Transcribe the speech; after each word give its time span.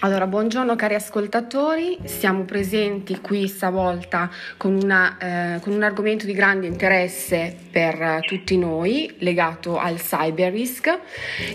Allora, 0.00 0.28
buongiorno 0.28 0.76
cari 0.76 0.94
ascoltatori, 0.94 1.98
siamo 2.04 2.44
presenti 2.44 3.18
qui 3.20 3.48
stavolta 3.48 4.30
con, 4.56 4.74
una, 4.80 5.16
eh, 5.56 5.60
con, 5.60 5.72
un 5.72 5.82
argomento 5.82 6.24
di 6.24 6.34
grande 6.34 6.68
interesse 6.68 7.52
per 7.68 8.20
tutti 8.20 8.56
noi 8.56 9.12
legato 9.18 9.76
al 9.76 9.96
cyber 9.96 10.52
risk 10.52 10.96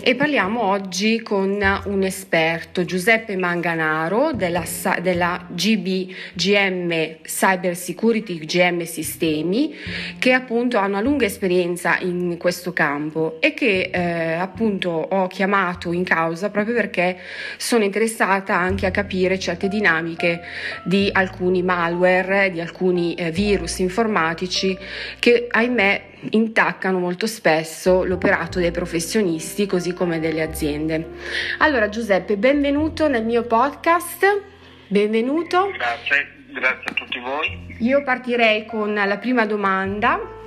e 0.02 0.14
parliamo 0.14 0.62
oggi 0.62 1.22
con 1.22 1.58
un 1.84 2.02
esperto, 2.02 2.84
Giuseppe 2.84 3.34
Manganaro 3.34 4.32
della, 4.34 4.64
della 5.00 5.46
GBGM 5.48 7.20
Cyber 7.22 7.74
Security 7.74 8.38
GM 8.40 8.82
Sistemi 8.82 9.74
che 10.18 10.34
appunto 10.34 10.76
ha 10.76 10.84
una 10.84 11.00
lunga 11.00 11.24
esperienza 11.24 11.96
in 12.00 12.36
questo 12.36 12.74
campo 12.74 13.38
e 13.40 13.54
che 13.54 13.88
eh, 13.90 14.34
appunto 14.34 14.90
ho 14.90 15.26
chiamato 15.28 15.92
in 15.92 16.04
causa 16.04 16.50
proprio 16.50 16.74
perché 16.74 17.16
sono 17.56 17.84
interessata 17.84 18.32
interessata 18.34 18.56
anche 18.56 18.86
a 18.86 18.90
capire 18.90 19.38
certe 19.38 19.68
dinamiche 19.68 20.42
di 20.82 21.08
alcuni 21.12 21.62
malware, 21.62 22.50
di 22.50 22.60
alcuni 22.60 23.14
eh, 23.14 23.30
virus 23.30 23.78
informatici 23.78 24.76
che 25.18 25.46
ahimè 25.50 26.12
intaccano 26.30 26.98
molto 26.98 27.26
spesso 27.26 28.04
l'operato 28.04 28.58
dei 28.58 28.70
professionisti 28.70 29.66
così 29.66 29.92
come 29.92 30.18
delle 30.20 30.42
aziende. 30.42 31.10
Allora 31.58 31.88
Giuseppe, 31.88 32.36
benvenuto 32.36 33.08
nel 33.08 33.24
mio 33.24 33.42
podcast. 33.42 34.42
Benvenuto. 34.86 35.70
Grazie, 35.70 36.46
grazie 36.52 36.90
a 36.90 36.92
tutti 36.92 37.18
voi. 37.18 37.76
Io 37.80 38.02
partirei 38.02 38.64
con 38.66 38.94
la 38.94 39.18
prima 39.18 39.46
domanda 39.46 40.42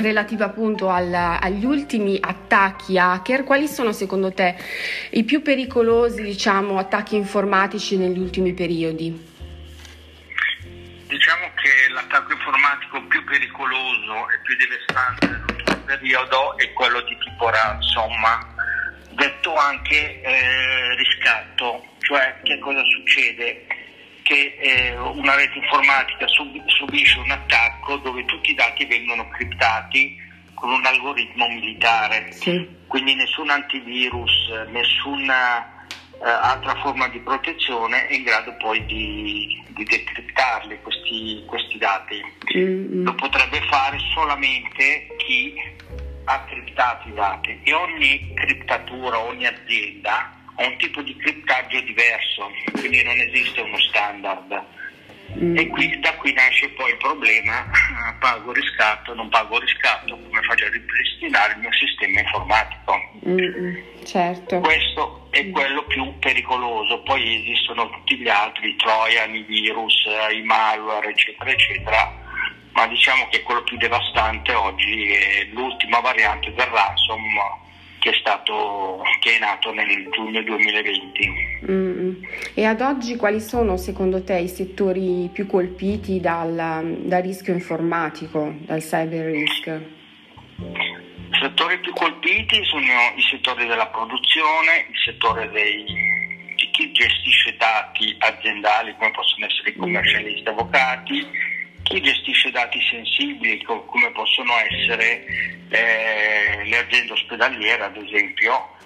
relativa 0.00 0.46
appunto 0.46 0.88
al, 0.88 1.12
agli 1.12 1.64
ultimi 1.64 2.18
attacchi 2.20 2.98
hacker, 2.98 3.44
quali 3.44 3.66
sono 3.68 3.92
secondo 3.92 4.32
te 4.32 4.56
i 5.10 5.24
più 5.24 5.42
pericolosi 5.42 6.22
diciamo, 6.22 6.78
attacchi 6.78 7.16
informatici 7.16 7.96
negli 7.96 8.18
ultimi 8.18 8.52
periodi? 8.52 9.28
Diciamo 11.06 11.50
che 11.56 11.92
l'attacco 11.92 12.32
informatico 12.32 13.02
più 13.06 13.24
pericoloso 13.24 14.30
e 14.30 14.38
più 14.42 14.56
devastante 14.56 15.26
nell'ultimo 15.26 15.76
periodo 15.84 16.58
è 16.58 16.72
quello 16.72 17.00
di 17.02 17.16
tipo 17.18 17.48
ransomware, 17.48 18.46
detto 19.10 19.54
anche 19.54 20.20
eh, 20.22 20.94
riscatto, 20.96 21.84
cioè 22.00 22.40
che 22.44 22.58
cosa 22.60 22.82
succede? 22.84 23.66
Che 24.30 24.56
eh, 24.60 24.96
una 24.96 25.34
rete 25.34 25.58
informatica 25.58 26.24
sub- 26.28 26.64
subisce 26.68 27.18
un 27.18 27.32
attacco 27.32 27.96
dove 27.96 28.24
tutti 28.26 28.50
i 28.50 28.54
dati 28.54 28.84
vengono 28.84 29.28
criptati 29.28 30.16
con 30.54 30.70
un 30.70 30.86
algoritmo 30.86 31.48
militare, 31.48 32.30
sì. 32.30 32.64
quindi 32.86 33.16
nessun 33.16 33.50
antivirus, 33.50 34.50
nessuna 34.68 35.84
eh, 36.22 36.28
altra 36.28 36.76
forma 36.76 37.08
di 37.08 37.18
protezione 37.18 38.06
è 38.06 38.14
in 38.14 38.22
grado 38.22 38.54
poi 38.58 38.84
di, 38.84 39.64
di 39.70 39.82
decriptarli 39.82 40.78
questi, 40.80 41.42
questi 41.46 41.78
dati. 41.78 42.22
Mm-hmm. 42.56 43.04
Lo 43.04 43.14
potrebbe 43.14 43.60
fare 43.62 43.98
solamente 44.14 45.08
chi 45.16 45.54
ha 46.26 46.44
criptato 46.44 47.08
i 47.08 47.14
dati 47.14 47.60
e 47.64 47.72
ogni 47.72 48.32
criptatura, 48.34 49.18
ogni 49.18 49.46
azienda 49.46 50.38
ha 50.60 50.66
un 50.66 50.76
tipo 50.76 51.00
di 51.02 51.16
criptaggio 51.16 51.80
diverso, 51.80 52.50
quindi 52.72 53.02
non 53.02 53.16
esiste 53.16 53.60
uno 53.60 53.78
standard. 53.78 54.62
Mm. 55.38 55.56
E 55.56 55.68
qui, 55.68 55.98
da 56.00 56.12
qui 56.16 56.32
nasce 56.32 56.68
poi 56.70 56.90
il 56.90 56.96
problema, 56.96 57.64
pago 58.18 58.52
riscatto, 58.52 59.14
non 59.14 59.28
pago 59.28 59.58
riscatto, 59.58 60.18
come 60.18 60.42
faccio 60.42 60.66
a 60.66 60.70
ripristinare 60.70 61.52
il 61.52 61.60
mio 61.60 61.72
sistema 61.72 62.20
informatico. 62.20 62.94
Mm, 63.26 63.76
certo. 64.04 64.58
Questo 64.58 65.28
è 65.30 65.48
quello 65.50 65.84
più 65.84 66.18
pericoloso, 66.18 67.02
poi 67.02 67.42
esistono 67.42 67.88
tutti 67.90 68.16
gli 68.16 68.28
altri, 68.28 68.70
i 68.70 68.76
trojan, 68.76 69.34
i 69.34 69.42
virus, 69.42 70.04
i 70.34 70.42
malware, 70.42 71.10
eccetera, 71.10 71.50
eccetera, 71.50 72.12
ma 72.72 72.86
diciamo 72.88 73.28
che 73.30 73.42
quello 73.42 73.62
più 73.62 73.76
devastante 73.76 74.52
oggi 74.52 75.12
è 75.12 75.44
l'ultima 75.52 76.00
variante 76.00 76.52
del 76.52 76.66
ransomware 76.66 77.68
che 78.00 78.10
è, 78.10 78.14
stato, 78.14 79.02
che 79.20 79.36
è 79.36 79.38
nato 79.38 79.72
nel 79.72 80.08
giugno 80.10 80.42
2020. 80.42 81.32
Mm-hmm. 81.70 82.22
E 82.54 82.64
ad 82.64 82.80
oggi 82.80 83.16
quali 83.16 83.40
sono 83.40 83.76
secondo 83.76 84.24
te 84.24 84.38
i 84.38 84.48
settori 84.48 85.28
più 85.32 85.46
colpiti 85.46 86.18
dal, 86.18 86.96
dal 87.04 87.22
rischio 87.22 87.52
informatico, 87.52 88.54
dal 88.60 88.80
cyber 88.80 89.26
risk? 89.30 89.66
I 89.66 91.38
settori 91.40 91.78
più 91.78 91.92
colpiti 91.92 92.64
sono 92.64 92.84
i 93.14 93.22
settori 93.30 93.66
della 93.66 93.86
produzione, 93.88 94.86
il 94.90 94.98
settore 95.04 95.50
dei, 95.50 95.84
di 96.56 96.70
chi 96.72 96.90
gestisce 96.92 97.54
dati 97.58 98.16
aziendali 98.18 98.94
come 98.96 99.10
possono 99.10 99.44
essere 99.44 99.70
i 99.70 99.76
commercialisti, 99.76 100.48
avvocati, 100.48 101.26
chi 101.82 102.00
gestisce 102.00 102.50
dati 102.50 102.80
sensibili 102.88 103.62
come 103.62 104.10
possono 104.12 104.52
essere 104.70 105.24
eh, 105.68 106.64
le 106.64 106.78
aziende 106.78 107.12
ospedaliere 107.12 107.84
ad 107.84 107.96
esempio, 107.96 108.76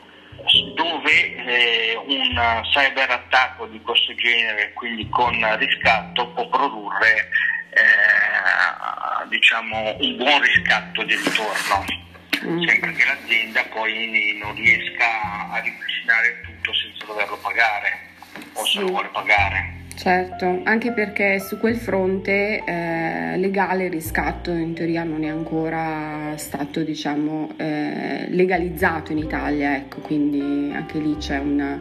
dove 0.75 1.35
eh, 1.37 1.97
un 1.97 2.63
cyber 2.73 3.11
attacco 3.11 3.67
di 3.67 3.81
questo 3.81 4.15
genere, 4.15 4.73
quindi 4.73 5.09
con 5.09 5.33
riscatto, 5.59 6.29
può 6.29 6.49
produrre 6.49 7.29
eh, 7.71 9.29
diciamo, 9.29 9.97
un 10.01 10.17
buon 10.17 10.41
riscatto 10.43 11.03
di 11.03 11.15
ritorno, 11.17 11.85
mm. 12.45 12.63
sempre 12.67 12.93
che 12.93 13.05
l'azienda 13.05 13.65
poi 13.73 14.39
non 14.41 14.55
riesca 14.55 15.51
a 15.51 15.61
ripristinare 15.61 16.41
tutto 16.43 16.75
senza 16.75 17.05
doverlo 17.07 17.37
pagare 17.39 18.13
o 18.55 18.67
se 18.67 18.81
lo 18.81 18.87
vuole 18.87 19.09
pagare. 19.09 19.74
Certo, 19.97 20.61
anche 20.65 20.91
perché 20.91 21.39
su 21.39 21.57
quel 21.57 21.77
fronte 21.77 22.65
eh, 22.65 23.37
legale 23.39 23.85
il 23.85 23.91
riscatto 23.91 24.51
in 24.51 24.75
teoria 24.75 25.05
non 25.05 25.23
è 25.23 25.29
ancora 25.29 26.35
stato 26.37 26.83
diciamo, 26.83 27.53
eh, 27.57 28.27
legalizzato 28.29 29.13
in 29.13 29.19
Italia, 29.19 29.77
ecco, 29.77 30.01
quindi 30.01 30.73
anche 30.75 30.99
lì 30.99 31.17
c'è, 31.17 31.39
una, 31.39 31.81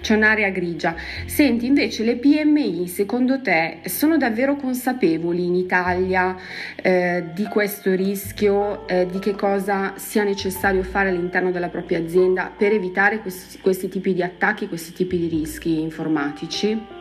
c'è, 0.00 0.14
un'area 0.14 0.50
grigia. 0.50 0.94
Senti, 1.24 1.66
invece 1.66 2.04
le 2.04 2.16
PMI 2.16 2.86
secondo 2.86 3.40
te 3.40 3.80
sono 3.86 4.18
davvero 4.18 4.56
consapevoli 4.56 5.46
in 5.46 5.54
Italia 5.54 6.36
eh, 6.76 7.24
di 7.32 7.44
questo 7.44 7.94
rischio, 7.94 8.86
eh, 8.86 9.06
di 9.10 9.18
che 9.18 9.34
cosa 9.34 9.94
sia 9.96 10.22
necessario 10.22 10.82
fare 10.82 11.08
all'interno 11.08 11.50
della 11.50 11.70
propria 11.70 11.98
azienda 11.98 12.52
per 12.56 12.72
evitare 12.72 13.20
questi, 13.20 13.58
questi 13.60 13.88
tipi 13.88 14.12
di 14.12 14.22
attacchi, 14.22 14.68
questi 14.68 14.92
tipi 14.92 15.18
di 15.18 15.28
rischi 15.28 15.80
informatici? 15.80 16.93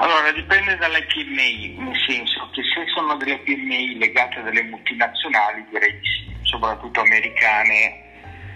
Allora, 0.00 0.30
dipende 0.30 0.76
dalle 0.76 1.02
PMI, 1.06 1.74
nel 1.76 1.96
senso 2.06 2.48
che 2.52 2.62
se 2.62 2.84
sono 2.94 3.16
delle 3.16 3.38
PMI 3.38 3.98
legate 3.98 4.38
a 4.38 4.42
delle 4.42 4.62
multinazionali, 4.62 5.66
direi 5.70 5.98
di 5.98 6.06
sì, 6.06 6.36
soprattutto 6.42 7.00
americane 7.00 8.06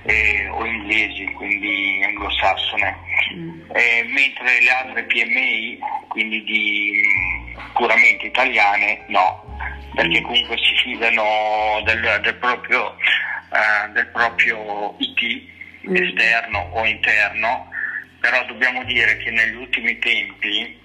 eh, 0.05 0.49
o 0.51 0.65
inglesi, 0.65 1.25
quindi 1.33 2.01
anglosassone, 2.05 2.97
mm. 3.35 3.61
eh, 3.73 4.05
mentre 4.07 4.61
le 4.61 4.71
altre 4.71 5.03
PMI, 5.03 5.79
quindi 6.07 6.45
di, 6.45 7.03
mm, 7.07 7.73
puramente 7.75 8.27
italiane, 8.27 9.05
no, 9.09 9.59
perché 9.97 10.21
mm. 10.21 10.25
comunque 10.25 10.57
si 10.59 10.77
fidano 10.77 11.83
del, 11.85 12.21
del, 12.23 12.37
proprio, 12.37 12.87
uh, 12.87 13.93
del 13.93 14.07
proprio 14.13 14.95
IT 14.99 15.43
mm. 15.89 15.97
esterno 15.97 16.69
o 16.73 16.85
interno, 16.85 17.69
però 18.21 18.45
dobbiamo 18.45 18.85
dire 18.85 19.17
che 19.17 19.33
negli 19.33 19.57
ultimi 19.57 19.99
tempi 19.99 20.79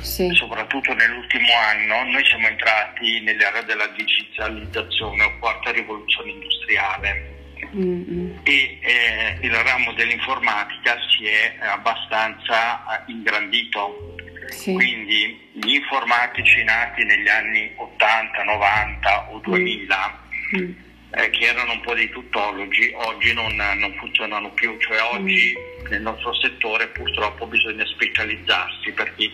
sì. 0.00 0.30
soprattutto 0.34 0.92
nell'ultimo 0.94 1.48
anno, 1.54 2.10
noi 2.10 2.24
siamo 2.24 2.48
entrati 2.48 3.20
nell'era 3.20 3.62
della 3.62 3.86
digitalizzazione 3.88 5.24
o 5.24 5.38
quarta 5.38 5.70
rivoluzione 5.70 6.30
industriale. 6.30 7.38
Mm-hmm. 7.76 8.38
E 8.42 8.78
eh, 8.80 9.38
il 9.42 9.54
ramo 9.54 9.92
dell'informatica 9.92 10.96
si 11.08 11.26
è 11.26 11.56
abbastanza 11.60 13.04
eh, 13.06 13.12
ingrandito. 13.12 14.16
Sì. 14.48 14.72
Quindi 14.72 15.50
gli 15.52 15.74
informatici 15.74 16.64
nati 16.64 17.04
negli 17.04 17.28
anni 17.28 17.70
80, 17.76 18.42
90 18.42 19.28
o 19.30 19.38
2000, 19.38 20.20
mm. 20.56 20.70
eh, 21.10 21.30
che 21.30 21.44
erano 21.44 21.72
un 21.72 21.80
po' 21.82 21.94
dei 21.94 22.10
tuttologi, 22.10 22.90
oggi 22.94 23.32
non, 23.32 23.54
non 23.54 23.94
funzionano 23.98 24.50
più. 24.50 24.76
Cioè 24.80 25.00
oggi 25.12 25.54
mm. 25.56 25.86
nel 25.90 26.02
nostro 26.02 26.34
settore 26.34 26.88
purtroppo 26.88 27.46
bisogna 27.46 27.86
specializzarsi 27.86 28.90
perché 28.92 29.30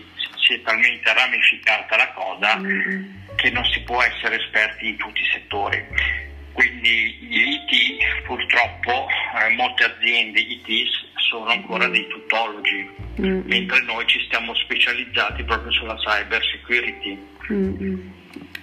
si 0.47 0.53
è 0.53 0.61
talmente 0.61 1.13
ramificata 1.13 1.97
la 1.97 2.11
cosa 2.13 2.57
mm. 2.57 3.35
che 3.35 3.51
non 3.51 3.65
si 3.65 3.81
può 3.81 4.01
essere 4.01 4.41
esperti 4.41 4.87
in 4.87 4.97
tutti 4.97 5.19
i 5.21 5.29
settori. 5.33 5.85
Quindi 6.53 7.17
gli 7.19 7.37
IT, 7.37 8.23
purtroppo, 8.25 9.07
eh, 9.09 9.53
molte 9.53 9.83
aziende 9.83 10.39
IT 10.39 10.87
sono 11.29 11.45
ancora 11.45 11.87
mm. 11.87 11.91
dei 11.91 12.07
tutologi, 12.07 12.89
mm. 13.21 13.41
mentre 13.45 13.81
noi 13.83 14.07
ci 14.07 14.19
stiamo 14.25 14.55
specializzati 14.55 15.43
proprio 15.43 15.71
sulla 15.71 15.95
cyber 15.95 16.41
security. 16.43 17.27
Mm. 17.51 18.09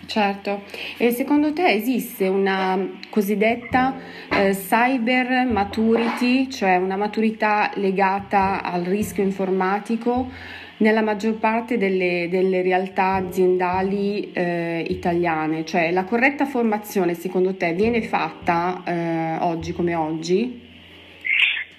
Certo, 0.06 0.64
e 0.98 1.12
secondo 1.12 1.52
te 1.52 1.66
esiste 1.66 2.28
una 2.28 2.78
cosiddetta 3.08 3.96
eh, 4.30 4.50
cyber 4.50 5.46
maturity, 5.46 6.50
cioè 6.50 6.76
una 6.76 6.96
maturità 6.96 7.70
legata 7.76 8.62
al 8.62 8.82
rischio 8.82 9.22
informatico 9.22 10.30
nella 10.78 11.02
maggior 11.02 11.34
parte 11.34 11.78
delle, 11.78 12.28
delle 12.30 12.62
realtà 12.62 13.14
aziendali 13.14 14.32
eh, 14.32 14.84
italiane? 14.88 15.64
Cioè 15.64 15.90
la 15.90 16.04
corretta 16.04 16.46
formazione 16.46 17.14
secondo 17.14 17.56
te 17.56 17.72
viene 17.72 18.02
fatta 18.02 18.82
eh, 18.86 19.36
oggi 19.40 19.72
come 19.72 19.94
oggi? 19.94 20.62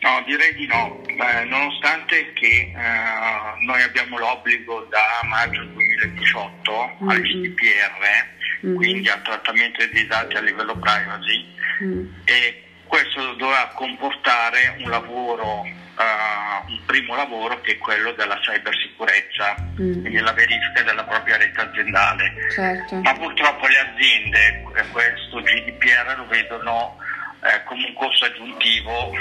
No, 0.05 0.23
direi 0.27 0.53
di 0.53 0.67
no, 0.67 1.01
eh, 1.07 1.45
nonostante 1.45 2.31
che 2.33 2.45
eh, 2.45 3.65
noi 3.65 3.81
abbiamo 3.81 4.19
l'obbligo 4.19 4.85
da 4.91 5.27
maggio 5.27 5.63
2018 5.63 6.71
mm-hmm. 6.71 7.09
al 7.09 7.21
GDPR, 7.21 8.65
mm-hmm. 8.65 8.75
quindi 8.75 9.09
al 9.09 9.23
trattamento 9.23 9.83
dei 9.91 10.05
dati 10.05 10.35
a 10.35 10.41
livello 10.41 10.77
privacy, 10.77 11.45
mm-hmm. 11.83 12.05
e 12.25 12.64
questo 12.95 13.33
dovrà 13.33 13.69
comportare 13.73 14.77
un 14.79 14.89
lavoro, 14.89 15.59
uh, 15.63 16.71
un 16.71 16.79
primo 16.85 17.13
lavoro 17.15 17.59
che 17.59 17.73
è 17.73 17.77
quello 17.77 18.13
della 18.13 18.39
cybersicurezza, 18.39 19.55
mm. 19.59 19.99
quindi 19.99 20.19
la 20.19 20.31
verifica 20.31 20.81
della 20.81 21.03
propria 21.03 21.35
rete 21.35 21.59
aziendale. 21.59 22.31
Certo. 22.51 22.95
Ma 22.95 23.13
purtroppo 23.15 23.67
le 23.67 23.79
aziende 23.79 24.63
questo 24.91 25.41
GDPR 25.41 26.15
lo 26.15 26.27
vedono 26.27 26.97
eh, 27.43 27.63
come 27.65 27.85
un 27.85 27.93
costo 27.95 28.23
aggiuntivo 28.23 29.11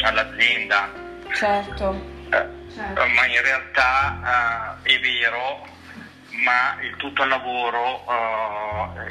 all'azienda. 0.00 0.90
Certo. 1.32 1.94
Eh, 2.30 2.46
certo. 2.74 3.06
Ma 3.14 3.26
in 3.26 3.42
realtà 3.42 4.76
eh, 4.82 4.94
è 4.94 4.98
vero, 4.98 5.68
ma 6.42 6.76
il 6.82 6.96
tutto 6.96 7.22
il 7.22 7.28
lavoro 7.28 8.04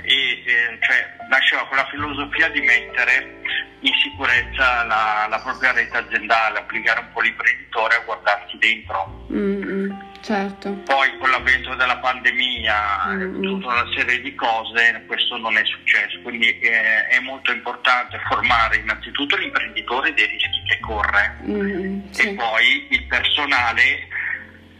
eh, 0.04 0.77
cioè, 0.81 1.15
nasceva 1.30 1.65
con 1.68 1.77
la 1.77 1.88
filosofia 1.89 2.50
di 2.50 2.60
mettere 2.60 3.68
in 3.81 3.94
sicurezza 4.02 4.84
la, 4.84 5.28
la, 5.30 5.40
propria 5.40 5.72
rete 5.72 5.98
aziendale, 5.98 6.60
obbligare 6.60 7.00
un 7.00 7.12
po' 7.14 7.22
l'imprenditore 7.22 7.96
a 7.96 8.04
guardarsi 8.06 8.58
dentro. 8.58 9.26
Mm-hmm. 9.31 9.92
Certo. 10.22 10.74
Poi 10.84 11.18
con 11.18 11.30
l'avvento 11.30 11.74
della 11.76 11.98
pandemia 11.98 13.12
e 13.12 13.16
mm-hmm. 13.16 13.42
tutta 13.42 13.68
una 13.68 13.90
serie 13.96 14.22
di 14.22 14.36
cose 14.36 15.04
questo 15.08 15.38
non 15.38 15.58
è 15.58 15.64
successo, 15.64 16.20
quindi 16.22 16.60
eh, 16.60 17.08
è 17.08 17.20
molto 17.22 17.54
importante 17.54 18.20
formare 18.28 18.78
innanzitutto 18.78 19.38
l'imprenditore 19.38 20.14
dei 20.14 20.28
rischi 20.28 20.62
che 20.68 20.80
corre 20.82 21.38
mm-hmm. 21.44 22.00
e 22.10 22.14
sì. 22.14 22.34
poi 22.34 22.88
il 22.90 23.04
personale 23.06 24.08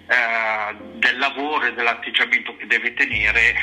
eh, 0.10 0.76
del 0.98 1.18
lavoro 1.20 1.68
e 1.68 1.74
dell'atteggiamento 1.74 2.56
che 2.58 2.66
deve 2.66 2.94
tenere 2.94 3.54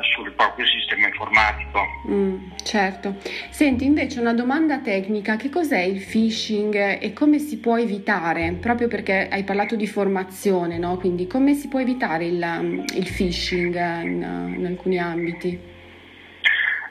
sul 0.00 0.32
proprio 0.32 0.66
sistema 0.66 1.06
informatico. 1.06 1.86
Mm, 2.08 2.50
certo. 2.62 3.16
Senti, 3.50 3.84
invece 3.84 4.20
una 4.20 4.32
domanda 4.32 4.78
tecnica, 4.78 5.36
che 5.36 5.50
cos'è 5.50 5.80
il 5.80 6.02
phishing 6.02 6.98
e 7.00 7.12
come 7.12 7.38
si 7.38 7.58
può 7.58 7.78
evitare? 7.78 8.52
Proprio 8.60 8.88
perché 8.88 9.28
hai 9.30 9.44
parlato 9.44 9.76
di 9.76 9.86
formazione, 9.86 10.78
no? 10.78 10.96
Quindi 10.96 11.26
come 11.26 11.54
si 11.54 11.68
può 11.68 11.80
evitare 11.80 12.26
il, 12.26 12.84
il 12.94 13.12
phishing 13.12 13.74
in, 14.02 14.54
in, 14.56 14.66
alcuni 14.66 14.98
ambiti? 14.98 15.70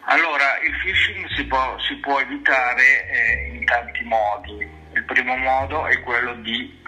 Allora, 0.05 0.59
il 0.65 0.73
phishing 0.81 1.27
si 1.35 1.45
può, 1.45 1.77
si 1.79 1.95
può 1.95 2.19
evitare 2.19 3.09
eh, 3.09 3.55
in 3.55 3.65
tanti 3.65 4.03
modi. 4.03 4.79
Il 4.93 5.03
primo 5.05 5.35
modo 5.37 5.85
è 5.87 5.99
quello 6.01 6.35
di 6.35 6.79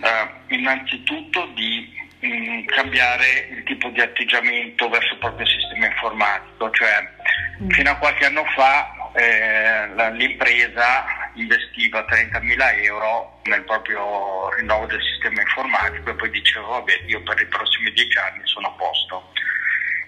eh, 0.00 0.54
innanzitutto 0.54 1.46
di 1.54 1.94
mh, 2.20 2.64
cambiare 2.66 3.48
il 3.50 3.62
tipo 3.64 3.88
di 3.90 4.00
atteggiamento 4.00 4.88
verso 4.88 5.14
il 5.14 5.18
proprio 5.18 5.46
sistema 5.46 5.86
informatico, 5.86 6.70
cioè 6.70 7.08
mm. 7.62 7.70
fino 7.70 7.90
a 7.90 7.96
qualche 7.96 8.26
anno 8.26 8.44
fa 8.54 9.10
eh, 9.14 10.12
l'impresa 10.12 11.04
investiva 11.34 12.04
30.000 12.08 12.84
euro 12.84 13.40
nel 13.44 13.62
proprio 13.64 14.50
rinnovo 14.54 14.86
del 14.86 15.00
sistema 15.02 15.40
informatico 15.40 16.10
e 16.10 16.14
poi 16.14 16.30
diceva 16.30 16.66
vabbè 16.66 17.02
io 17.06 17.22
per 17.22 17.40
i 17.40 17.46
prossimi 17.46 17.90
dieci 17.92 18.18
anni 18.18 18.42
sono 18.44 18.68
a 18.68 18.72
posto. 18.72 19.32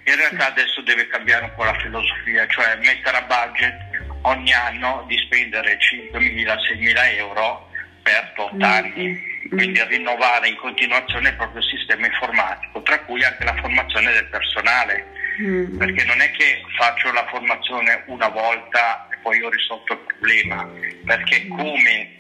In 0.05 0.17
realtà 0.17 0.47
adesso 0.47 0.81
deve 0.83 1.07
cambiare 1.07 1.45
un 1.45 1.55
po' 1.55 1.65
la 1.65 1.79
filosofia, 1.79 2.47
cioè 2.49 2.77
mettere 2.77 3.19
a 3.19 3.23
budget 3.23 3.77
ogni 4.23 4.53
anno 4.53 5.05
di 5.07 5.19
spendere 5.19 5.79
5.000-6.000 5.79 7.17
euro 7.17 7.68
per 8.09 8.33
8 8.37 8.55
mm, 8.55 8.63
anni, 8.63 9.09
mm, 9.09 9.57
quindi 9.57 9.85
rinnovare 9.85 10.49
in 10.49 10.57
continuazione 10.57 11.29
il 11.29 11.37
proprio 11.37 11.63
sistema 11.63 12.07
informatico, 12.07 12.83
tra 12.83 12.99
cui 13.01 13.23
anche 13.23 13.45
la 13.45 13.55
formazione 13.57 14.13
del 14.13 14.27
personale, 14.27 15.07
mm. 15.43 15.77
perché 15.77 16.05
non 16.05 16.21
è 16.21 16.31
che 16.33 16.63
faccio 16.77 17.13
la 17.13 17.27
formazione 17.29 18.03
una 18.07 18.29
volta 18.29 19.09
e 19.11 19.19
poi 19.23 19.43
ho 19.43 19.51
risolto 19.51 19.93
il 19.93 19.99
problema, 20.01 20.69
perché 21.05 21.47
come 21.49 22.17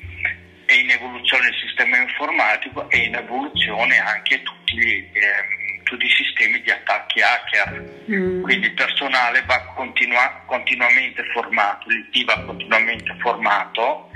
è 0.66 0.74
in 0.74 0.90
evoluzione 0.90 1.48
il 1.48 1.54
sistema 1.66 1.96
informatico 1.96 2.90
è 2.90 2.96
in 2.96 3.14
evoluzione 3.14 3.98
anche 3.98 4.42
tutti, 4.42 5.08
eh, 5.12 5.80
tutti 5.84 6.04
i 6.04 6.10
sistemi 6.10 6.60
di 6.60 6.70
attacchi 6.70 7.22
hacker, 7.22 8.04
mm. 8.10 8.42
quindi 8.42 8.66
il 8.66 8.74
personale 8.74 9.42
va 9.46 9.72
continua, 9.74 10.42
continuamente 10.44 11.24
formato, 11.32 11.88
il 11.88 12.06
team 12.12 12.26
va 12.26 12.44
continuamente 12.44 13.16
formato 13.20 14.10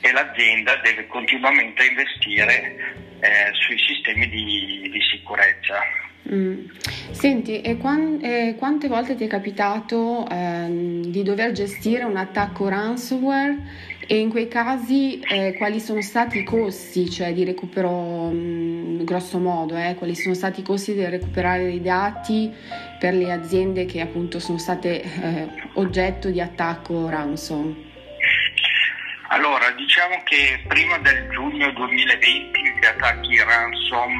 e 0.00 0.12
l'azienda 0.12 0.76
deve 0.76 1.06
continuamente 1.06 1.84
investire 1.84 2.94
eh, 3.20 3.52
sui 3.52 3.78
sistemi 3.78 4.28
di, 4.28 4.88
di 4.90 5.00
sicurezza. 5.10 5.78
Mm. 6.32 6.66
Senti, 7.10 7.60
e, 7.60 7.76
quan- 7.76 8.18
e, 8.22 8.54
quante 8.56 8.88
volte 8.88 9.14
ti 9.14 9.24
è 9.24 9.26
capitato 9.26 10.26
ehm, 10.30 11.06
di 11.06 11.22
dover 11.22 11.52
gestire 11.52 12.04
un 12.04 12.16
attacco 12.16 12.68
ransomware 12.68 13.88
e 14.06 14.18
in 14.18 14.28
quei 14.28 14.48
casi 14.48 15.20
eh, 15.20 15.54
quali 15.56 15.80
sono 15.80 16.00
stati 16.02 16.38
i 16.38 16.44
costi, 16.44 17.10
cioè 17.10 17.32
di 17.32 17.44
recupero, 17.44 18.30
mh, 18.30 18.34
mm, 18.34 19.04
grosso 19.04 19.38
modo, 19.38 19.76
eh, 19.76 19.94
quali 19.96 20.14
sono 20.14 20.34
stati 20.34 20.60
i 20.60 20.64
costi 20.64 20.94
di 20.94 21.04
recuperare 21.04 21.70
i 21.70 21.80
dati 21.80 22.52
per 22.98 23.14
le 23.14 23.32
aziende 23.32 23.84
che 23.86 24.00
appunto 24.00 24.38
sono 24.38 24.58
state 24.58 25.02
eh, 25.02 25.48
oggetto 25.74 26.30
di 26.30 26.40
attacco 26.40 27.08
ransom? 27.08 27.89
Allora, 29.32 29.70
diciamo 29.70 30.20
che 30.24 30.60
prima 30.66 30.98
del 30.98 31.28
giugno 31.30 31.70
2020 31.70 32.60
gli 32.80 32.84
attacchi 32.84 33.40
ransom, 33.40 34.12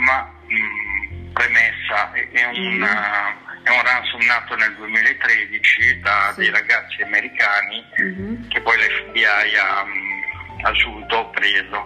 mh, 0.47 1.33
premessa, 1.33 2.12
è 2.12 2.45
un, 2.45 2.77
mm. 2.77 2.83
uh, 2.83 3.65
è 3.65 3.71
un, 3.71 3.83
ransom 3.83 4.25
nato 4.25 4.55
nel 4.55 4.73
2013 4.77 5.99
da 5.99 6.31
sì. 6.33 6.43
dei 6.43 6.51
ragazzi 6.51 7.03
americani 7.03 7.85
mm-hmm. 8.01 8.49
che 8.51 8.61
poi 8.61 8.77
l'FBI 8.77 9.25
ha, 9.25 9.83
um, 9.83 10.62
ha, 10.62 10.73
subito 10.75 11.29
preso, 11.31 11.85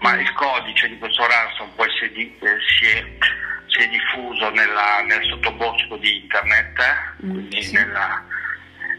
ma 0.00 0.14
il 0.16 0.30
codice 0.34 0.88
di 0.88 0.98
questo 0.98 1.26
ransom 1.26 1.70
poi 1.76 1.88
si 1.98 2.04
è, 2.04 2.10
di, 2.10 2.38
eh, 2.42 2.56
si 2.76 2.86
è, 2.88 3.04
si 3.68 3.78
è 3.84 3.88
diffuso 3.88 4.50
nella, 4.50 5.00
nel 5.06 5.24
sottobosco 5.24 5.96
di 5.96 6.18
internet, 6.18 6.78
mm, 7.24 7.30
quindi 7.30 7.62
sì. 7.62 7.72
nella 7.72 8.22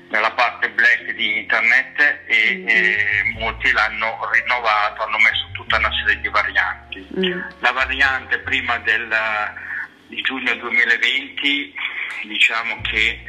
nella 0.09 0.31
parte 0.31 0.69
black 0.69 1.11
di 1.11 1.39
internet 1.39 2.21
e, 2.25 2.55
mm. 2.55 2.67
e, 2.67 3.23
molti 3.39 3.71
l'hanno 3.71 4.17
rinnovato, 4.31 5.03
hanno 5.03 5.17
messo 5.17 5.49
tutta 5.53 5.77
una 5.77 5.91
serie 6.03 6.21
di 6.21 6.29
varianti. 6.29 7.07
Mm. 7.19 7.41
La 7.59 7.71
variante 7.71 8.39
prima 8.39 8.77
del, 8.79 9.13
di 10.07 10.21
giugno 10.21 10.55
2020 10.55 11.73
diciamo 12.23 12.81
che 12.81 13.23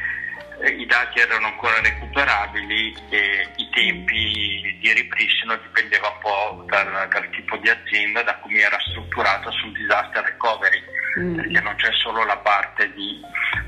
eh, 0.61 0.71
i 0.71 0.87
dati 0.87 1.21
erano 1.21 1.47
ancora 1.47 1.81
recuperabili 1.81 2.97
e 3.11 3.49
i 3.57 3.69
tempi 3.71 4.79
di 4.81 4.93
ripristino 4.93 5.57
dipendeva 5.57 6.09
un 6.09 6.19
po' 6.21 6.65
dal, 6.69 7.09
dal 7.09 7.31
tipo 7.31 7.57
di 7.57 7.69
azienda, 7.69 8.23
da 8.23 8.39
come 8.39 8.59
era 8.59 8.79
strutturata 8.91 9.51
sul 9.51 9.73
disaster 9.73 10.25
recovery, 10.25 10.83
mm. 11.19 11.35
perché 11.37 11.61
non 11.61 11.75
c'è 11.77 11.91
solo 11.93 12.25
la 12.25 12.39
parte 12.39 12.93
di, 12.93 13.21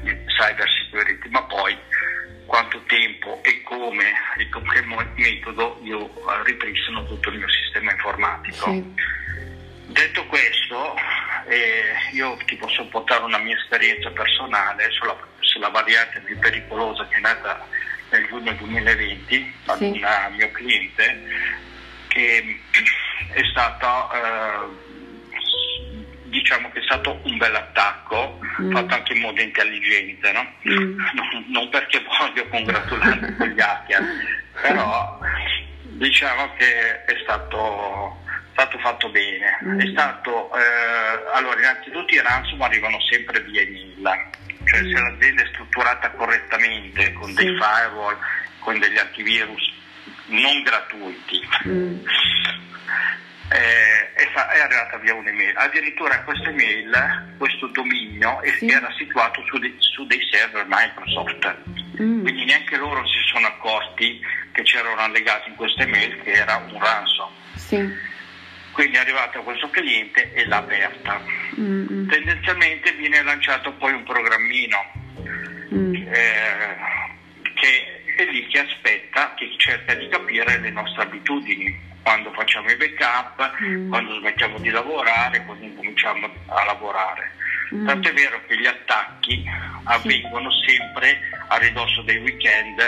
di 0.03 0.17
cyber 0.27 0.69
security, 0.69 1.29
ma 1.29 1.43
poi 1.45 1.77
quanto 2.51 2.83
tempo 2.87 3.39
e 3.45 3.63
come 3.63 4.13
e 4.37 4.49
con 4.49 4.65
che 4.65 4.83
metodo 4.83 5.79
io 5.85 6.07
eh, 6.09 6.43
ripristino 6.43 7.07
tutto 7.07 7.31
il 7.31 7.39
mio 7.39 7.49
sistema 7.49 7.93
informatico. 7.93 8.73
Sì. 8.73 8.95
Detto 9.87 10.27
questo, 10.27 10.97
eh, 11.47 11.93
io 12.13 12.37
ti 12.47 12.57
posso 12.57 12.85
portare 12.89 13.23
una 13.23 13.39
mia 13.39 13.57
esperienza 13.57 14.11
personale 14.11 14.91
sulla, 14.91 15.17
sulla, 15.39 15.69
variante 15.69 16.19
più 16.21 16.37
pericolosa 16.41 17.07
che 17.07 17.19
è 17.19 17.21
nata 17.21 17.65
nel 18.11 18.27
giugno 18.27 18.53
2020 18.53 19.55
ad 19.67 19.79
sì. 19.79 19.85
un 19.85 20.35
mio 20.35 20.51
cliente 20.51 21.23
che 22.09 22.61
è 23.33 23.43
stata 23.45 24.11
eh, 24.13 24.90
diciamo 26.31 26.71
che 26.71 26.81
è 26.81 26.83
stato 26.83 27.21
un 27.25 27.37
bel 27.37 27.55
attacco, 27.55 28.41
mm. 28.61 28.73
fatto 28.73 28.95
anche 28.95 29.13
in 29.13 29.21
modo 29.21 29.41
intelligente, 29.41 30.33
no? 30.33 30.53
mm. 30.69 30.99
non, 31.15 31.45
non, 31.49 31.69
perché 31.69 32.03
voglio 32.19 32.49
congratularmi 32.49 33.37
con 33.37 33.49
gli 33.49 33.61
hacker, 33.61 34.03
però 34.63 35.19
diciamo 35.83 36.55
che 36.57 37.05
è 37.05 37.15
stato, 37.23 38.23
stato 38.53 38.79
fatto 38.79 39.11
bene. 39.11 39.59
Mm. 39.65 39.81
È 39.81 39.87
stato, 39.91 40.51
eh, 40.57 41.31
allora, 41.35 41.59
innanzitutto 41.59 42.15
i 42.15 42.23
ransom 42.23 42.63
arrivano 42.63 42.99
sempre 43.11 43.41
via 43.43 43.61
email 43.61 44.39
cioè 44.65 44.83
mm. 44.83 44.95
se 44.95 45.01
l'azienda 45.01 45.43
è 45.43 45.47
strutturata 45.53 46.11
correttamente 46.11 47.13
con 47.15 47.29
sì. 47.29 47.45
dei 47.45 47.57
firewall, 47.57 48.17
con 48.61 48.79
degli 48.79 48.99
antivirus 48.99 49.79
non 50.27 50.63
gratuiti. 50.63 51.41
Mm. 53.51 53.57
Eh, 53.57 54.13
è, 54.15 54.61
arrivata 54.61 54.97
via 54.99 55.15
un'email. 55.15 55.57
Addirittura 55.57 56.23
questa 56.23 56.51
email, 56.51 57.35
questo 57.37 57.67
dominio 57.69 58.41
sì. 58.59 58.69
era 58.69 58.93
situato 58.97 59.43
su, 59.47 59.59
de, 59.59 59.75
su, 59.79 60.07
dei 60.07 60.21
server 60.31 60.67
Microsoft, 60.69 61.57
mm. 62.01 62.23
quindi 62.23 62.45
neanche 62.45 62.77
loro 62.77 63.05
si 63.07 63.19
sono 63.33 63.47
accorti 63.49 64.21
che 64.53 64.63
c'erano 64.63 65.01
allegati 65.01 65.51
in 65.51 65.57
questa 65.57 65.83
email 65.83 66.23
che 66.23 66.33
era 66.33 66.57
un 66.57 66.79
ransom. 66.79 67.31
Sì. 67.57 68.09
Quindi 68.73 68.97
è 68.97 69.01
arrivato 69.01 69.43
questo 69.43 69.69
cliente 69.71 70.33
e 70.33 70.47
l'ha 70.47 70.59
aperta. 70.59 71.21
Mm-hmm. 71.59 72.09
Tendenzialmente 72.09 72.93
viene 72.93 73.23
lanciato 73.23 73.73
poi 73.73 73.93
un 73.93 74.05
programmino 74.05 74.93
mm. 75.75 75.95
eh, 75.95 76.77
che 77.55 78.03
è 78.17 78.25
lì 78.27 78.47
che 78.47 78.61
aspetta, 78.61 79.35
che 79.35 79.53
cerca 79.57 79.95
di 79.95 80.09
capire 80.09 80.59
le 80.59 80.71
nostre 80.71 81.03
abitudini, 81.03 81.90
quando 82.03 82.33
facciamo 82.33 82.71
i 82.71 82.77
backup, 82.77 83.63
mm. 83.63 83.89
quando 83.89 84.19
smettiamo 84.19 84.59
di 84.59 84.71
lavorare, 84.71 85.45
quando 85.45 85.67
cominciamo 85.75 86.29
a 86.47 86.65
lavorare. 86.65 87.33
Mm. 87.75 87.87
Tanto 87.87 88.09
è 88.09 88.13
vero 88.13 88.41
che 88.47 88.59
gli 88.59 88.67
attacchi 88.67 89.45
avvengono 89.85 90.51
sempre 90.67 91.21
a 91.49 91.57
ridosso 91.59 92.03
dei 92.03 92.19
weekend, 92.19 92.81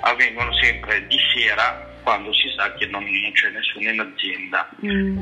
avvengono 0.00 0.52
sempre 0.54 1.06
di 1.06 1.18
sera 1.34 1.90
quando 2.02 2.32
si 2.34 2.52
sa 2.56 2.72
che 2.74 2.86
non, 2.86 3.04
non 3.04 3.32
c'è 3.32 3.48
nessuno 3.50 3.88
in 3.88 4.00
azienda. 4.00 4.68
Mm. 4.84 5.18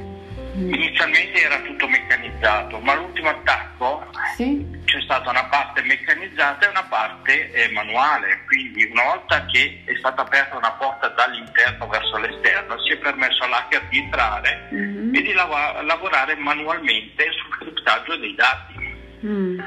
Mm. 0.56 0.74
Inizialmente 0.74 1.42
era 1.42 1.60
tutto 1.60 1.86
meccanizzato, 1.86 2.78
ma 2.80 2.94
l'ultimo 2.94 3.28
attacco 3.28 4.04
sì. 4.36 4.66
c'è 4.84 5.00
stata 5.02 5.30
una 5.30 5.44
parte 5.44 5.82
meccanizzata 5.82 6.66
e 6.66 6.70
una 6.70 6.82
parte 6.84 7.52
eh, 7.52 7.68
manuale, 7.70 8.42
quindi 8.46 8.84
una 8.90 9.04
volta 9.04 9.44
che 9.46 9.82
è 9.84 9.94
stata 9.98 10.22
aperta 10.22 10.56
una 10.56 10.72
porta 10.72 11.08
dall'interno 11.08 11.86
verso 11.86 12.16
l'esterno 12.18 12.78
si 12.80 12.92
è 12.92 12.96
permesso 12.98 13.44
all'hacker 13.44 13.86
di 13.88 13.98
entrare 13.98 14.68
mm. 14.74 15.14
e 15.14 15.22
di 15.22 15.32
lav- 15.32 15.82
lavorare 15.82 16.34
manualmente 16.34 17.26
sul 17.32 17.58
criptaggio 17.58 18.16
dei 18.16 18.34
dati. 18.34 18.78
Mm. 19.24 19.60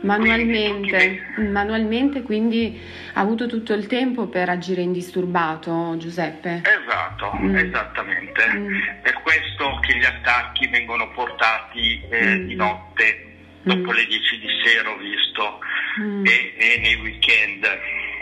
Manualmente, 0.00 1.22
manualmente, 1.36 2.22
quindi 2.22 2.78
ha 3.14 3.20
avuto 3.20 3.46
tutto 3.46 3.72
il 3.72 3.86
tempo 3.86 4.26
per 4.26 4.48
agire 4.48 4.82
indisturbato, 4.82 5.96
Giuseppe? 5.96 6.62
Esatto, 6.62 7.32
mm. 7.40 7.56
esattamente. 7.56 8.46
Mm. 8.52 8.80
Per 9.02 9.20
questo 9.22 9.78
che 9.80 9.96
gli 9.96 10.04
attacchi 10.04 10.68
vengono 10.68 11.10
portati 11.12 12.02
eh, 12.10 12.36
mm. 12.36 12.46
di 12.46 12.54
notte, 12.54 13.24
dopo 13.62 13.90
mm. 13.90 13.94
le 13.94 14.06
10 14.06 14.38
di 14.38 14.48
sera 14.64 14.90
ho 14.90 14.96
visto, 14.98 15.58
mm. 16.00 16.26
e, 16.26 16.54
e, 16.56 16.78
nei 16.80 16.94
weekend. 16.96 17.66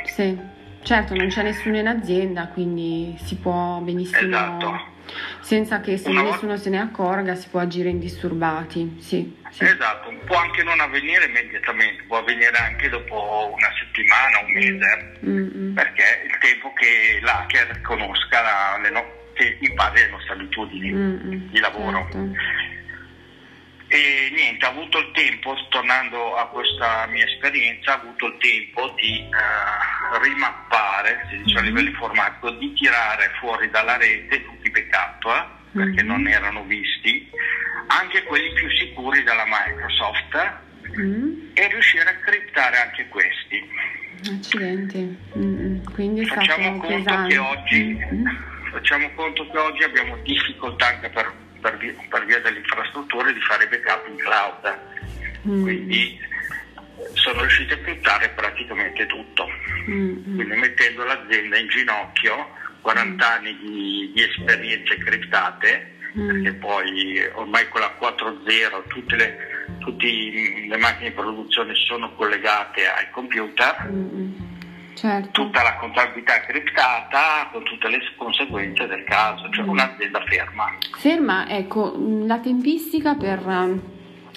Sì, 0.05 0.39
certo, 0.83 1.15
non 1.15 1.29
c'è 1.29 1.43
nessuno 1.43 1.77
in 1.77 1.89
azienda, 1.89 2.47
quindi 2.49 3.17
si 3.19 3.37
può 3.37 3.79
benissimo... 3.81 4.27
Esatto. 4.27 4.93
Senza 5.41 5.81
che 5.81 5.97
se 5.99 6.11
nessuno 6.11 6.57
se 6.57 6.71
ne 6.71 6.81
accorga 6.81 7.35
si 7.35 7.49
può 7.49 7.61
agire 7.61 7.89
indisturbati, 7.89 8.97
sì. 9.01 9.43
Sì. 9.51 9.65
Esatto, 9.65 10.13
può 10.25 10.37
anche 10.37 10.63
non 10.65 10.81
avvenire 10.81 11.27
immediatamente, 11.27 12.03
può 12.09 12.19
avvenire 12.19 12.57
anche 12.57 12.89
dopo 12.89 13.53
una 13.55 13.71
settimana, 13.79 14.41
un 14.41 14.53
mese, 14.53 15.19
mm-hmm. 15.25 15.75
perché 15.75 16.23
è 16.23 16.25
il 16.25 16.39
tempo 16.39 16.73
che 16.73 17.21
l'hacker 17.23 17.81
conosca, 17.83 18.79
le 18.83 18.91
no, 18.91 19.05
che 19.35 19.59
impari 19.61 20.01
le 20.01 20.09
nostre 20.09 20.33
abitudini 20.35 20.91
mm-hmm. 20.91 21.51
di 21.51 21.61
lavoro. 21.61 22.09
Certo. 22.11 22.33
E 23.95 24.31
niente, 24.35 24.65
ho 24.67 24.71
avuto 24.71 24.99
il 24.99 25.11
tempo, 25.13 25.55
tornando 25.69 26.35
a 26.35 26.49
questa 26.49 27.07
mia 27.07 27.25
esperienza, 27.25 27.93
ho 27.93 28.01
avuto 28.01 28.27
il 28.27 28.39
tempo 28.39 28.93
di 28.97 29.25
uh, 29.31 30.21
rimappare, 30.21 31.27
si 31.31 31.37
dice 31.43 31.59
a 31.59 31.61
livello 31.61 31.91
informatico, 31.91 32.51
di 32.51 32.73
tirare 32.73 33.31
fuori 33.39 33.71
dalla 33.71 33.97
rete 33.97 34.43
tutti 34.43 34.64
backup, 34.75 35.25
eh, 35.25 35.79
perché 35.79 36.03
mm-hmm. 36.03 36.07
non 36.07 36.27
erano 36.27 36.65
visti, 36.65 37.31
anche 37.87 38.23
quelli 38.25 38.53
più 38.53 38.69
sicuri 38.71 39.23
dalla 39.23 39.45
Microsoft 39.47 40.53
mm. 40.99 41.55
e 41.55 41.69
riuscire 41.69 42.09
a 42.09 42.17
criptare 42.17 42.77
anche 42.79 43.09
questi. 43.09 43.63
Accidenti. 44.31 45.19
Mm-hmm. 45.39 45.85
Quindi 45.93 46.27
facciamo 46.27 46.79
conto, 46.79 47.27
che 47.27 47.39
oggi, 47.39 47.99
facciamo 48.71 49.11
conto 49.15 49.49
che 49.51 49.59
oggi 49.59 49.83
abbiamo 49.83 50.17
difficoltà 50.23 50.87
anche 50.89 51.09
per, 51.11 51.33
per, 51.61 51.77
via, 51.77 51.95
per 52.09 52.25
via 52.25 52.41
delle 52.41 52.59
infrastrutture 52.59 53.33
di 53.33 53.41
fare 53.41 53.69
backup 53.69 54.09
in 54.09 54.17
cloud. 54.17 54.79
Mm. 55.47 55.63
Quindi 55.63 56.19
sono 57.13 57.41
riusciti 57.41 57.73
a 57.73 57.79
criptare 57.79 58.29
praticamente 58.31 59.07
tutto. 59.07 59.47
Quindi 59.85 60.57
mettendo 60.57 61.05
l'azienda 61.05 61.59
in 61.59 61.69
ginocchio, 61.69 62.49
40 62.85 63.33
anni 63.33 63.57
di, 63.57 64.13
di 64.15 64.23
esperienze 64.23 64.99
criptate 64.99 65.97
mm. 66.19 66.27
perché 66.27 66.53
poi 66.59 67.19
ormai 67.33 67.67
con 67.71 67.81
la 67.81 67.97
4.0 67.99 68.89
tutte 68.89 69.17
le, 69.17 69.37
tutte 69.79 70.07
le 70.07 70.77
macchine 70.77 71.09
di 71.09 71.15
produzione 71.15 71.75
sono 71.75 72.15
collegate 72.15 72.87
ai 72.87 73.11
computer. 73.11 73.89
Mm. 73.91 74.33
Certo. 74.95 75.31
Tutta 75.33 75.63
la 75.63 75.75
contabilità 75.77 76.41
criptata 76.41 77.49
con 77.51 77.65
tutte 77.65 77.89
le 77.89 77.99
conseguenze 78.17 78.87
del 78.87 79.03
caso, 79.05 79.49
cioè 79.51 79.65
mm. 79.65 79.69
un'azienda 79.69 80.23
ferma. 80.27 80.79
Ferma, 80.99 81.49
ecco, 81.49 81.97
la 81.99 82.39
tempistica 82.39 83.15
per 83.15 83.41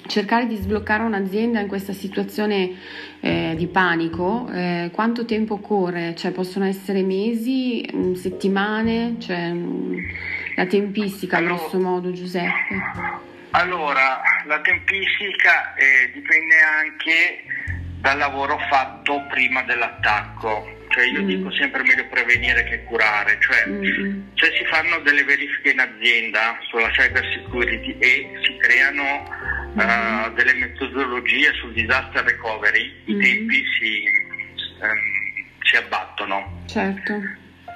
cercare 0.08 0.46
di 0.46 0.56
sbloccare 0.56 1.04
un'azienda 1.04 1.60
in 1.60 1.68
questa 1.68 1.92
situazione 1.92 2.72
eh, 3.20 3.54
di 3.56 3.66
panico, 3.68 4.48
eh, 4.52 4.90
quanto 4.92 5.24
tempo 5.24 5.54
occorre? 5.54 6.14
Cioè, 6.16 6.32
possono 6.32 6.64
essere 6.64 7.02
mesi, 7.02 7.88
mm, 7.94 8.14
settimane? 8.14 9.16
Cioè, 9.20 9.52
mm, 9.52 9.98
la 10.56 10.66
tempistica, 10.66 11.36
allora, 11.36 11.54
grosso 11.54 11.78
modo, 11.78 12.10
Giuseppe? 12.10 12.74
Allora, 13.50 14.20
la 14.46 14.60
tempistica 14.60 15.74
eh, 15.74 16.10
dipende 16.12 16.54
anche 16.58 17.44
dal 18.00 18.18
lavoro 18.18 18.58
fatto 18.70 19.24
prima 19.28 19.62
dell'attacco. 19.62 20.76
Cioè 20.88 21.04
io 21.04 21.22
mm. 21.22 21.26
dico 21.26 21.50
sempre 21.52 21.82
meglio 21.82 22.06
prevenire 22.06 22.64
che 22.64 22.82
curare, 22.84 23.38
cioè 23.40 23.68
mm. 23.68 24.28
se 24.34 24.52
si 24.56 24.64
fanno 24.64 25.00
delle 25.00 25.22
verifiche 25.22 25.70
in 25.70 25.80
azienda 25.80 26.58
sulla 26.70 26.88
cyber 26.90 27.24
security 27.34 27.96
e 27.98 28.30
si 28.42 28.56
creano 28.56 29.02
mm. 29.04 29.57
Uh, 29.84 30.32
delle 30.34 30.54
metodologie 30.54 31.52
sul 31.54 31.72
disaster 31.72 32.24
recovery, 32.24 32.92
i 33.04 33.14
mm. 33.14 33.20
tempi 33.20 33.64
si, 33.78 34.10
um, 34.80 35.46
si 35.62 35.76
abbattono. 35.76 36.62
Certo. 36.66 37.12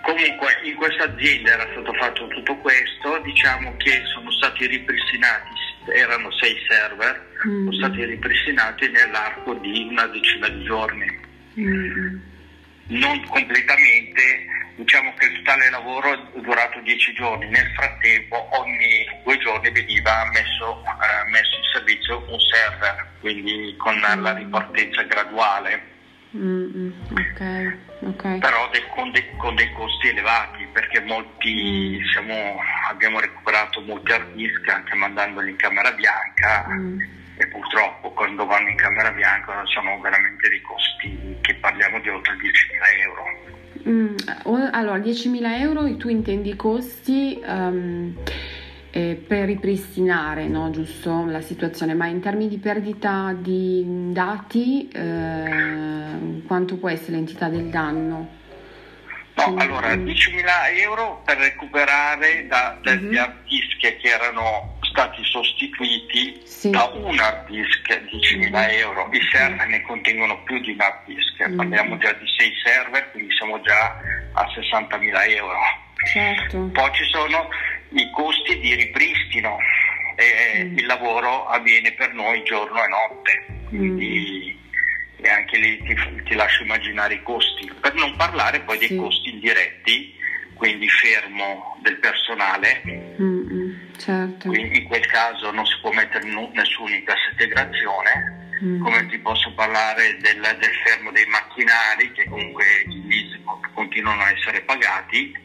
Comunque 0.02 0.58
in 0.64 0.74
questa 0.74 1.04
azienda 1.04 1.52
era 1.52 1.68
stato 1.70 1.92
fatto 1.94 2.26
tutto 2.28 2.56
questo, 2.56 3.20
diciamo 3.22 3.76
che 3.76 4.02
sono 4.12 4.30
stati 4.32 4.66
ripristinati, 4.66 5.50
erano 5.94 6.30
sei 6.32 6.56
server, 6.68 7.28
mm. 7.46 7.64
sono 7.64 7.72
stati 7.72 8.04
ripristinati 8.04 8.88
nell'arco 8.90 9.54
di 9.54 9.86
una 9.88 10.06
decina 10.06 10.48
di 10.48 10.64
giorni. 10.64 11.20
Mm. 11.58 12.16
Non 12.92 13.24
completamente, 13.26 14.46
diciamo 14.76 15.14
che 15.14 15.26
il 15.26 15.36
totale 15.38 15.70
lavoro 15.70 16.12
è 16.12 16.40
durato 16.40 16.80
dieci 16.80 17.12
giorni, 17.14 17.48
nel 17.48 17.70
frattempo 17.74 18.48
ogni 18.58 19.06
due 19.24 19.38
giorni 19.38 19.70
veniva 19.70 20.28
messo, 20.32 20.82
eh, 20.84 21.30
messo 21.30 21.56
in 21.56 21.62
servizio 21.72 22.24
un 22.28 22.38
server, 22.40 23.06
quindi 23.20 23.74
con 23.78 23.98
la 23.98 24.34
ripartenza 24.34 25.02
graduale. 25.02 25.90
Mm, 26.34 26.90
okay, 27.10 27.78
okay. 28.00 28.38
però 28.38 28.66
de, 28.70 28.86
con, 28.94 29.10
de, 29.10 29.36
con, 29.36 29.54
dei 29.54 29.70
costi 29.72 30.08
elevati 30.08 30.66
perché 30.72 31.00
molti 31.00 31.98
mm. 32.00 32.08
siamo, 32.10 32.58
abbiamo 32.88 33.20
recuperato 33.20 33.82
molti 33.82 34.12
hard 34.12 34.32
disk 34.32 34.66
anche 34.66 34.94
mandandoli 34.94 35.50
in 35.50 35.56
camera 35.56 35.92
bianca 35.92 36.64
mm. 36.70 37.00
E 37.36 37.46
purtroppo 37.48 38.10
quando 38.10 38.46
vanno 38.46 38.68
in 38.68 38.76
camera 38.76 39.10
bianca 39.10 39.62
sono 39.64 39.98
veramente 40.00 40.48
dei 40.48 40.60
costi 40.60 41.36
che 41.40 41.54
parliamo 41.54 42.00
di 42.00 42.08
oltre 42.08 42.34
10.000 42.34 42.40
euro. 43.02 43.50
Mm. 43.88 44.16
Allora 44.72 44.98
10.000 44.98 45.60
euro 45.60 45.96
tu 45.96 46.08
intendi 46.08 46.50
i 46.50 46.56
costi 46.56 47.40
um, 47.44 48.14
eh, 48.90 49.14
per 49.26 49.46
ripristinare 49.46 50.46
no, 50.46 50.70
giusto, 50.70 51.24
la 51.24 51.40
situazione, 51.40 51.94
ma 51.94 52.06
in 52.06 52.20
termini 52.20 52.48
di 52.48 52.58
perdita 52.58 53.34
di 53.36 54.12
dati 54.12 54.88
eh, 54.88 56.42
quanto 56.46 56.76
può 56.76 56.90
essere 56.90 57.12
l'entità 57.12 57.48
del 57.48 57.70
danno? 57.70 58.40
No, 59.34 59.56
allora 59.56 59.94
10.000 59.94 60.44
euro 60.80 61.22
per 61.24 61.38
recuperare 61.38 62.46
da, 62.46 62.76
dagli 62.82 63.14
uh-huh. 63.14 63.22
hard 63.22 63.44
disk 63.44 63.78
che 63.78 63.98
erano 64.02 64.78
stati 64.82 65.24
sostituiti 65.24 66.40
sì. 66.44 66.70
da 66.70 66.84
un 66.94 67.18
hard 67.18 67.48
disk 67.48 67.88
10.000 67.88 68.52
uh-huh. 68.52 68.58
euro, 68.78 69.08
i 69.10 69.20
server 69.30 69.66
ne 69.66 69.82
contengono 69.82 70.42
più 70.42 70.60
di 70.60 70.72
un 70.72 70.80
hard 70.80 71.06
disk, 71.06 71.46
uh-huh. 71.46 71.56
parliamo 71.56 71.96
già 71.98 72.12
di 72.12 72.26
6 72.36 72.52
server, 72.62 73.10
quindi 73.10 73.34
siamo 73.34 73.60
già 73.62 73.96
a 74.34 74.44
60.000 74.44 75.36
euro. 75.36 75.58
Certo. 76.12 76.70
Poi 76.72 76.90
ci 76.92 77.04
sono 77.04 77.48
i 77.90 78.10
costi 78.10 78.58
di 78.58 78.74
ripristino 78.74 79.56
e 80.16 80.64
mm. 80.64 80.78
il 80.78 80.86
lavoro 80.86 81.46
avviene 81.46 81.92
per 81.92 82.12
noi 82.12 82.42
giorno 82.44 82.82
e 82.82 82.88
notte, 82.88 83.44
quindi 83.68 84.58
mm. 84.58 84.61
E 85.22 85.28
anche 85.28 85.56
lì 85.56 85.80
ti, 85.82 85.94
ti, 86.24 86.34
lascio 86.34 86.64
immaginare 86.64 87.14
i 87.14 87.22
costi, 87.22 87.70
per 87.80 87.94
non 87.94 88.14
parlare 88.16 88.60
poi 88.60 88.76
dei 88.76 88.88
sì. 88.88 88.96
costi 88.96 89.30
indiretti, 89.30 90.14
quindi 90.54 90.88
fermo 90.88 91.78
del 91.80 91.98
personale. 91.98 92.82
Mm-hmm, 93.20 93.96
certo. 93.96 94.48
Quindi 94.48 94.78
in 94.78 94.88
quel 94.88 95.06
caso 95.06 95.50
non 95.52 95.64
si 95.64 95.74
può 95.80 95.92
mettere 95.92 96.24
nessuna 96.52 96.96
integrazione. 96.96 98.40
Mm. 98.62 98.80
come 98.80 99.06
ti 99.08 99.18
posso 99.18 99.52
parlare 99.54 100.18
del, 100.18 100.38
del, 100.40 100.70
fermo 100.84 101.10
dei 101.10 101.26
macchinari 101.26 102.12
che 102.12 102.28
comunque 102.28 102.64
continuano 103.74 104.22
a 104.22 104.30
essere 104.30 104.60
pagati 104.60 105.36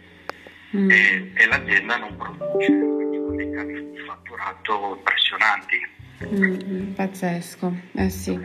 mm. 0.75 0.91
e, 0.91 1.31
e, 1.34 1.46
l'azienda 1.48 1.98
non 1.98 2.15
produce, 2.15 2.67
quindi 2.67 3.17
con 3.17 3.36
dei 3.36 3.51
cavi 3.51 3.91
di 3.91 3.98
fatturato 4.05 4.96
impressionanti. 4.98 5.96
Mm, 6.25 6.93
pazzesco, 6.93 7.74
eh 7.93 8.09
sì. 8.09 8.39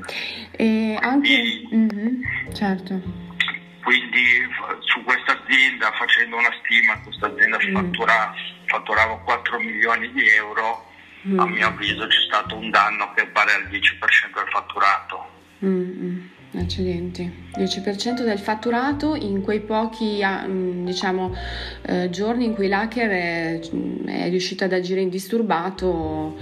E 0.50 0.98
anche... 1.00 1.62
Mm-hmm, 1.74 2.22
certo. 2.52 3.00
Quindi 3.82 4.46
su 4.80 5.02
questa 5.02 5.40
azienda, 5.42 5.90
facendo 5.92 6.36
una 6.36 6.50
stima, 6.62 7.00
questa 7.00 7.26
azienda 7.26 7.58
mm. 7.58 7.74
fattura, 7.74 8.34
fatturava 8.66 9.16
4 9.18 9.58
milioni 9.58 10.12
di 10.12 10.28
euro, 10.28 10.86
mm. 11.26 11.38
a 11.38 11.46
mio 11.46 11.66
avviso 11.66 12.06
c'è 12.06 12.20
stato 12.26 12.56
un 12.56 12.70
danno 12.70 13.12
che 13.14 13.26
pare 13.26 13.52
al 13.54 13.62
10% 13.64 13.70
del 13.70 14.48
fatturato. 14.50 15.30
Mm-hmm. 15.64 16.20
Accidenti, 16.54 17.48
10% 17.56 18.24
del 18.24 18.38
fatturato 18.38 19.14
in 19.14 19.40
quei 19.40 19.60
pochi 19.60 20.20
mm, 20.22 20.84
diciamo, 20.84 21.34
eh, 21.86 22.10
giorni 22.10 22.44
in 22.44 22.54
cui 22.54 22.68
l'hacker 22.68 23.08
è, 23.08 23.60
è 24.04 24.28
riuscito 24.28 24.64
ad 24.64 24.72
agire 24.74 25.00
indisturbato 25.00 26.36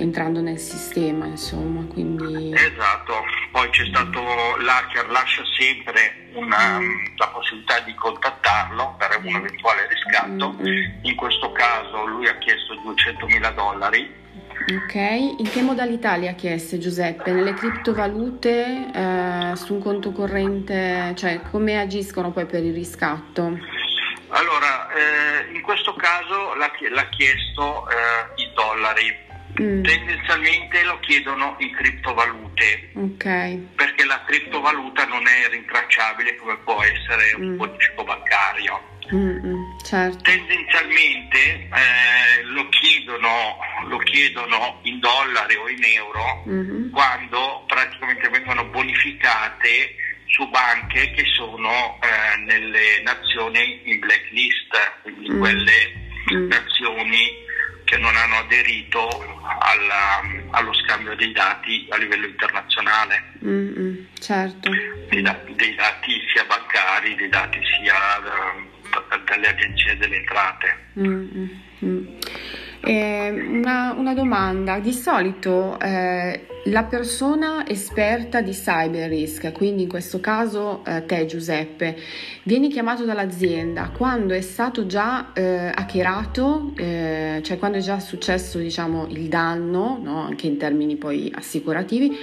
entrando 0.00 0.40
nel 0.40 0.58
sistema, 0.58 1.26
insomma, 1.26 1.84
quindi... 1.84 2.52
Esatto, 2.54 3.24
poi 3.52 3.68
c'è 3.70 3.84
stato 3.86 4.20
l'hacker, 4.58 5.08
lascia 5.10 5.42
sempre 5.58 6.28
una, 6.34 6.78
la 7.16 7.28
possibilità 7.28 7.80
di 7.80 7.94
contattarlo 7.94 8.96
per 8.98 9.20
un 9.22 9.34
eventuale 9.36 9.88
riscatto, 9.88 10.52
mm. 10.52 11.04
in 11.04 11.14
questo 11.16 11.52
caso 11.52 12.06
lui 12.06 12.26
ha 12.26 12.36
chiesto 12.38 12.74
200 12.82 13.26
mila 13.26 13.50
dollari. 13.50 14.18
Ok, 14.72 14.94
in 14.94 15.48
che 15.50 15.62
modalità 15.62 16.16
li 16.16 16.28
ha 16.28 16.34
chieste 16.34 16.78
Giuseppe? 16.78 17.32
Nelle 17.32 17.54
criptovalute, 17.54 18.90
eh, 18.94 19.56
su 19.56 19.74
un 19.74 19.80
conto 19.80 20.12
corrente, 20.12 21.14
cioè 21.16 21.40
come 21.50 21.80
agiscono 21.80 22.30
poi 22.30 22.46
per 22.46 22.62
il 22.62 22.74
riscatto? 22.74 23.58
Allora, 24.28 24.88
eh, 24.92 25.52
in 25.52 25.62
questo 25.62 25.94
caso 25.94 26.54
l'ha, 26.54 26.70
l'ha 26.90 27.08
chiesto 27.08 27.88
eh, 27.88 28.42
i 28.42 28.50
dollari, 28.54 29.16
Mm. 29.60 29.82
Tendenzialmente 29.82 30.82
lo 30.84 30.98
chiedono 31.00 31.54
in 31.58 31.70
criptovalute 31.74 32.90
okay. 32.94 33.58
perché 33.74 34.06
la 34.06 34.22
criptovaluta 34.24 35.04
non 35.04 35.26
è 35.26 35.48
rintracciabile 35.50 36.36
come 36.36 36.56
può 36.64 36.82
essere 36.82 37.34
un 37.36 37.52
mm. 37.52 37.56
bonifico 37.56 38.04
bancario. 38.04 38.88
Mm-mm, 39.12 39.78
certo. 39.84 40.22
Tendenzialmente 40.22 41.68
eh, 41.68 42.42
lo, 42.44 42.68
chiedono, 42.68 43.58
lo, 43.88 43.98
chiedono, 43.98 44.78
in 44.82 45.00
dollari 45.00 45.56
o 45.56 45.68
in 45.68 45.82
euro 45.82 46.44
mm-hmm. 46.48 46.90
quando 46.90 47.64
praticamente 47.66 48.28
vengono 48.28 48.64
bonificate 48.66 49.96
su 50.26 50.48
banche 50.48 51.10
che 51.10 51.24
sono 51.36 51.98
eh, 52.00 52.36
nelle 52.44 53.02
nazioni 53.02 53.80
in 53.84 53.98
blacklist, 53.98 55.02
quindi 55.02 55.30
mm. 55.32 55.38
quelle 55.38 55.92
mm. 56.32 56.46
nazioni 56.46 57.48
che 57.90 57.98
non 57.98 58.14
hanno 58.14 58.36
aderito 58.36 59.08
alla, 59.42 60.22
allo 60.50 60.72
scambio 60.72 61.16
dei 61.16 61.32
dati 61.32 61.88
a 61.90 61.96
livello 61.96 62.26
internazionale. 62.26 63.32
Mm-hmm, 63.44 63.94
certo. 64.20 64.70
Dei, 64.70 65.20
dei, 65.56 65.74
dati 65.74 66.20
sia 66.32 66.44
bancari, 66.44 67.16
dei 67.16 67.28
dati 67.28 67.58
sia 67.58 67.96
da, 68.22 69.16
dalle 69.26 69.48
agenzie 69.48 69.96
delle 69.96 70.18
entrate. 70.18 70.78
Mm-hmm. 71.00 72.06
Eh, 72.82 73.30
una, 73.30 73.94
una, 73.96 74.14
domanda, 74.14 74.78
di 74.78 74.92
solito 74.92 75.78
eh, 75.78 76.46
la 76.64 76.84
persona 76.84 77.66
esperta 77.66 78.40
di 78.40 78.52
cyber 78.52 79.08
risk, 79.08 79.52
quindi 79.52 79.82
in 79.82 79.88
questo 79.88 80.18
caso 80.20 80.82
eh, 80.86 81.04
te 81.04 81.26
Giuseppe, 81.26 81.96
vieni 82.44 82.68
chiamato 82.68 83.04
dall'azienda 83.04 83.90
quando 83.94 84.32
è 84.32 84.40
stato 84.40 84.86
già 84.86 85.32
eh, 85.34 85.70
hackerato, 85.74 86.72
eh, 86.76 87.40
cioè 87.42 87.58
quando 87.58 87.78
è 87.78 87.80
già 87.82 88.00
successo 88.00 88.58
diciamo, 88.58 89.06
il 89.08 89.28
danno, 89.28 89.98
no? 90.02 90.22
anche 90.22 90.46
in 90.46 90.56
termini 90.56 90.96
poi 90.96 91.30
assicurativi, 91.34 92.16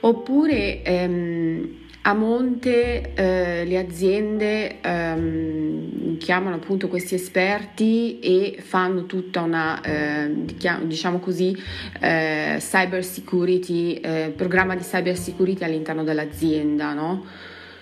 oppure... 0.00 0.82
Ehm, 0.82 1.84
a 2.06 2.14
monte 2.14 3.14
eh, 3.14 3.64
le 3.64 3.78
aziende 3.78 4.80
ehm, 4.80 6.18
chiamano 6.18 6.54
appunto 6.54 6.86
questi 6.86 7.16
esperti 7.16 8.20
e 8.20 8.58
fanno 8.60 9.06
tutta 9.06 9.40
una, 9.40 9.80
eh, 9.80 10.30
diciamo 10.82 11.18
così, 11.18 11.56
eh, 12.00 12.58
cyber 12.60 13.04
security, 13.04 13.94
eh, 13.94 14.32
programma 14.36 14.76
di 14.76 14.84
cyber 14.84 15.16
security 15.16 15.64
all'interno 15.64 16.04
dell'azienda, 16.04 16.92
no? 16.92 17.24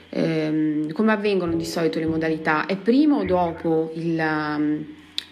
Ehm, 0.09 0.91
come 0.93 1.13
avvengono 1.13 1.55
di 1.55 1.67
solito 1.67 1.99
le 1.99 2.07
modalità? 2.07 2.65
È 2.65 2.79
prima 2.79 3.17
o 3.17 3.25
dopo 3.25 3.93
il, 3.95 4.87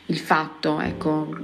il 0.04 0.18
fatto, 0.18 0.80
ecco, 0.80 1.34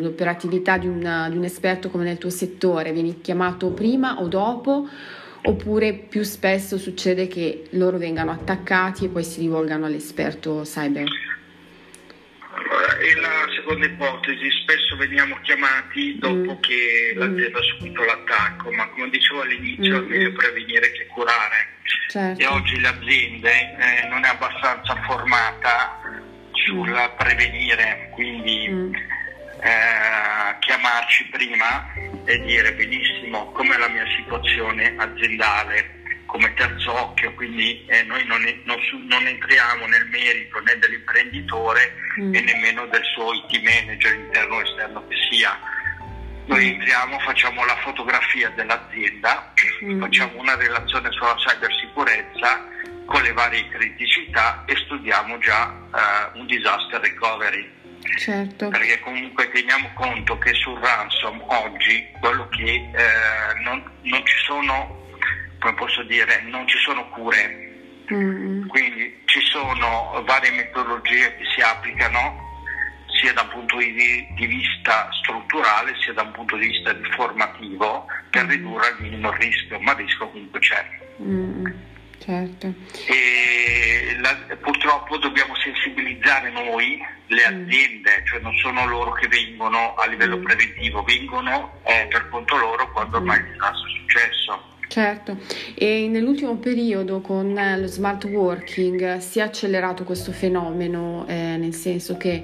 l'operatività 0.00 0.76
di, 0.76 0.88
una, 0.88 1.28
di 1.30 1.36
un 1.36 1.44
esperto 1.44 1.88
come 1.88 2.02
nel 2.02 2.18
tuo 2.18 2.30
settore? 2.30 2.90
Vieni 2.90 3.20
chiamato 3.20 3.68
prima 3.68 4.20
o 4.20 4.26
dopo? 4.26 4.88
Oppure 5.46 5.92
più 5.94 6.22
spesso 6.22 6.76
succede 6.76 7.28
che 7.28 7.64
loro 7.70 7.98
vengano 7.98 8.32
attaccati 8.32 9.04
e 9.04 9.08
poi 9.08 9.24
si 9.24 9.40
rivolgano 9.40 9.86
all'esperto 9.86 10.62
cyber? 10.64 11.08
Allora, 12.56 12.96
è 12.98 13.14
la 13.20 13.46
seconda 13.54 13.86
ipotesi, 13.86 14.50
spesso 14.62 14.96
veniamo 14.96 15.38
chiamati 15.42 16.18
dopo 16.18 16.54
mm. 16.54 16.60
che 16.60 17.12
l'azienda 17.14 17.58
mm. 17.58 17.60
ha 17.60 17.62
subito 17.62 18.04
l'attacco, 18.04 18.72
ma 18.72 18.88
come 18.88 19.10
dicevo 19.10 19.42
all'inizio 19.42 20.00
mm. 20.00 20.04
è 20.04 20.08
meglio 20.08 20.32
prevenire 20.32 20.92
che 20.92 21.06
curare. 21.06 21.74
Certo. 22.08 22.40
E 22.40 22.46
oggi 22.46 22.80
l'azienda 22.80 23.50
eh, 23.50 24.08
non 24.08 24.24
è 24.24 24.28
abbastanza 24.28 24.94
formata 25.06 26.00
sul 26.52 26.88
mm. 26.88 27.16
prevenire, 27.18 28.10
quindi 28.14 28.68
mm. 28.68 28.94
Eh, 29.60 30.58
chiamarci 30.60 31.26
prima 31.28 31.92
e 32.24 32.40
dire 32.40 32.74
benissimo 32.74 33.52
com'è 33.52 33.76
la 33.76 33.88
mia 33.88 34.06
situazione 34.16 34.94
aziendale 34.96 35.96
come 36.26 36.52
terzo 36.54 36.92
occhio, 36.92 37.32
quindi 37.34 37.84
eh, 37.86 38.02
noi 38.02 38.24
non, 38.26 38.42
non, 38.64 38.78
non, 39.08 39.26
entriamo 39.26 39.86
nel 39.86 40.06
merito 40.06 40.60
né 40.60 40.76
dell'imprenditore 40.78 41.94
mm. 42.20 42.34
e 42.34 42.40
nemmeno 42.40 42.86
del 42.86 43.02
suo 43.14 43.32
IT 43.32 43.62
manager 43.62 44.14
interno 44.14 44.56
o 44.56 44.60
esterno 44.60 45.06
che 45.06 45.16
sia. 45.30 45.58
Noi 46.46 46.64
mm. 46.64 46.68
entriamo, 46.68 47.18
facciamo 47.20 47.64
la 47.64 47.76
fotografia 47.76 48.50
dell'azienda, 48.50 49.52
mm. 49.84 50.00
facciamo 50.00 50.40
una 50.40 50.56
relazione 50.56 51.10
sulla 51.12 51.36
cybersicurezza 51.36 52.74
con 53.06 53.22
le 53.22 53.32
varie 53.32 53.68
criticità 53.68 54.64
e 54.66 54.76
studiamo 54.76 55.38
già 55.38 55.72
uh, 55.72 56.38
un 56.38 56.46
disaster 56.46 57.00
recovery. 57.00 57.70
Certo. 58.18 58.68
Perché 58.68 59.00
comunque 59.00 59.50
teniamo 59.50 59.90
conto 59.94 60.38
che 60.38 60.52
sul 60.54 60.78
ransom 60.78 61.42
oggi 61.46 62.06
quello 62.20 62.48
che 62.48 62.62
eh, 62.64 63.60
non, 63.62 63.82
non, 64.02 64.24
ci 64.24 64.36
sono, 64.44 65.08
come 65.58 65.74
posso 65.74 66.02
dire, 66.04 66.42
non 66.42 66.66
ci 66.66 66.78
sono 66.78 67.08
cure. 67.10 67.64
Mm. 68.12 68.68
Quindi 68.68 69.22
ci 69.24 69.40
sono 69.44 70.22
varie 70.24 70.50
metodologie 70.52 71.36
che 71.36 71.44
si 71.54 71.60
applicano 71.60 72.44
sia 73.20 73.32
da 73.32 73.42
un 73.42 73.48
punto 73.48 73.76
di, 73.78 74.26
di 74.36 74.46
vista 74.46 75.08
strutturale 75.22 75.94
sia 76.00 76.12
da 76.12 76.22
un 76.22 76.32
punto 76.32 76.56
di 76.56 76.66
vista 76.68 76.92
informativo 76.92 78.06
per 78.30 78.44
mm. 78.44 78.48
ridurre 78.48 78.86
al 78.86 79.00
minimo 79.00 79.30
il 79.30 79.36
rischio, 79.38 79.80
ma 79.80 79.92
il 79.92 79.98
rischio 79.98 80.28
comunque 80.30 80.60
c'è. 80.60 80.86
Mm. 81.20 81.66
Certo. 82.18 82.74
E 83.06 84.16
la, 84.20 84.56
purtroppo 84.56 85.16
dobbiamo 85.18 85.54
sensibilizzare 85.56 86.50
noi, 86.50 86.98
le 87.28 87.50
mm. 87.50 87.64
aziende, 87.64 88.22
cioè 88.26 88.40
non 88.40 88.54
sono 88.56 88.86
loro 88.86 89.12
che 89.12 89.28
vengono 89.28 89.94
a 89.94 90.06
livello 90.06 90.38
mm. 90.38 90.44
preventivo, 90.44 91.02
vengono 91.02 91.80
eh, 91.84 92.06
per 92.08 92.28
conto 92.28 92.56
loro 92.56 92.90
quando 92.92 93.16
ormai 93.18 93.38
il 93.38 93.52
disastro 93.52 93.86
è 93.86 93.90
successo. 94.00 94.74
Certo, 94.88 95.38
e 95.74 96.06
nell'ultimo 96.08 96.56
periodo 96.56 97.20
con 97.20 97.52
lo 97.52 97.86
smart 97.86 98.24
working 98.24 99.18
si 99.18 99.40
è 99.40 99.42
accelerato 99.42 100.04
questo 100.04 100.32
fenomeno, 100.32 101.26
eh, 101.26 101.56
nel 101.58 101.74
senso 101.74 102.16
che 102.16 102.42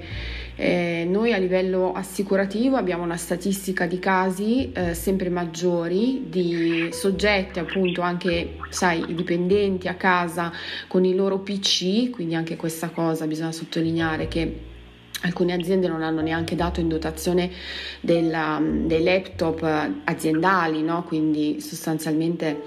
eh, 0.55 1.05
noi 1.07 1.33
a 1.33 1.37
livello 1.37 1.93
assicurativo 1.93 2.75
abbiamo 2.75 3.03
una 3.03 3.17
statistica 3.17 3.85
di 3.85 3.99
casi 3.99 4.71
eh, 4.71 4.93
sempre 4.93 5.29
maggiori 5.29 6.25
di 6.27 6.89
soggetti, 6.91 7.59
appunto 7.59 8.01
anche, 8.01 8.57
sai, 8.69 9.03
i 9.09 9.15
dipendenti 9.15 9.87
a 9.87 9.95
casa 9.95 10.51
con 10.87 11.05
i 11.05 11.15
loro 11.15 11.39
PC, 11.39 12.09
quindi 12.09 12.35
anche 12.35 12.55
questa 12.55 12.89
cosa 12.89 13.25
bisogna 13.25 13.51
sottolineare 13.51 14.27
che 14.27 14.71
Alcune 15.23 15.53
aziende 15.53 15.87
non 15.87 16.03
hanno 16.03 16.21
neanche 16.21 16.55
dato 16.55 16.79
in 16.81 16.89
dotazione 16.89 17.49
della, 18.01 18.61
dei 18.61 19.03
laptop 19.03 19.63
aziendali, 20.03 20.81
no? 20.81 21.03
quindi 21.03 21.61
sostanzialmente 21.61 22.61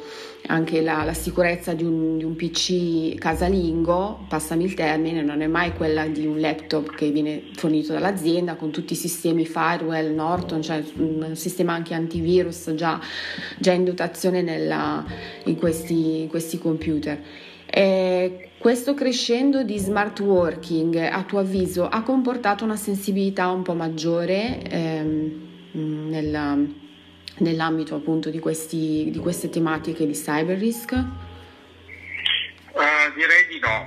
anche 0.47 0.81
la, 0.81 1.03
la 1.05 1.14
sicurezza 1.14 1.73
di 1.75 1.85
un, 1.85 2.19
di 2.19 2.25
un, 2.25 2.37
PC 2.37 3.14
casalingo, 3.16 4.27
passami 4.29 4.64
il 4.64 4.75
termine, 4.75 5.23
non 5.23 5.40
è 5.40 5.47
mai 5.47 5.73
quella 5.73 6.07
di 6.07 6.27
un 6.27 6.40
laptop 6.40 6.95
che 6.95 7.11
viene 7.11 7.51
fornito 7.55 7.92
dall'azienda 7.92 8.55
con 8.55 8.71
tutti 8.71 8.92
i 8.92 8.97
sistemi 8.97 9.45
firewall, 9.45 10.14
Norton, 10.14 10.62
cioè 10.62 10.83
un 10.97 11.35
sistema 11.35 11.73
anche 11.73 11.95
antivirus 11.95 12.73
già, 12.75 13.01
già 13.59 13.73
in 13.73 13.85
dotazione 13.85 14.42
nella, 14.42 15.05
in, 15.45 15.57
questi, 15.57 16.23
in 16.23 16.29
questi 16.29 16.59
computer. 16.59 17.21
E 17.78 18.52
questo 18.56 18.94
crescendo 18.94 19.62
di 19.62 19.76
smart 19.76 20.20
working, 20.20 20.96
a 20.96 21.22
tuo 21.24 21.40
avviso, 21.40 21.86
ha 21.86 22.00
comportato 22.00 22.64
una 22.64 22.74
sensibilità 22.74 23.50
un 23.50 23.60
po' 23.60 23.74
maggiore 23.74 24.62
ehm, 24.62 26.08
nella, 26.08 26.56
nell'ambito 27.36 27.96
appunto 27.96 28.30
di, 28.30 28.38
questi, 28.38 29.10
di, 29.10 29.18
queste 29.18 29.50
tematiche 29.50 30.06
di 30.06 30.14
cyber 30.14 30.56
risk? 30.56 30.92
Uh, 30.92 31.04
direi 33.14 33.46
di 33.50 33.58
no, 33.58 33.84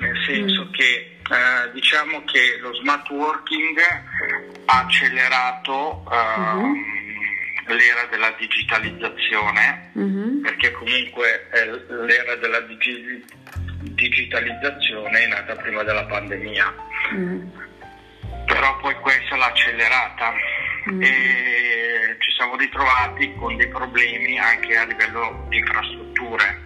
nel 0.00 0.16
senso 0.26 0.64
mm. 0.64 0.72
che 0.72 1.18
uh, 1.28 1.70
diciamo 1.72 2.24
che 2.24 2.58
lo 2.60 2.74
smart 2.74 3.08
working 3.10 3.78
ha 4.64 4.80
accelerato 4.80 6.02
uh, 6.04 6.58
mm-hmm. 6.58 6.72
L'era 7.74 8.06
della 8.10 8.34
digitalizzazione, 8.38 9.92
mm-hmm. 9.98 10.42
perché 10.42 10.70
comunque 10.72 11.48
l'era 11.88 12.36
della 12.36 12.60
digi- 12.60 13.24
digitalizzazione 13.80 15.24
è 15.24 15.26
nata 15.26 15.56
prima 15.56 15.82
della 15.82 16.04
pandemia, 16.04 16.74
mm. 17.14 17.48
però 18.46 18.78
poi 18.78 18.94
questa 18.96 19.36
l'ha 19.36 19.46
accelerata. 19.46 20.32
Mm. 20.90 21.02
E 21.02 22.16
ci 22.20 22.30
siamo 22.32 22.56
ritrovati 22.56 23.34
con 23.34 23.54
dei 23.56 23.68
problemi 23.68 24.38
anche 24.38 24.76
a 24.76 24.84
livello 24.84 25.44
di 25.48 25.58
infrastrutture, 25.58 26.58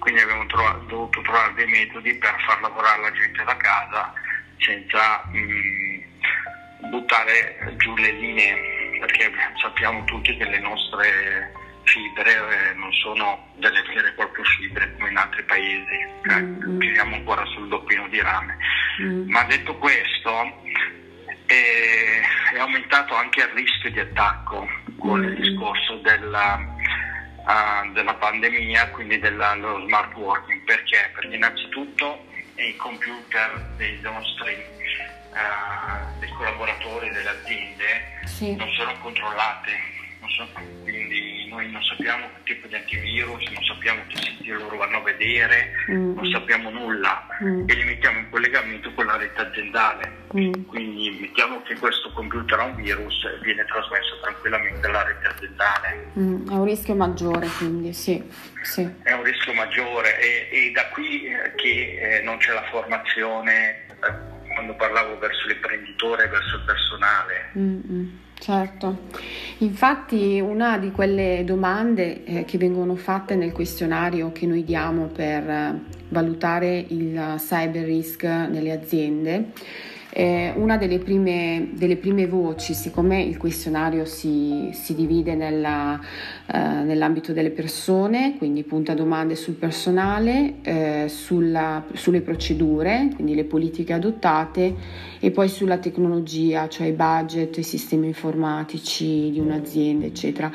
quindi 0.00 0.20
abbiamo 0.20 0.44
trovato, 0.46 0.84
dovuto 0.86 1.20
trovare 1.22 1.54
dei 1.54 1.66
metodi 1.66 2.14
per 2.14 2.34
far 2.44 2.60
lavorare 2.60 3.02
la 3.02 3.12
gente 3.12 3.44
da 3.44 3.56
casa 3.56 4.12
senza 4.58 5.22
mh, 5.32 5.38
mm, 5.38 6.90
buttare 6.90 7.74
giù 7.76 7.94
le 7.96 8.12
linee, 8.12 8.69
perché 9.00 9.32
sappiamo 9.60 10.04
tutti 10.04 10.36
che 10.36 10.44
le 10.44 10.60
nostre 10.60 11.52
fibre 11.84 12.30
eh, 12.30 12.74
non 12.74 12.92
sono 12.92 13.48
delle 13.56 13.82
vere 13.82 14.08
e 14.08 14.12
proprie 14.12 14.44
fibre 14.44 14.94
come 14.96 15.10
in 15.10 15.16
altri 15.16 15.42
paesi, 15.44 15.94
eh, 16.28 16.40
mm-hmm. 16.40 16.78
giriamo 16.78 17.16
ancora 17.16 17.44
sul 17.46 17.68
doppino 17.68 18.06
di 18.08 18.20
rame. 18.20 18.56
Mm. 19.02 19.30
Ma 19.30 19.42
detto 19.44 19.76
questo, 19.76 20.62
eh, 21.46 22.20
è 22.54 22.58
aumentato 22.58 23.14
anche 23.14 23.40
il 23.40 23.48
rischio 23.48 23.90
di 23.90 24.00
attacco 24.00 24.68
con 24.98 25.24
il 25.24 25.32
mm. 25.32 25.42
discorso 25.42 25.96
della, 25.96 26.58
uh, 26.58 27.92
della 27.92 28.14
pandemia, 28.14 28.90
quindi 28.90 29.18
dello 29.18 29.84
smart 29.86 30.14
working. 30.14 30.62
Perché? 30.62 31.10
Perché 31.14 31.34
innanzitutto 31.34 32.26
i 32.56 32.76
computer 32.76 33.72
dei 33.76 33.98
nostri 34.02 34.56
uh, 35.32 36.18
dei 36.18 36.30
collaboratori 36.30 37.10
delle 37.10 37.28
aziende 37.28 38.20
sì. 38.24 38.54
non 38.56 38.68
sono 38.70 38.92
controllati, 39.00 39.72
non 40.20 40.30
sono, 40.30 40.48
quindi 40.82 41.48
noi 41.48 41.70
non 41.70 41.82
sappiamo 41.82 42.26
che 42.44 42.54
tipo 42.54 42.66
di 42.68 42.74
antivirus, 42.74 43.50
non 43.50 43.62
sappiamo 43.64 44.02
che 44.08 44.16
siti 44.16 44.48
loro 44.48 44.76
vanno 44.76 44.98
a 44.98 45.02
vedere, 45.02 45.72
mm. 45.90 46.14
non 46.14 46.30
sappiamo 46.30 46.70
nulla 46.70 47.26
mm. 47.42 47.68
e 47.68 47.74
li 47.74 47.84
mettiamo 47.84 48.18
in 48.18 48.30
collegamento 48.30 48.92
con 48.94 49.06
la 49.06 49.16
rete 49.16 49.40
aziendale. 49.40 50.18
Mm. 50.36 50.52
Quindi 50.66 51.18
mettiamo 51.20 51.60
che 51.62 51.76
questo 51.76 52.12
computer 52.12 52.58
ha 52.58 52.64
un 52.64 52.76
virus 52.76 53.24
e 53.24 53.42
viene 53.42 53.64
trasmesso 53.64 54.20
tranquillamente 54.22 54.86
alla 54.86 55.02
rete 55.02 55.26
aziendale. 55.26 56.06
Mm, 56.18 56.48
è 56.48 56.54
un 56.54 56.64
rischio 56.64 56.94
maggiore 56.94 57.48
quindi, 57.58 57.92
sì. 57.92 58.22
sì. 58.62 58.88
È 59.02 59.12
un 59.12 59.22
rischio 59.22 59.52
maggiore 59.52 60.18
e, 60.20 60.48
e 60.50 60.70
da 60.72 60.86
qui 60.88 61.24
eh, 61.24 61.54
che 61.56 62.18
eh, 62.18 62.22
non 62.22 62.38
c'è 62.38 62.52
la 62.52 62.64
formazione, 62.70 63.86
eh, 63.88 64.38
quando 64.60 64.74
parlavo 64.74 65.18
verso 65.18 65.46
l'imprenditore, 65.46 66.28
verso 66.28 66.56
il 66.56 66.62
personale. 66.66 67.50
Mm-hmm. 67.56 68.08
Certo, 68.38 69.08
infatti 69.58 70.40
una 70.40 70.78
di 70.78 70.90
quelle 70.90 71.42
domande 71.44 72.24
eh, 72.24 72.44
che 72.44 72.56
vengono 72.56 72.94
fatte 72.96 73.34
nel 73.36 73.52
questionario 73.52 74.32
che 74.32 74.46
noi 74.46 74.64
diamo 74.64 75.06
per 75.06 75.48
eh, 75.48 75.78
valutare 76.08 76.84
il 76.88 77.34
cyber 77.36 77.84
risk 77.84 78.22
nelle 78.24 78.72
aziende 78.72 79.52
eh, 80.12 80.52
una 80.56 80.76
delle 80.76 80.98
prime, 80.98 81.70
delle 81.72 81.96
prime, 81.96 82.26
voci, 82.26 82.74
siccome 82.74 83.22
il 83.22 83.36
questionario 83.36 84.04
si, 84.04 84.70
si 84.72 84.94
divide 84.94 85.34
nella, 85.34 86.00
eh, 86.46 86.58
nell'ambito 86.58 87.32
delle 87.32 87.50
persone, 87.50 88.34
quindi 88.36 88.64
punta 88.64 88.94
domande 88.94 89.36
sul 89.36 89.54
personale, 89.54 90.54
eh, 90.62 91.04
sulla, 91.08 91.84
sulle 91.92 92.22
procedure, 92.22 93.10
quindi 93.14 93.34
le 93.34 93.44
politiche 93.44 93.92
adottate 93.92 94.74
e 95.20 95.30
poi 95.30 95.48
sulla 95.48 95.78
tecnologia, 95.78 96.68
cioè 96.68 96.88
i 96.88 96.92
budget, 96.92 97.58
i 97.58 97.62
sistemi 97.62 98.08
informatici 98.08 99.30
di 99.30 99.38
un'azienda, 99.38 100.06
eccetera. 100.06 100.50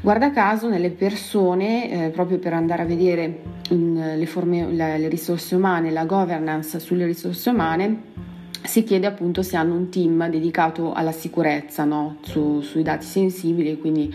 Guarda 0.00 0.30
caso 0.30 0.68
nelle 0.68 0.90
persone, 0.90 2.06
eh, 2.06 2.10
proprio 2.10 2.38
per 2.38 2.52
andare 2.52 2.82
a 2.82 2.84
vedere 2.84 3.40
in, 3.70 4.14
le, 4.16 4.26
forme, 4.26 4.70
le, 4.70 4.98
le 4.98 5.08
risorse 5.08 5.56
umane, 5.56 5.90
la 5.90 6.04
governance 6.04 6.78
sulle 6.78 7.06
risorse 7.06 7.50
umane, 7.50 8.34
si 8.66 8.84
chiede 8.84 9.06
appunto 9.06 9.42
se 9.42 9.56
hanno 9.56 9.74
un 9.74 9.88
team 9.88 10.28
dedicato 10.28 10.92
alla 10.92 11.12
sicurezza 11.12 11.84
no? 11.84 12.18
Su, 12.22 12.60
sui 12.60 12.82
dati 12.82 13.06
sensibili, 13.06 13.78
quindi 13.78 14.12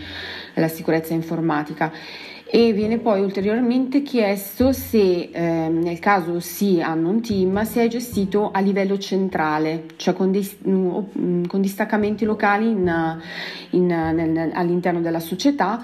alla 0.54 0.68
sicurezza 0.68 1.14
informatica. 1.14 1.92
E 2.54 2.74
viene 2.74 2.98
poi 2.98 3.22
ulteriormente 3.22 4.02
chiesto 4.02 4.72
se 4.72 5.30
eh, 5.32 5.40
nel 5.40 5.98
caso 5.98 6.38
sì 6.38 6.82
hanno 6.82 7.08
un 7.08 7.22
team, 7.22 7.62
se 7.62 7.82
è 7.82 7.88
gestito 7.88 8.50
a 8.50 8.60
livello 8.60 8.98
centrale, 8.98 9.86
cioè 9.96 10.12
con, 10.12 10.30
dei, 10.30 10.46
mm, 10.68 11.44
con 11.46 11.62
distaccamenti 11.62 12.26
locali 12.26 12.68
in, 12.68 13.18
in, 13.70 13.86
nel, 13.86 14.50
all'interno 14.52 15.00
della 15.00 15.18
società 15.18 15.82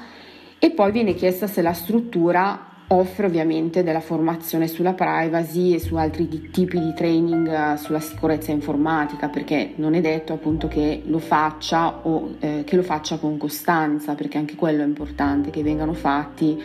e 0.58 0.70
poi 0.70 0.92
viene 0.92 1.14
chiesta 1.14 1.46
se 1.46 1.62
la 1.62 1.72
struttura 1.72 2.68
offre 2.90 3.26
ovviamente 3.26 3.82
della 3.82 4.00
formazione 4.00 4.66
sulla 4.66 4.94
privacy 4.94 5.74
e 5.74 5.78
su 5.78 5.96
altri 5.96 6.26
di, 6.26 6.50
tipi 6.50 6.80
di 6.80 6.94
training 6.94 7.46
uh, 7.46 7.76
sulla 7.76 8.00
sicurezza 8.00 8.50
informatica 8.50 9.28
perché 9.28 9.72
non 9.76 9.94
è 9.94 10.00
detto 10.00 10.32
appunto 10.32 10.68
che 10.68 11.02
lo 11.04 11.18
faccia 11.18 12.06
o 12.06 12.36
eh, 12.38 12.62
che 12.64 12.76
lo 12.76 12.82
faccia 12.82 13.18
con 13.18 13.36
costanza 13.36 14.14
perché 14.14 14.38
anche 14.38 14.54
quello 14.54 14.82
è 14.82 14.86
importante 14.86 15.50
che 15.50 15.62
vengano 15.62 15.92
fatti 15.92 16.60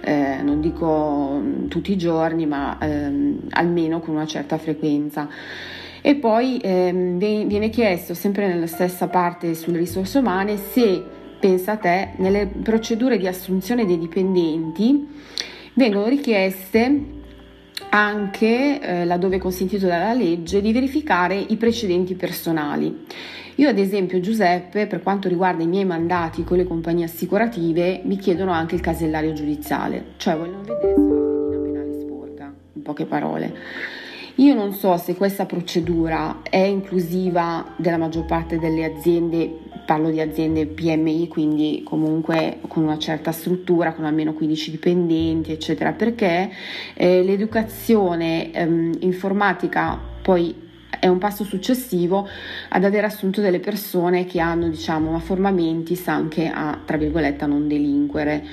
eh, 0.00 0.42
non 0.42 0.60
dico 0.60 1.38
mm, 1.40 1.68
tutti 1.68 1.92
i 1.92 1.96
giorni 1.96 2.44
ma 2.46 2.76
ehm, 2.80 3.46
almeno 3.50 4.00
con 4.00 4.14
una 4.14 4.26
certa 4.26 4.58
frequenza. 4.58 5.28
E 6.00 6.14
poi 6.14 6.58
ehm, 6.62 7.18
viene 7.18 7.68
chiesto 7.70 8.14
sempre 8.14 8.46
nella 8.46 8.66
stessa 8.66 9.08
parte 9.08 9.54
sulle 9.54 9.78
risorse 9.78 10.18
umane 10.18 10.56
se 10.56 11.04
pensa 11.38 11.72
a 11.72 11.76
te 11.76 12.10
nelle 12.16 12.46
procedure 12.46 13.16
di 13.16 13.26
assunzione 13.26 13.84
dei 13.84 13.98
dipendenti 13.98 15.06
vengono 15.78 16.08
richieste 16.08 17.16
anche, 17.90 18.80
eh, 18.80 19.04
laddove 19.04 19.38
consentito 19.38 19.86
dalla 19.86 20.12
legge, 20.12 20.60
di 20.60 20.72
verificare 20.72 21.36
i 21.36 21.56
precedenti 21.56 22.16
personali. 22.16 23.06
Io 23.54 23.68
ad 23.68 23.78
esempio 23.78 24.20
Giuseppe, 24.20 24.86
per 24.86 25.02
quanto 25.02 25.28
riguarda 25.28 25.62
i 25.62 25.68
miei 25.68 25.84
mandati 25.84 26.44
con 26.44 26.56
le 26.56 26.64
compagnie 26.64 27.04
assicurative, 27.04 28.02
mi 28.04 28.16
chiedono 28.16 28.50
anche 28.50 28.74
il 28.74 28.80
casellario 28.80 29.32
giudiziale, 29.32 30.14
cioè 30.16 30.36
vogliono 30.36 30.62
vedere 30.62 30.94
se 30.94 31.00
ho 31.00 31.48
una 31.48 31.58
penale 31.58 31.92
sporca, 31.92 32.52
in 32.72 32.82
poche 32.82 33.04
parole. 33.06 33.54
Io 34.38 34.54
non 34.54 34.72
so 34.72 34.96
se 34.98 35.16
questa 35.16 35.46
procedura 35.46 36.42
è 36.48 36.58
inclusiva 36.58 37.74
della 37.74 37.96
maggior 37.96 38.24
parte 38.24 38.56
delle 38.56 38.84
aziende 38.84 39.66
parlo 39.84 40.10
di 40.10 40.20
aziende 40.20 40.66
PMI, 40.66 41.26
quindi 41.26 41.82
comunque 41.84 42.60
con 42.68 42.84
una 42.84 42.98
certa 42.98 43.32
struttura, 43.32 43.94
con 43.94 44.04
almeno 44.04 44.34
15 44.34 44.70
dipendenti, 44.70 45.50
eccetera, 45.50 45.92
perché 45.92 46.52
eh, 46.94 47.24
l'educazione 47.24 48.52
ehm, 48.52 48.98
informatica 49.00 49.98
poi 50.22 50.54
è 51.00 51.06
un 51.06 51.18
passo 51.18 51.42
successivo 51.42 52.28
ad 52.68 52.84
aver 52.84 53.04
assunto 53.04 53.40
delle 53.40 53.60
persone 53.60 54.24
che 54.24 54.40
hanno 54.40 54.68
diciamo 54.68 55.08
una 55.08 55.20
forma 55.20 55.50
mentis 55.50 56.06
anche 56.08 56.50
a 56.52 56.78
tra 56.84 56.96
virgolette 56.96 57.44
a 57.44 57.46
non 57.46 57.68
delinquere 57.68 58.44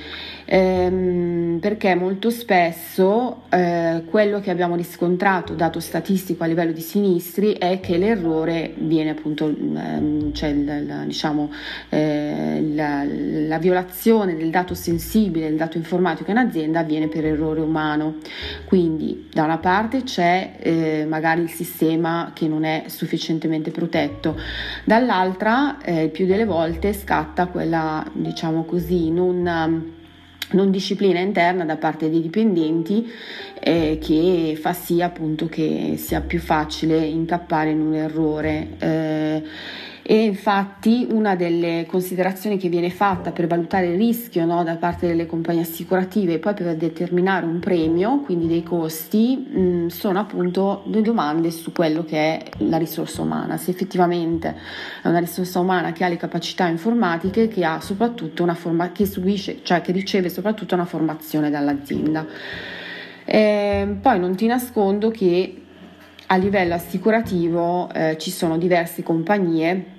ehm, 0.46 1.58
perché 1.60 1.96
molto 1.96 2.30
spesso 2.30 3.44
eh, 3.50 4.04
quello 4.10 4.40
che 4.40 4.52
abbiamo 4.52 4.76
riscontrato, 4.76 5.54
dato 5.54 5.80
statistico 5.80 6.44
a 6.44 6.48
livello 6.48 6.72
di 6.72 6.82
sinistri, 6.82 7.54
è 7.54 7.80
che 7.80 7.98
l'errore 7.98 8.74
viene 8.78 9.12
appunto, 9.12 9.48
ehm, 9.48 10.34
cioè 10.34 10.50
il, 10.50 10.86
la, 10.86 11.04
diciamo, 11.04 11.52
eh, 11.90 12.64
la, 12.74 13.04
la, 13.04 13.58
violazione 13.58 14.36
del 14.36 14.50
dato 14.50 14.74
sensibile, 14.74 15.48
del 15.48 15.58
dato 15.58 15.78
informatico 15.78 16.32
in 16.32 16.38
azienda 16.38 16.80
avviene 16.80 17.08
per 17.08 17.26
errore 17.26 17.62
umano. 17.62 18.16
Quindi 18.66 19.28
da 19.32 19.44
una 19.44 19.58
parte 19.58 20.04
c'è 20.04 20.56
eh, 20.60 21.06
magari 21.08 21.42
il 21.42 21.50
sistema 21.50 22.32
che 22.34 22.48
non 22.48 22.64
è 22.64 22.84
sufficientemente 22.88 23.72
protetto, 23.72 24.38
dall'altra 24.84 25.82
eh, 25.82 26.10
più 26.10 26.26
delle 26.26 26.46
volte 26.46 26.94
scatta 26.94 27.48
quella, 27.48 28.06
diciamo 28.14 28.64
così, 28.66 29.10
non 29.10 30.04
non 30.52 30.72
disciplina 30.72 31.20
interna 31.20 31.66
da 31.66 31.78
parte 31.78 32.10
dei 32.10 32.22
dipendenti 32.22 33.12
eh, 33.60 33.98
che 34.02 34.58
fa 34.60 34.74
sì 34.74 35.02
appunto 35.02 35.48
che 35.48 35.96
sia 35.98 36.22
più 36.22 36.40
facile 36.40 36.98
incappare 37.00 37.72
in 37.72 37.82
un 37.82 37.94
errore. 37.96 38.68
Eh, 38.78 39.44
e 40.08 40.24
infatti 40.24 41.08
una 41.10 41.36
delle 41.36 41.88
considerazioni 41.88 42.60
che 42.60 42.70
viene 42.70 42.92
fatta 42.92 43.32
per 43.32 43.48
valutare 43.48 43.88
il 43.88 43.98
rischio 43.98 44.46
no, 44.46 44.64
da 44.64 44.76
parte 44.76 45.08
delle 45.08 45.26
compagnie 45.26 45.64
assicurative 45.64 46.34
e 46.34 46.38
poi 46.38 46.54
per 46.54 46.76
determinare 46.76 47.48
un 47.48 47.58
premio, 47.58 48.20
quindi 48.20 48.46
dei 48.46 48.62
costi, 48.62 49.36
mh, 49.36 49.88
sono 49.88 50.20
appunto 50.20 50.84
le 50.92 51.02
domande 51.02 51.50
su 51.50 51.72
quello 51.72 52.06
che 52.06 52.18
è 52.18 52.44
la 52.58 52.78
risorsa 52.78 53.24
umana, 53.24 53.58
se 53.58 53.72
effettivamente 53.72 54.56
è 55.02 55.08
una 55.08 55.18
risorsa 55.18 55.60
umana 55.60 55.92
che 55.92 56.04
ha 56.04 56.08
le 56.08 56.18
capacità 56.18 56.68
informatiche 56.68 57.48
che 57.48 57.66
ha 57.66 57.82
soprattutto 57.82 58.44
una 58.44 58.54
forma, 58.54 58.92
che 58.92 59.08
subisce, 59.08 59.62
cioè 59.64 59.82
che 59.82 59.92
riceve 59.92 60.30
soprattutto 60.30 60.76
una 60.76 60.86
formazione 60.86 61.50
dall'azienda. 61.50 62.28
E 63.26 63.40
ehm, 63.40 63.96
poi 64.02 64.20
non 64.20 64.36
ti 64.36 64.46
nascondo 64.46 65.10
che 65.10 65.62
a 66.28 66.36
livello 66.36 66.76
assicurativo 66.76 67.92
eh, 67.92 68.18
ci 68.20 68.30
sono 68.30 68.60
diverse 68.60 69.02
compagnie 69.02 69.94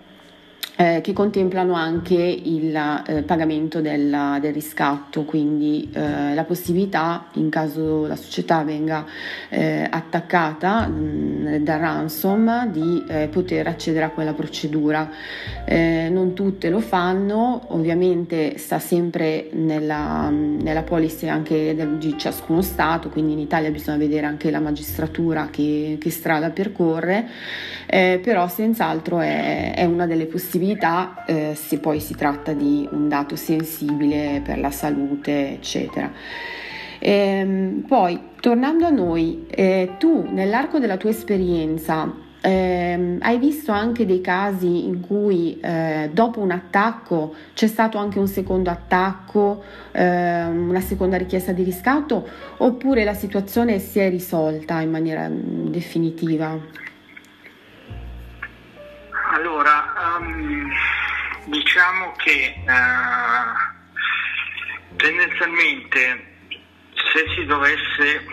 eh, 0.77 1.01
che 1.03 1.15
contemplano 1.15 1.73
anche 1.73 2.15
il 2.15 2.77
eh, 3.07 3.23
pagamento 3.23 3.81
della, 3.81 4.39
del 4.41 4.53
riscatto, 4.53 5.25
quindi 5.25 5.89
eh, 5.93 6.35
la 6.35 6.45
possibilità, 6.45 7.29
in 7.35 7.49
caso 7.49 8.07
la 8.07 8.17
società 8.17 8.63
venga 8.63 9.07
eh, 9.49 9.87
attaccata 9.89 10.87
mh, 10.87 11.59
da 11.63 11.77
ransom, 11.79 12.71
di 12.71 13.03
eh, 13.09 13.29
poter 13.29 13.67
accedere 13.69 14.05
a 14.05 14.11
quella 14.11 14.35
procedura. 14.35 15.11
Eh, 15.65 16.09
non 16.11 16.35
tutte 16.35 16.69
lo 16.69 16.81
fanno, 16.81 17.65
ovviamente 17.69 18.59
sta 18.59 18.79
sempre 18.79 19.49
nella, 19.53 20.29
nella 20.29 20.83
policy 20.83 21.27
anche 21.27 21.75
di 21.99 22.19
ciascuno 22.19 22.61
Stato, 22.61 23.09
quindi 23.09 23.33
in 23.33 23.39
Italia 23.39 23.71
bisogna 23.71 23.97
vedere 23.97 24.27
anche 24.27 24.51
la 24.51 24.61
magistratura 24.61 25.49
che, 25.51 25.97
che 25.99 26.11
strada 26.11 26.51
percorre, 26.51 27.27
però 27.87 28.49
senz'altro 28.49 29.21
è, 29.21 29.75
è 29.75 29.85
una 29.85 30.07
delle 30.07 30.27
possibilità 30.27 30.66
possibilità 30.67 31.25
eh, 31.25 31.55
se 31.55 31.79
poi 31.79 32.01
si 32.01 32.15
tratta 32.15 32.53
di 32.53 32.89
un 32.91 33.09
dato 33.09 33.37
sensibile 33.37 34.41
per 34.45 34.59
la 34.59 34.71
salute, 34.71 35.53
eccetera. 35.53 36.11
Ehm, 36.99 37.85
poi, 37.87 38.21
tornando 38.41 38.87
a 38.87 38.91
noi, 38.91 39.47
eh, 39.49 39.95
tu 39.99 40.27
nell'arco 40.29 40.79
della 40.79 40.97
tua 40.97 41.11
esperienza 41.11 42.25
eh, 42.41 43.17
hai 43.21 43.39
visto 43.39 43.73
anche 43.73 44.07
dei 44.07 44.21
casi 44.21 44.87
in 44.87 45.01
cui 45.01 45.59
eh, 45.61 46.11
dopo 46.13 46.41
un 46.41 46.53
attacco 46.53 47.35
c'è 47.55 47.67
stato 47.67 47.99
anche 47.99 48.19
un 48.19 48.29
secondo 48.29 48.71
attacco, 48.71 49.63
eh, 49.93 50.45
una 50.45 50.81
seconda 50.81 51.17
richiesta 51.17 51.53
di 51.53 51.65
riscatto, 51.65 52.27
oppure 52.59 53.05
la 53.05 53.15
situazione 53.15 53.79
si 53.79 53.99
è 53.99 54.09
risolta 54.09 54.81
in 54.81 54.91
maniera 54.91 55.29
definitiva? 55.29 56.59
Allora, 59.33 60.19
um, 60.19 60.71
diciamo 61.47 62.13
che 62.17 62.55
uh, 62.65 63.67
tendenzialmente 64.97 66.35
se 67.13 67.25
si 67.35 67.45
dovesse, 67.45 68.25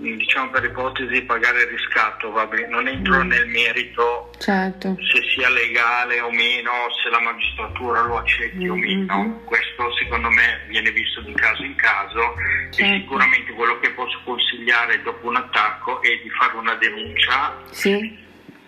diciamo 0.00 0.50
per 0.50 0.64
ipotesi, 0.64 1.22
pagare 1.22 1.62
il 1.62 1.68
riscatto, 1.68 2.30
vabbè, 2.30 2.66
non 2.68 2.88
entro 2.88 3.22
mm. 3.22 3.28
nel 3.28 3.46
merito 3.48 4.30
certo. 4.38 4.96
se 5.12 5.22
sia 5.34 5.48
legale 5.48 6.20
o 6.20 6.30
meno, 6.30 6.72
se 7.02 7.10
la 7.10 7.20
magistratura 7.20 8.02
lo 8.02 8.18
accetti 8.18 8.58
mm-hmm. 8.58 8.70
o 8.70 8.74
meno, 8.74 9.40
questo 9.44 9.94
secondo 9.94 10.30
me 10.30 10.64
viene 10.68 10.90
visto 10.90 11.20
di 11.20 11.32
caso 11.34 11.62
in 11.62 11.74
caso 11.76 12.34
certo. 12.70 12.82
e 12.82 12.98
sicuramente 13.00 13.52
quello 13.52 13.78
che 13.80 13.90
posso 13.92 14.20
consigliare 14.24 15.02
dopo 15.02 15.28
un 15.28 15.36
attacco 15.36 16.02
è 16.02 16.08
di 16.08 16.30
fare 16.30 16.56
una 16.56 16.74
denuncia. 16.74 17.56
Sì 17.70 18.24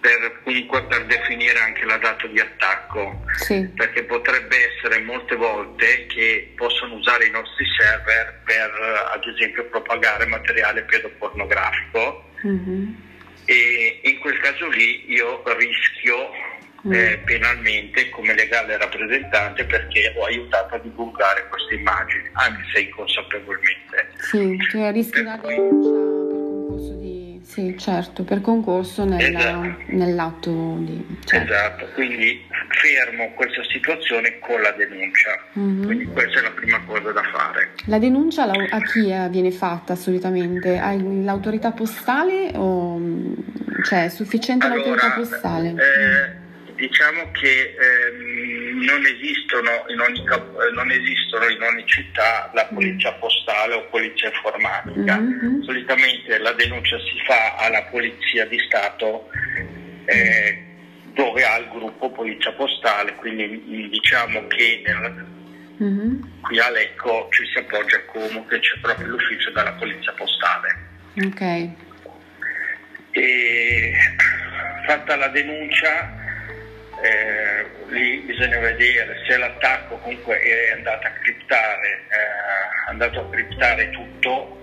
per, 0.09 0.41
comunque 0.43 0.85
per 0.85 1.05
definire 1.05 1.59
anche 1.61 1.85
la 1.85 1.99
data 1.99 2.27
di 2.27 2.41
attacco, 2.41 3.25
sì. 3.37 3.69
perché 3.77 4.05
potrebbe 4.05 4.57
essere 4.73 5.01
molte 5.01 5.37
volte 5.37 6.07
che 6.07 6.53
possono 6.57 6.95
usare 6.95 7.27
i 7.27 7.31
nostri 7.31 7.67
server 7.79 8.41
per 8.45 8.71
ad 9.13 9.23
esempio 9.27 9.67
propagare 9.67 10.25
materiale 10.27 10.83
pedopornografico 10.83 12.31
mm-hmm. 12.47 12.95
e 13.45 14.01
in 14.03 14.19
quel 14.21 14.41
caso 14.41 14.69
lì 14.69 15.13
io 15.13 15.43
rischio 15.57 16.31
mm. 16.87 16.93
eh, 16.93 17.19
penalmente 17.25 18.09
come 18.09 18.35
legale 18.35 18.79
rappresentante 18.79 19.65
perché 19.65 20.15
ho 20.17 20.25
aiutato 20.25 20.77
a 20.77 20.79
divulgare 20.79 21.47
queste 21.49 21.75
immagini, 21.75 22.31
anche 22.33 22.63
se 22.73 22.81
inconsapevolmente. 22.81 24.11
Sì, 24.17 24.57
cioè 24.71 24.91
rischi 24.91 25.23
la 25.23 25.37
denuncia 25.37 26.18
sì, 27.49 27.75
certo, 27.79 28.25
per 28.25 28.43
concorso 28.43 29.07
nella, 29.07 29.39
esatto. 29.39 29.83
nell'atto 29.87 30.77
di... 30.81 31.19
Certo. 31.25 31.51
Esatto, 31.51 31.87
quindi 31.95 32.47
fermo 32.69 33.33
questa 33.35 33.63
situazione 33.73 34.39
con 34.39 34.61
la 34.61 34.71
denuncia, 34.73 35.31
mm-hmm. 35.59 35.85
quindi 35.87 36.05
questa 36.05 36.41
è 36.41 36.43
la 36.43 36.51
prima 36.51 36.79
cosa 36.85 37.11
da 37.11 37.23
fare. 37.23 37.71
La 37.87 37.99
denuncia 37.99 38.43
a 38.45 38.81
chi 38.83 39.15
viene 39.31 39.51
fatta 39.51 39.97
solitamente? 39.97 40.77
All'autorità 40.77 41.73
postale 41.73 42.53
o 42.55 43.01
cioè, 43.83 44.05
è 44.05 44.09
sufficiente 44.11 44.67
allora, 44.67 44.83
l'autorità 44.85 45.15
postale? 45.15 45.69
Eh, 45.69 45.73
mm. 45.73 46.48
Diciamo 46.79 47.33
che 47.33 47.75
ehm, 47.75 48.85
non, 48.85 49.05
esistono 49.05 49.85
in 49.89 49.99
ogni, 49.99 50.23
non 50.75 50.91
esistono 50.93 51.49
in 51.49 51.61
ogni 51.61 51.85
città 51.87 52.49
la 52.55 52.69
mm. 52.71 52.75
polizia 52.75 53.13
postale 53.15 53.75
o 53.75 53.89
polizia 53.91 54.31
informatica. 54.31 55.19
Mm-hmm. 55.19 55.63
Solitamente 55.63 56.39
la 56.39 56.53
denuncia 56.53 56.97
si 57.01 57.21
fa 57.27 57.57
alla 57.57 57.83
polizia 57.91 58.47
di 58.47 58.61
Stato 58.61 59.29
eh, 60.05 60.67
dove 61.15 61.45
ha 61.45 61.59
il 61.59 61.69
gruppo 61.69 62.13
polizia 62.13 62.53
postale, 62.53 63.17
quindi 63.17 63.89
diciamo 63.91 64.47
che 64.47 64.85
mm-hmm. 65.83 66.21
qui 66.43 66.61
a 66.61 66.71
Lecco 66.71 67.29
ci 67.33 67.45
si 67.53 67.59
appoggia 67.59 67.97
a 67.97 68.05
Como 68.05 68.47
che 68.47 68.61
c'è 68.61 68.79
proprio 68.81 69.09
l'ufficio 69.09 69.51
della 69.51 69.73
polizia 69.73 70.13
postale. 70.13 70.79
Ok. 71.25 71.69
E 73.11 73.93
fatta 74.87 75.17
la 75.17 75.29
denuncia 75.29 76.18
eh, 77.03 77.67
lì 77.89 78.19
bisogna 78.21 78.59
vedere 78.59 79.23
se 79.27 79.37
l'attacco 79.37 79.97
comunque 79.99 80.39
è 80.41 80.73
andato 80.73 81.07
a 81.07 81.11
criptare, 81.23 81.89
eh, 82.09 82.91
andato 82.91 83.21
a 83.21 83.31
criptare 83.31 83.91
tutto 83.91 84.59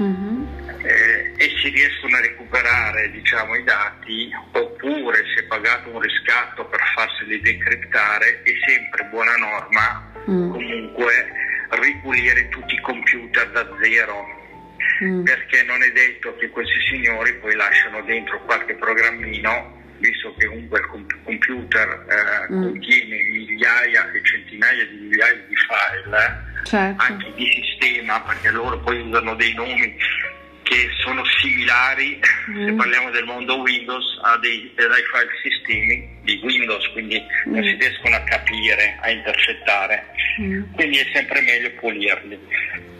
mm-hmm. 0.00 0.44
eh, 0.82 1.32
e 1.36 1.52
si 1.60 1.68
riescono 1.68 2.16
a 2.16 2.20
recuperare 2.20 3.10
diciamo, 3.10 3.56
i 3.56 3.64
dati 3.64 4.30
oppure 4.52 5.24
se 5.34 5.42
è 5.42 5.46
pagato 5.46 5.90
un 5.90 6.00
riscatto 6.00 6.64
per 6.66 6.80
farseli 6.94 7.40
decriptare 7.40 8.42
è 8.42 8.52
sempre 8.66 9.04
buona 9.04 9.34
norma 9.36 10.12
mm. 10.30 10.50
comunque 10.50 11.32
ripulire 11.70 12.48
tutti 12.50 12.74
i 12.74 12.80
computer 12.80 13.50
da 13.50 13.68
zero 13.82 14.26
mm. 15.04 15.24
perché 15.24 15.62
non 15.64 15.82
è 15.82 15.90
detto 15.90 16.36
che 16.36 16.48
questi 16.50 16.78
signori 16.88 17.34
poi 17.34 17.54
lasciano 17.54 18.00
dentro 18.02 18.40
qualche 18.44 18.74
programmino 18.74 19.78
visto 20.00 20.34
che 20.36 20.46
comunque 20.46 20.80
il 20.80 20.86
computer 21.24 22.06
eh, 22.08 22.52
mm. 22.52 22.62
contiene 22.62 23.22
migliaia 23.22 24.10
e 24.10 24.24
centinaia 24.24 24.84
di 24.86 24.96
migliaia 24.96 25.44
di 25.46 25.54
file, 25.56 26.16
eh, 26.16 26.66
certo. 26.66 27.02
anche 27.02 27.32
di 27.34 27.62
sistema, 27.62 28.20
perché 28.22 28.50
loro 28.50 28.78
poi 28.80 29.00
usano 29.00 29.34
dei 29.36 29.54
nomi 29.54 29.96
che 30.62 30.88
sono 31.02 31.22
similari, 31.40 32.20
mm. 32.50 32.66
se 32.66 32.72
parliamo 32.74 33.10
del 33.10 33.24
mondo 33.24 33.60
Windows, 33.60 34.04
a 34.22 34.36
dei, 34.38 34.72
dei 34.74 34.86
file 34.86 35.30
sistemi 35.42 36.08
di 36.22 36.40
Windows, 36.42 36.86
quindi 36.92 37.20
mm. 37.20 37.52
non 37.52 37.62
si 37.62 37.74
riescono 37.74 38.16
a 38.16 38.20
capire, 38.20 38.98
a 39.00 39.10
intercettare. 39.10 40.06
Mm. 40.40 40.72
Quindi 40.74 40.98
è 40.98 41.06
sempre 41.12 41.40
meglio 41.40 41.70
pulirli. 41.72 42.38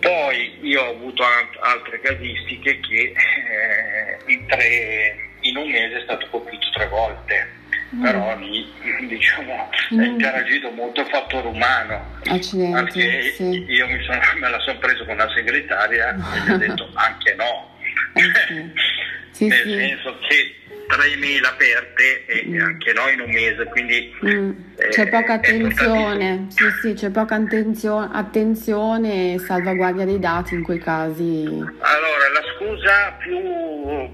Poi 0.01 0.59
io 0.63 0.83
ho 0.83 0.91
avuto 0.91 1.23
altre 1.61 2.01
casistiche 2.01 2.81
che 2.81 3.13
eh, 3.15 4.33
in 4.33 4.47
tre 4.47 5.30
in 5.51 5.57
un 5.57 5.69
mese 5.71 5.99
è 5.99 6.03
stato 6.03 6.27
colpito 6.31 6.69
tre 6.73 6.89
volte. 6.89 7.59
mm. 7.95 8.03
però 8.03 8.37
diciamo 8.39 9.69
mm. 9.95 10.01
è 10.01 10.07
interagito 10.07 10.71
molto 10.71 11.01
il 11.01 11.07
fattore 11.09 11.49
umano. 11.49 12.19
Accidenti, 12.27 13.33
sì. 13.33 13.65
io 13.69 13.87
sono, 14.03 14.21
me 14.41 14.49
la 14.49 14.59
sono 14.61 14.79
preso 14.79 15.05
con 15.05 15.17
la 15.17 15.31
segretaria 15.35 16.15
e 16.15 16.41
gli 16.47 16.51
ho 16.51 16.57
detto 16.59 16.91
anche 16.95 17.35
no. 17.35 17.77
Eh 18.15 18.23
sì. 18.47 18.99
Sì, 19.33 19.47
Nel 19.47 19.63
senso 19.63 20.19
che 20.29 20.57
tre 20.91 21.13
email 21.13 21.45
aperte 21.45 22.25
e 22.27 22.45
Mm. 22.47 22.61
anche 22.61 22.93
noi 22.93 23.13
in 23.15 23.21
un 23.21 23.31
mese, 23.31 23.65
quindi 23.67 24.13
Mm, 24.25 24.51
C'è 24.91 25.03
eh, 25.03 25.09
poca 25.09 25.35
attenzione, 25.35 26.47
sì, 26.49 26.65
sì, 26.83 26.93
c'è 26.95 27.11
poca 27.11 27.37
attenzio- 27.37 28.09
attenzione 28.13 29.35
e 29.35 29.39
salvaguardia 29.39 30.05
dei 30.05 30.19
dati 30.19 30.55
in 30.55 30.63
quei 30.63 30.79
casi. 30.79 31.45
Allora, 31.47 32.29
la 32.33 32.43
scusa 32.57 33.17
più... 33.21 33.39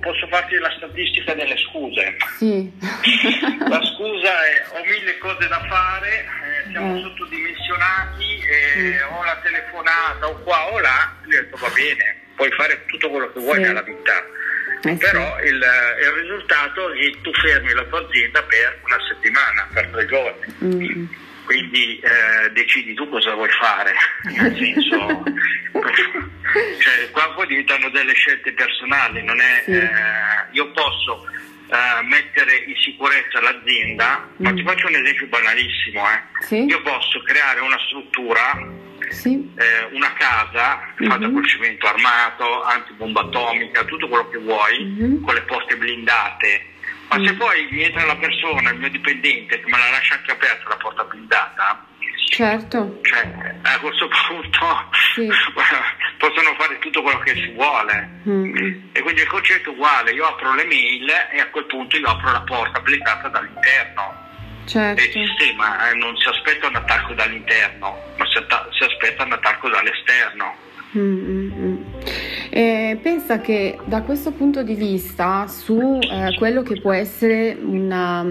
posso 0.01 0.27
farti 0.29 0.55
la 0.57 0.71
statistica 0.77 1.35
delle 1.35 1.57
scuse. 1.57 2.17
Sì. 2.39 2.71
La 3.69 3.83
scusa 3.83 4.31
è 4.47 4.62
ho 4.73 4.85
mille 4.85 5.19
cose 5.19 5.49
da 5.49 5.61
fare, 5.69 6.11
eh, 6.21 6.71
siamo 6.71 6.97
Eh. 6.97 7.01
sottodimensionati, 7.03 8.25
eh, 8.47 8.79
Mm. 8.79 9.12
ho 9.15 9.25
la 9.25 9.39
telefonata 9.43 10.29
o 10.29 10.35
qua 10.43 10.73
o 10.73 10.79
là, 10.81 11.12
gli 11.25 11.35
ho 11.35 11.41
detto 11.41 11.57
va 11.57 11.69
bene, 11.75 12.17
puoi 12.37 12.51
fare 12.53 12.85
tutto 12.87 13.11
quello 13.11 13.33
che 13.33 13.41
vuoi 13.41 13.57
Sì. 13.57 13.62
nella 13.62 13.83
vita, 13.83 14.23
Eh 14.83 14.90
sì. 14.90 14.96
però 14.98 15.40
il, 15.40 15.55
il 15.57 16.11
risultato 16.22 16.92
è 16.92 16.98
che 16.98 17.14
tu 17.22 17.33
fermi 17.33 17.72
la 17.72 17.85
tua 17.85 18.00
azienda 18.07 18.42
per 18.42 18.81
una 18.85 18.98
settimana, 19.09 19.68
per 19.72 19.87
tre 19.88 20.07
giorni. 20.07 20.55
Mm, 20.64 21.05
Quindi 21.44 21.98
eh, 22.00 22.50
decidi 22.50 22.94
tu 22.94 23.09
cosa 23.09 23.35
vuoi 23.35 23.50
fare, 23.50 23.94
nel 24.24 24.57
senso, 24.57 25.22
cioè, 26.81 27.11
qua 27.11 27.33
poi 27.35 27.46
diventano 27.46 27.88
delle 27.90 28.12
scelte 28.14 28.52
personali, 28.52 29.22
non 29.24 29.40
è, 29.40 29.62
Sì. 29.64 29.72
eh, 29.72 29.88
io 30.52 30.70
posso 30.72 31.26
mettere 32.02 32.64
in 32.66 32.74
sicurezza 32.76 33.40
l'azienda, 33.40 34.29
ma 34.37 34.52
Mm. 34.52 34.57
ti 34.57 34.62
faccio 34.62 34.87
un 34.87 34.94
esempio 34.94 35.26
banalissimo, 35.26 36.00
eh. 36.11 36.20
Sì, 36.44 36.64
io 36.64 36.81
posso 36.83 37.20
creare 37.22 37.61
una 37.61 37.79
struttura, 37.87 38.57
sì, 39.09 39.52
eh, 39.57 39.88
una 39.92 40.12
casa 40.14 40.81
fatta 40.96 41.26
Mhm. 41.26 41.33
col 41.35 41.46
cemento 41.48 41.87
armato, 41.87 42.62
antibomba 42.64 43.20
atomica, 43.22 43.85
tutto 43.85 44.09
quello 44.09 44.29
che 44.29 44.38
vuoi, 44.38 44.85
Mhm. 44.85 45.24
con 45.24 45.35
le 45.35 45.42
porte 45.42 45.76
blindate. 45.76 46.66
Ma 47.09 47.24
se 47.24 47.33
Mm. 47.33 47.37
poi 47.38 47.68
mi 47.70 47.83
entra 47.83 48.05
la 48.05 48.16
persona, 48.16 48.70
il 48.70 48.79
mio 48.79 48.90
dipendente, 48.90 49.61
che 49.61 49.66
me 49.70 49.79
la 49.79 49.90
lascia 49.90 50.14
anche 50.14 50.33
aperta 50.33 50.68
la 50.68 50.76
porta 50.76 51.05
blindata, 51.05 51.85
certo, 52.29 52.99
cioè 53.03 53.55
a 53.62 53.79
questo 53.81 54.09
punto 54.29 54.67
Sì. 55.15 55.29
possono 56.19 56.55
fare 56.59 56.79
tutto 56.81 57.03
quello 57.03 57.19
che 57.21 57.35
si 57.35 57.53
vuole. 57.55 58.09
Mm, 58.29 58.57
E 58.93 59.01
quindi 59.01 59.21
il 59.23 59.27
concetto 59.29 59.71
è 59.71 59.73
uguale, 59.73 60.12
io 60.12 60.25
apro 60.27 60.55
le 60.55 60.65
mail 60.65 61.09
e 61.33 61.41
a 61.41 61.47
quel 61.51 61.65
punto 61.67 61.97
io 61.97 62.07
apro 62.09 62.33
la 62.33 62.41
porta 62.43 62.81
blindata 62.81 63.29
dall'interno. 63.29 64.25
Certo, 64.67 65.01
il 65.01 65.11
sistema 65.12 65.89
eh, 65.91 65.95
non 65.95 66.17
si 66.17 66.29
aspetta 66.29 66.67
un 66.67 66.75
attacco 66.75 67.12
dall'interno, 67.15 67.97
ma 68.19 68.27
si, 68.27 68.39
atta- 68.39 68.67
si 68.73 68.83
aspetta 68.83 69.23
un 69.25 69.33
attacco 69.33 69.69
dall'esterno. 69.69 70.55
Mm, 70.99 71.01
mm, 71.29 71.53
mm. 71.53 71.83
Eh, 72.51 72.99
pensa 73.03 73.41
che 73.41 73.79
da 73.85 74.03
questo 74.03 74.33
punto 74.33 74.62
di 74.62 74.75
vista 74.75 75.47
su 75.47 75.99
eh, 76.01 76.35
quello 76.37 76.62
che 76.62 76.81
può 76.81 76.93
essere 76.93 77.57
una, 77.61 78.25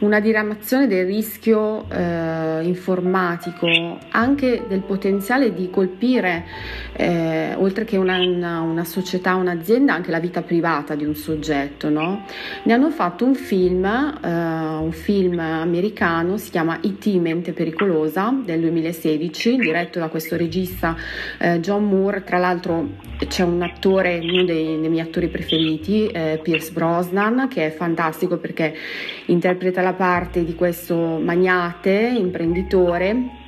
una 0.00 0.20
diramazione 0.20 0.86
del 0.86 1.06
rischio 1.06 1.88
eh, 1.90 2.60
informatico, 2.62 3.98
anche 4.10 4.64
del 4.68 4.80
potenziale 4.80 5.52
di 5.54 5.70
colpire, 5.70 6.44
eh, 6.92 7.54
oltre 7.56 7.84
che 7.84 7.96
una, 7.96 8.18
una- 8.18 8.60
una 8.60 8.84
società, 8.84 9.34
un'azienda, 9.34 9.94
anche 9.94 10.10
la 10.10 10.20
vita 10.20 10.42
privata 10.42 10.94
di 10.94 11.04
un 11.04 11.14
soggetto, 11.14 11.88
no? 11.88 12.24
Ne 12.64 12.72
hanno 12.72 12.90
fatto 12.90 13.24
un 13.24 13.34
film, 13.34 13.84
eh, 13.84 14.28
un 14.28 14.92
film 14.92 15.38
americano, 15.38 16.36
si 16.36 16.50
chiama 16.50 16.78
IT 16.82 17.06
Mente 17.16 17.52
Pericolosa 17.52 18.34
del 18.44 18.60
2016, 18.60 19.56
diretto 19.56 19.98
da 19.98 20.08
questo 20.08 20.36
regista 20.36 20.96
eh, 21.38 21.60
John 21.60 21.88
Moore, 21.88 22.24
tra 22.24 22.38
l'altro 22.38 22.88
c'è 23.26 23.42
un 23.42 23.62
attore, 23.62 24.18
uno 24.18 24.44
dei, 24.44 24.80
dei 24.80 24.88
miei 24.88 25.06
attori 25.06 25.28
preferiti, 25.28 26.06
eh, 26.06 26.40
Pierce 26.42 26.72
Brosnan, 26.72 27.48
che 27.48 27.66
è 27.66 27.70
fantastico 27.70 28.36
perché 28.36 28.74
interpreta 29.26 29.53
la 29.82 29.94
parte 29.94 30.44
di 30.44 30.54
questo 30.54 30.96
magnate, 30.96 32.12
imprenditore 32.16 33.42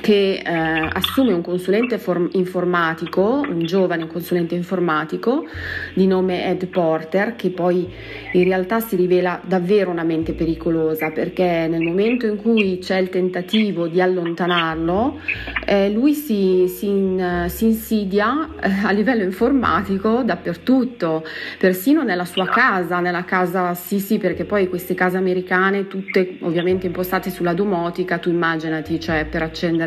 che 0.00 0.42
eh, 0.44 0.88
assume 0.92 1.32
un 1.32 1.42
consulente 1.42 1.98
form- 1.98 2.28
informatico, 2.32 3.44
un 3.48 3.64
giovane 3.64 4.06
consulente 4.06 4.54
informatico 4.54 5.46
di 5.94 6.06
nome 6.06 6.48
Ed 6.48 6.66
Porter, 6.66 7.34
che 7.36 7.50
poi 7.50 7.88
in 8.32 8.44
realtà 8.44 8.80
si 8.80 8.96
rivela 8.96 9.40
davvero 9.44 9.90
una 9.90 10.04
mente 10.04 10.34
pericolosa 10.34 11.10
perché 11.10 11.66
nel 11.68 11.80
momento 11.80 12.26
in 12.26 12.36
cui 12.36 12.78
c'è 12.78 12.98
il 12.98 13.08
tentativo 13.08 13.88
di 13.88 14.00
allontanarlo, 14.00 15.20
eh, 15.64 15.90
lui 15.90 16.12
si, 16.12 16.66
si 16.68 16.86
in- 16.86 17.46
si 17.48 17.64
insidia 17.64 18.48
eh, 18.60 18.70
a 18.84 18.90
livello 18.90 19.22
informatico 19.22 20.22
dappertutto, 20.22 21.24
persino 21.58 22.02
nella 22.02 22.24
sua 22.24 22.46
casa, 22.46 23.00
nella 23.00 23.24
casa, 23.24 23.74
sì 23.74 23.98
sì, 23.98 24.18
perché 24.18 24.44
poi 24.44 24.68
queste 24.68 24.94
case 24.94 25.16
americane, 25.16 25.86
tutte 25.86 26.36
ovviamente 26.40 26.86
impostate 26.86 27.30
sulla 27.30 27.54
domotica, 27.54 28.18
tu 28.18 28.28
immaginati, 28.28 29.00
cioè 29.00 29.24
per 29.24 29.42
accendere 29.42 29.85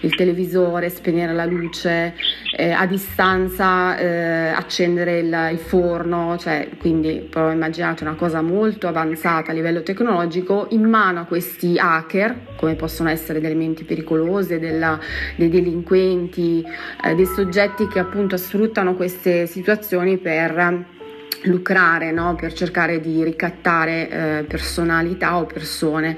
il 0.00 0.14
televisore, 0.14 0.88
spegnere 0.88 1.32
la 1.32 1.44
luce, 1.44 2.14
eh, 2.56 2.70
a 2.70 2.86
distanza 2.86 3.96
eh, 3.96 4.48
accendere 4.48 5.18
il, 5.18 5.48
il 5.52 5.58
forno, 5.58 6.36
cioè 6.38 6.68
quindi 6.78 7.26
però 7.28 7.50
immaginate 7.52 8.02
una 8.02 8.14
cosa 8.14 8.42
molto 8.42 8.88
avanzata 8.88 9.50
a 9.50 9.54
livello 9.54 9.82
tecnologico 9.82 10.66
in 10.70 10.84
mano 10.84 11.20
a 11.20 11.24
questi 11.24 11.78
hacker, 11.78 12.56
come 12.56 12.74
possono 12.74 13.08
essere 13.08 13.40
delle 13.40 13.54
menti 13.54 13.84
pericolose, 13.84 14.58
della- 14.58 14.98
dei 15.36 15.48
delinquenti, 15.48 16.64
eh, 17.04 17.14
dei 17.14 17.26
soggetti 17.26 17.86
che 17.86 17.98
appunto 17.98 18.36
sfruttano 18.36 18.94
queste 18.94 19.46
situazioni 19.46 20.18
per 20.18 20.96
lucrare, 21.42 22.10
no? 22.10 22.34
per 22.34 22.52
cercare 22.52 23.00
di 23.00 23.22
ricattare 23.22 24.08
eh, 24.08 24.44
personalità 24.44 25.38
o 25.38 25.46
persone. 25.46 26.16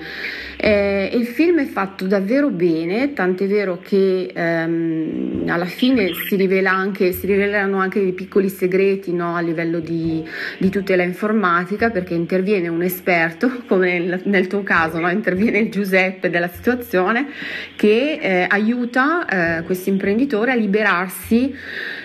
Eh, 0.56 1.10
il 1.14 1.26
film 1.26 1.60
è 1.60 1.66
fatto 1.66 2.06
davvero 2.06 2.50
bene, 2.50 3.12
tant'è 3.12 3.46
vero 3.46 3.78
che 3.82 4.30
ehm, 4.34 5.44
alla 5.48 5.64
fine 5.66 6.12
si, 6.26 6.36
rivela 6.36 6.70
anche, 6.70 7.12
si 7.12 7.26
rivelano 7.26 7.78
anche 7.78 8.00
dei 8.00 8.12
piccoli 8.12 8.48
segreti 8.48 9.12
no? 9.12 9.36
a 9.36 9.40
livello 9.40 9.80
di, 9.80 10.22
di 10.58 10.68
tutela 10.68 11.02
informatica 11.02 11.90
perché 11.90 12.14
interviene 12.14 12.68
un 12.68 12.82
esperto, 12.82 13.62
come 13.66 13.98
nel, 13.98 14.20
nel 14.24 14.46
tuo 14.46 14.62
caso, 14.62 14.98
no? 14.98 15.10
interviene 15.10 15.58
il 15.58 15.70
Giuseppe 15.70 16.28
della 16.28 16.48
situazione 16.48 17.28
che 17.76 18.18
eh, 18.20 18.46
aiuta 18.48 19.58
eh, 19.58 19.62
questo 19.62 19.88
imprenditore 19.88 20.52
a 20.52 20.54
liberarsi 20.54 21.54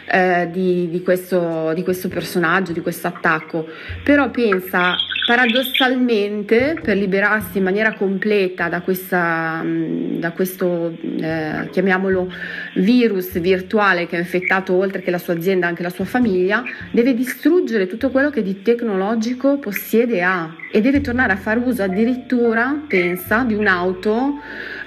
eh, 0.08 0.48
di, 0.52 0.90
di 0.90 1.02
questo, 1.02 1.72
di 1.74 1.84
questo 1.84 2.08
personaggio, 2.08 2.72
di 2.72 2.82
questo 2.82 3.08
attacco. 3.08 3.68
Però 4.04 4.30
pensa, 4.30 4.96
paradossalmente, 5.26 6.80
per 6.82 6.98
liberarsi 6.98 7.58
in 7.58 7.64
maniera 7.64 7.94
completa 7.94 8.70
da, 8.70 8.82
questa, 8.82 9.62
mh, 9.64 10.20
da 10.20 10.32
questo, 10.32 10.96
eh, 11.02 11.70
chiamiamolo, 11.72 12.32
virus 12.76 13.40
virtuale 13.40 14.08
che 14.08 14.16
ha 14.16 14.20
infettato 14.20 14.74
oltre 14.74 15.02
che 15.02 15.12
la 15.12 15.18
sua 15.18 15.34
azienda 15.34 15.68
anche 15.68 15.84
la 15.84 15.90
sua 15.90 16.06
famiglia, 16.06 16.64
deve 16.92 17.14
distruggere 17.14 17.88
tutto 17.88 18.10
quello 18.10 18.30
che 18.30 18.44
di 18.44 18.62
tecnologico 18.62 19.58
possiede 19.58 20.16
e 20.16 20.22
ha 20.22 20.56
e 20.72 20.82
deve 20.82 21.00
tornare 21.00 21.32
a 21.32 21.38
fare 21.38 21.62
uso 21.62 21.84
addirittura, 21.84 22.84
pensa, 22.86 23.44
di 23.44 23.54
un'auto 23.54 24.42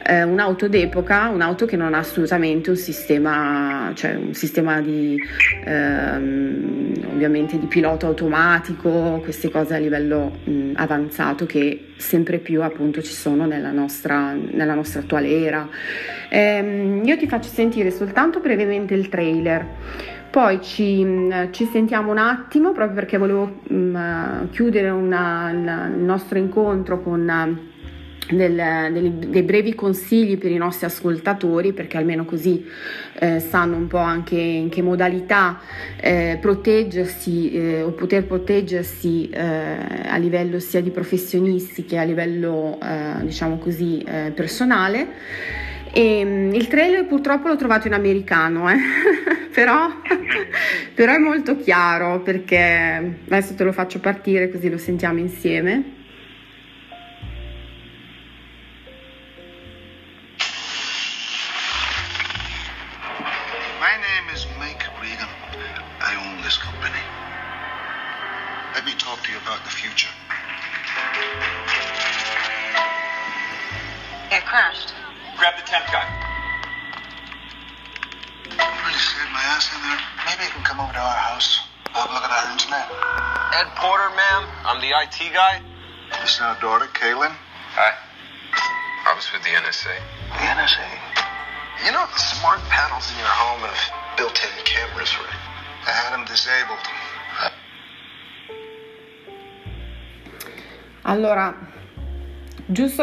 eh, 0.08 0.22
un'auto 0.22 0.68
d'epoca, 0.68 1.28
un'auto 1.28 1.66
che 1.66 1.76
non 1.76 1.92
ha 1.92 1.98
assolutamente 1.98 2.70
un 2.70 2.76
sistema, 2.76 3.90
cioè 3.94 4.14
un 4.14 4.32
sistema 4.32 4.80
di 4.80 5.20
ehm, 5.64 6.92
ovviamente 7.12 7.58
di 7.58 7.66
pilota 7.66 8.06
automatico, 8.06 9.20
queste 9.22 9.50
cose 9.50 9.74
a 9.74 9.78
livello 9.78 10.38
mh, 10.44 10.72
avanzato 10.76 11.44
che 11.44 11.92
sempre 11.96 12.38
più 12.38 12.62
appunto 12.62 13.02
ci 13.02 13.12
sono 13.12 13.44
nella 13.44 13.70
nostra, 13.70 14.32
nella 14.32 14.74
nostra 14.74 15.00
attuale 15.00 15.44
era. 15.44 15.68
Ehm, 16.30 17.02
io 17.04 17.16
ti 17.18 17.26
faccio 17.28 17.50
sentire 17.50 17.90
soltanto 17.90 18.40
brevemente 18.40 18.94
il 18.94 19.10
trailer. 19.10 19.66
Poi 20.30 20.60
ci, 20.62 21.06
ci 21.50 21.64
sentiamo 21.66 22.10
un 22.10 22.18
attimo 22.18 22.72
proprio 22.72 22.94
perché 22.94 23.16
volevo 23.18 23.60
mh, 23.66 24.50
chiudere 24.50 24.88
una- 24.90 25.50
il 25.50 25.96
il 25.98 26.02
nostro 26.04 26.38
incontro 26.38 27.00
con 27.02 27.67
del- 28.30 28.90
dei, 28.92 29.18
dei 29.18 29.42
brevi 29.42 29.74
consigli 29.74 30.38
per 30.38 30.50
i 30.50 30.56
nostri 30.56 30.86
ascoltatori 30.86 31.72
perché 31.72 31.96
almeno 31.96 32.24
così 32.24 32.64
eh, 33.18 33.40
sanno 33.40 33.76
un 33.76 33.86
po' 33.86 33.98
anche 33.98 34.36
in 34.36 34.68
che 34.68 34.82
modalità 34.82 35.60
eh, 36.00 36.38
proteggersi 36.40 37.52
eh, 37.52 37.82
o 37.82 37.90
poter 37.92 38.24
proteggersi 38.24 39.30
eh, 39.30 39.40
a 39.40 40.16
livello 40.16 40.58
sia 40.58 40.80
di 40.80 40.90
professionisti 40.90 41.84
che 41.84 41.98
a 41.98 42.04
livello 42.04 42.78
eh, 42.82 43.24
diciamo 43.24 43.58
così 43.58 44.02
eh, 44.06 44.32
personale 44.34 45.66
e, 45.92 46.24
mm, 46.24 46.54
il 46.54 46.68
trailer 46.68 47.06
purtroppo 47.06 47.48
l'ho 47.48 47.56
trovato 47.56 47.86
in 47.86 47.94
americano, 47.94 48.66
però, 49.52 49.88
però 50.94 51.12
è 51.12 51.18
molto 51.18 51.56
chiaro 51.56 52.20
perché 52.20 53.16
adesso 53.24 53.54
te 53.54 53.64
lo 53.64 53.72
faccio 53.72 53.98
partire 53.98 54.50
così 54.50 54.68
lo 54.68 54.78
sentiamo 54.78 55.18
insieme. 55.18 55.96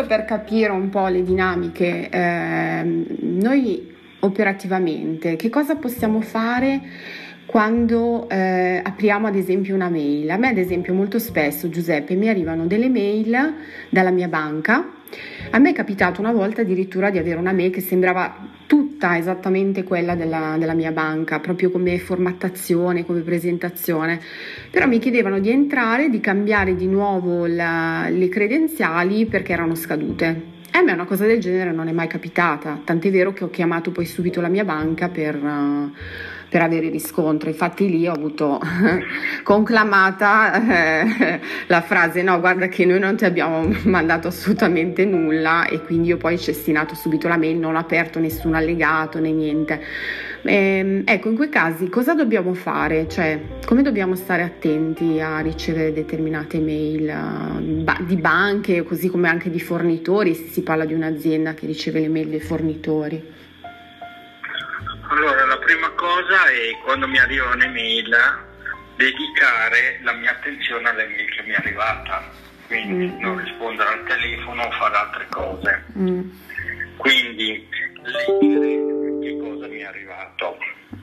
Per 0.06 0.26
capire 0.26 0.72
un 0.72 0.89
po' 0.89 1.08
le 1.08 1.24
dinamiche, 1.24 2.10
ehm, 2.10 3.06
noi 3.20 3.93
operativamente 4.20 5.36
che 5.36 5.49
cosa 5.49 5.76
possiamo 5.76 6.22
fare 6.22 6.82
quando 7.45 8.28
eh, 8.30 8.82
apriamo 8.84 9.28
ad 9.28 9.36
esempio 9.36 9.76
una 9.76 9.89
mail? 9.89 10.30
A 10.30 10.38
me 10.38 10.49
ad 10.49 10.58
esempio 10.58 10.93
molto 10.93 11.20
spesso, 11.20 11.70
Giuseppe, 11.70 12.16
mi 12.16 12.28
arrivano 12.28 12.66
delle 12.66 12.89
mail 12.89 13.53
dalla 13.89 14.12
mia 14.12 14.28
banca. 14.28 14.94
A 15.56 15.60
me 15.60 15.70
è 15.70 15.74
capitato 15.74 16.20
una 16.20 16.34
volta 16.34 16.64
addirittura 16.64 17.10
di 17.10 17.18
avere 17.18 17.39
una 17.39 17.53
mail 17.53 17.72
che 17.72 17.80
sembrava 17.80 18.36
tutta 18.66 19.18
esattamente 19.18 19.84
quella 19.84 20.14
della, 20.14 20.58
della, 20.60 20.74
mia 20.74 20.91
banca, 20.91 21.39
proprio 21.39 21.72
come 21.72 21.97
formattazione, 21.97 23.06
come 23.06 23.22
presentazione, 23.22 24.20
però 24.70 24.86
mi 24.86 24.99
chiedevano 24.99 25.39
di 25.39 25.49
entrare, 25.49 26.10
di 26.10 26.20
cambiare 26.20 26.76
di 26.76 26.88
nuovo 26.88 27.45
la, 27.45 28.10
le 28.10 28.28
credenziali 28.28 29.28
perché 29.28 29.53
erano 29.53 29.76
scadute. 29.76 30.41
E 30.74 30.78
a 30.78 30.82
me 30.82 30.91
una 30.91 31.06
cosa 31.06 31.26
del 31.26 31.39
genere 31.39 31.72
non 31.72 31.88
è 31.88 31.93
mai 31.93 32.08
capitata, 32.08 32.82
tant'è 32.84 33.10
vero 33.10 33.32
che 33.32 33.45
ho 33.45 33.49
chiamato 33.49 33.91
poi 33.91 34.03
subito 34.03 34.41
la 34.41 34.49
mia 34.49 34.66
banca 34.66 35.08
per... 35.08 35.41
Uh, 35.41 35.91
per 36.56 36.64
avere 36.64 36.88
riscontro. 36.88 37.49
Infatti 37.49 37.89
lì 37.89 38.08
ho 38.08 38.14
avuto 38.14 38.62
conclamata 39.43 41.01
eh, 41.03 41.39
la 41.68 41.82
frase 41.82 42.22
no, 42.22 42.39
guarda 42.39 42.70
che 42.70 42.86
noi 42.86 42.97
non 42.97 43.18
ti 43.18 43.26
abbiamo 43.26 43.76
mandato 43.84 44.30
assolutamente 44.30 45.03
nulla 45.03 45.68
e 45.68 45.82
quindi 45.82 46.08
io 46.08 46.16
poi 46.16 46.39
cestinato 46.39 46.95
subito 46.95 47.28
la 47.28 47.36
mail, 47.36 47.58
non 47.58 47.76
ho 47.76 47.78
aperto 47.78 48.20
nessun 48.20 48.56
allegato 48.56 49.20
né 49.20 49.32
niente. 49.32 49.82
Eh, 50.43 51.01
ecco, 51.03 51.28
in 51.28 51.36
quei 51.36 51.49
casi 51.49 51.89
cosa 51.89 52.14
dobbiamo 52.14 52.53
fare? 52.53 53.10
Cioè, 53.10 53.38
come 53.66 53.82
dobbiamo 53.82 54.16
stare 54.16 54.43
attenti 54.43 55.20
a 55.20 55.39
ricevere 55.39 55.91
determinate 55.91 56.60
mail 56.60 57.84
uh, 57.84 58.03
di 58.06 58.16
banche, 58.16 58.84
così 58.84 59.10
come 59.10 59.28
anche 59.28 59.49
di 59.49 59.60
fornitori, 59.60 60.34
se 60.34 60.47
si 60.47 60.62
parla 60.62 60.86
di 60.86 60.93
un'azienda 60.93 61.53
che 61.53 61.66
riceve 61.66 61.99
le 61.99 62.08
mail 62.08 62.30
dei 62.30 62.39
fornitori? 62.39 63.34
Allora, 65.08 65.45
la 65.45 65.58
prima 65.58 65.89
cosa 65.91 66.47
è 66.49 66.78
quando 66.84 67.08
mi 67.08 67.20
arriva 67.20 67.51
un'email 67.51 68.18
dedicare 68.95 69.99
la 70.01 70.14
mia 70.14 70.32
attenzione 70.32 70.89
all'email 70.89 71.30
che 71.30 71.43
mi 71.43 71.51
è 71.51 71.56
arrivata, 71.56 72.24
quindi 72.68 73.08
mm. 73.08 73.20
non 73.20 73.43
rispondere 73.43 73.89
al 73.89 74.03
telefono 74.06 74.64
o 74.64 74.72
fare 74.72 74.95
altre 74.95 75.28
cose. 75.30 75.84
Mm. 75.97 76.30
Quindi 76.97 77.68
leggere 78.01 79.20
che 79.22 79.38
cosa 79.39 79.68
mi 79.68 79.80
è 79.80 79.86
arrivato. 79.86 80.58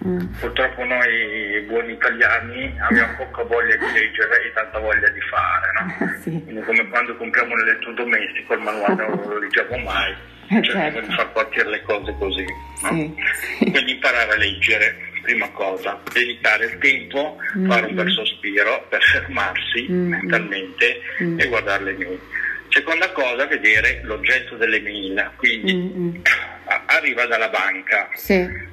Mm. 0.05 0.19
Purtroppo 0.41 0.85
noi 0.85 1.65
buoni 1.69 1.93
italiani 1.93 2.75
abbiamo 2.81 3.15
poca 3.25 3.43
voglia 3.45 3.77
di 3.77 3.93
leggere 3.93 4.47
e 4.47 4.53
tanta 4.53 4.79
voglia 4.81 5.09
di 5.11 5.21
fare, 5.21 5.73
no? 5.79 6.09
sì. 6.23 6.43
Quindi 6.43 6.63
come 6.63 6.89
quando 6.89 7.17
compriamo 7.17 7.53
un 7.53 7.61
elettrodomestico 7.61 8.55
il 8.55 8.61
manuale 8.61 9.07
non 9.07 9.29
lo 9.29 9.39
leggiamo 9.39 9.77
mai 9.79 10.31
eh, 10.59 10.63
cerchiamo 10.63 10.93
certo. 10.93 11.09
di 11.09 11.15
far 11.15 11.33
partire 11.33 11.69
le 11.71 11.83
cose 11.83 12.15
così. 12.19 12.45
No? 12.83 12.89
Sì. 12.89 13.71
Quindi 13.71 13.93
imparare 13.93 14.33
a 14.33 14.37
leggere, 14.37 15.11
prima 15.23 15.49
cosa, 15.51 16.01
dedicare 16.13 16.67
il 16.67 16.79
tempo, 16.79 17.39
mm-hmm. 17.57 17.71
fare 17.71 17.87
un 17.87 17.95
bel 17.95 18.11
sospiro 18.11 18.87
per 18.89 19.03
fermarsi 19.03 19.87
mm-hmm. 19.91 20.11
mentalmente 20.11 21.01
mm-hmm. 21.23 21.41
e 21.41 21.47
guardare 21.47 21.85
le 21.85 21.93
mail. 21.93 22.21
Seconda 22.69 23.11
cosa, 23.13 23.47
vedere 23.47 24.01
l'oggetto 24.05 24.57
delle 24.57 24.81
mail, 24.81 25.31
quindi 25.37 25.75
mm-hmm. 25.75 26.15
arriva 26.87 27.27
dalla 27.27 27.49
banca. 27.49 28.09
Sì. 28.15 28.71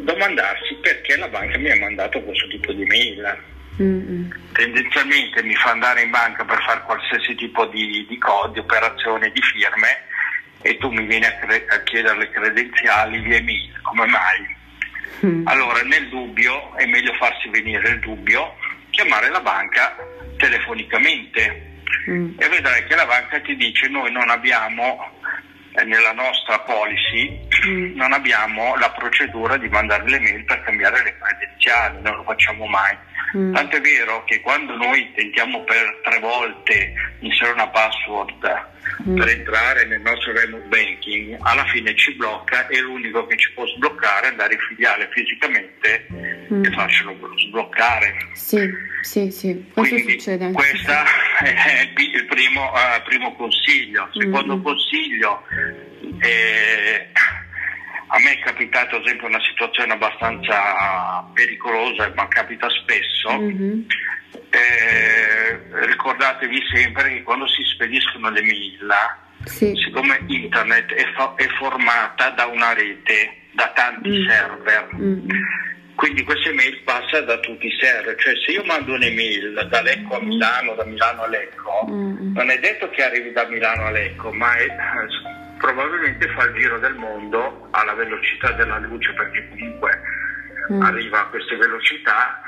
Domandarsi 0.00 0.76
perché 0.80 1.16
la 1.16 1.28
banca 1.28 1.58
mi 1.58 1.70
ha 1.70 1.76
mandato 1.76 2.22
questo 2.22 2.46
tipo 2.48 2.72
di 2.72 2.84
mail. 2.84 3.36
Mm-hmm. 3.80 4.30
Tendenzialmente 4.52 5.42
mi 5.42 5.54
fa 5.54 5.70
andare 5.70 6.02
in 6.02 6.10
banca 6.10 6.44
per 6.44 6.60
fare 6.66 6.82
qualsiasi 6.84 7.34
tipo 7.34 7.66
di, 7.66 8.04
di 8.08 8.18
codi, 8.18 8.58
operazioni, 8.58 9.30
di 9.30 9.40
firme 9.42 10.06
e 10.62 10.76
tu 10.78 10.90
mi 10.90 11.04
vieni 11.06 11.24
a, 11.24 11.34
cre- 11.38 11.66
a 11.68 11.82
chiedere 11.82 12.18
le 12.18 12.30
credenziali 12.30 13.20
via 13.20 13.36
email, 13.36 13.80
come 13.82 14.06
mai? 14.06 14.56
Mm. 15.24 15.46
Allora 15.46 15.82
nel 15.82 16.08
dubbio 16.08 16.76
è 16.76 16.86
meglio 16.86 17.12
farsi 17.14 17.48
venire 17.48 17.88
il 17.90 17.98
dubbio, 18.00 18.56
chiamare 18.90 19.30
la 19.30 19.40
banca 19.40 19.96
telefonicamente 20.36 21.80
mm. 22.08 22.30
e 22.38 22.48
vedrai 22.48 22.84
che 22.86 22.94
la 22.94 23.06
banca 23.06 23.40
ti 23.40 23.56
dice 23.56 23.88
noi 23.88 24.12
non 24.12 24.30
abbiamo 24.30 25.20
eh, 25.72 25.84
nella 25.84 26.12
nostra 26.12 26.60
policy 26.60 27.48
mm. 27.66 27.96
non 27.96 28.12
abbiamo 28.12 28.76
la 28.76 28.90
procedura 28.90 29.56
di 29.56 29.68
mandare 29.68 30.08
le 30.08 30.20
mail 30.20 30.44
per 30.44 30.62
cambiare 30.62 31.02
le 31.02 31.16
credenziali, 31.18 32.00
non 32.02 32.16
lo 32.16 32.22
facciamo 32.22 32.66
mai. 32.66 32.96
Mm. 33.36 33.54
Tanto 33.54 33.76
è 33.76 33.80
vero 33.80 34.24
che 34.24 34.40
quando 34.40 34.74
noi 34.76 35.12
tentiamo 35.14 35.62
per 35.64 36.00
tre 36.02 36.18
volte 36.18 36.92
inserire 37.20 37.52
una 37.52 37.68
password 37.68 38.66
mm. 39.06 39.16
per 39.16 39.28
entrare 39.28 39.84
nel 39.84 40.00
nostro 40.00 40.32
remote 40.32 40.66
banking, 40.68 41.36
alla 41.40 41.64
fine 41.66 41.94
ci 41.94 42.14
blocca 42.14 42.66
e 42.68 42.80
l'unico 42.80 43.26
che 43.26 43.36
ci 43.36 43.52
può 43.52 43.66
sbloccare 43.66 44.26
è 44.26 44.30
andare 44.30 44.54
in 44.54 44.60
filiale 44.60 45.08
fisicamente 45.12 46.06
mm. 46.10 46.64
e 46.64 46.70
farcelo 46.70 47.16
sbloccare. 47.36 48.16
Sì, 48.32 48.70
sì, 49.02 49.30
sì, 49.30 49.64
questo 49.72 49.94
Quindi, 49.94 50.12
succede. 50.12 50.52
Questo 50.52 50.92
è 51.44 51.90
il 51.96 52.24
primo, 52.26 52.72
uh, 52.72 53.02
primo 53.04 53.34
consiglio. 53.34 54.08
Secondo 54.12 54.56
mm. 54.56 54.62
consiglio, 54.62 55.42
eh, 56.20 57.08
a 58.08 58.18
me 58.20 58.32
è 58.32 58.38
capitato 58.40 58.96
ad 58.96 59.04
esempio 59.04 59.26
una 59.26 59.40
situazione 59.40 59.92
abbastanza 59.92 61.24
pericolosa, 61.34 62.10
ma 62.14 62.26
capita 62.28 62.68
spesso. 62.70 63.38
Mm-hmm. 63.38 63.80
Eh, 64.50 65.86
ricordatevi 65.86 66.62
sempre 66.72 67.08
che 67.10 67.22
quando 67.22 67.46
si 67.48 67.62
spediscono 67.64 68.30
le 68.30 68.40
mail, 68.40 68.94
sì. 69.44 69.74
siccome 69.76 70.22
internet 70.26 70.92
è, 70.94 71.04
fa- 71.14 71.34
è, 71.36 71.46
formata 71.58 72.30
da 72.30 72.46
una 72.46 72.72
rete, 72.72 73.36
da 73.52 73.70
tanti 73.74 74.08
mm. 74.08 74.26
server, 74.26 74.88
mm. 74.94 75.28
quindi 75.94 76.22
queste 76.24 76.52
mail 76.52 76.80
passano 76.82 77.26
da 77.26 77.38
tutti 77.40 77.66
i 77.66 77.76
server, 77.78 78.16
cioè 78.16 78.32
se 78.46 78.52
io 78.52 78.64
mando 78.64 78.94
un'email 78.94 79.66
da 79.68 79.82
Lecco 79.82 80.16
a 80.16 80.22
mm. 80.22 80.26
Milano, 80.26 80.74
da 80.74 80.84
Milano 80.84 81.22
a 81.22 81.28
Lecco, 81.28 81.86
mm. 81.90 82.32
non 82.34 82.50
è 82.50 82.58
detto 82.58 82.88
che 82.88 83.02
arrivi 83.02 83.32
da 83.32 83.46
Milano 83.46 83.84
a 83.84 83.90
Lecco, 83.90 84.32
ma 84.32 84.54
è 84.54 84.66
probabilmente 85.58 86.28
fa 86.30 86.44
il 86.44 86.54
giro 86.54 86.78
del 86.78 86.94
mondo 86.94 87.68
alla 87.70 87.94
velocità 87.94 88.52
della 88.52 88.78
luce 88.78 89.12
perché 89.12 89.48
comunque 89.48 90.00
mm. 90.72 90.82
arriva 90.82 91.20
a 91.20 91.26
queste 91.26 91.56
velocità 91.56 92.42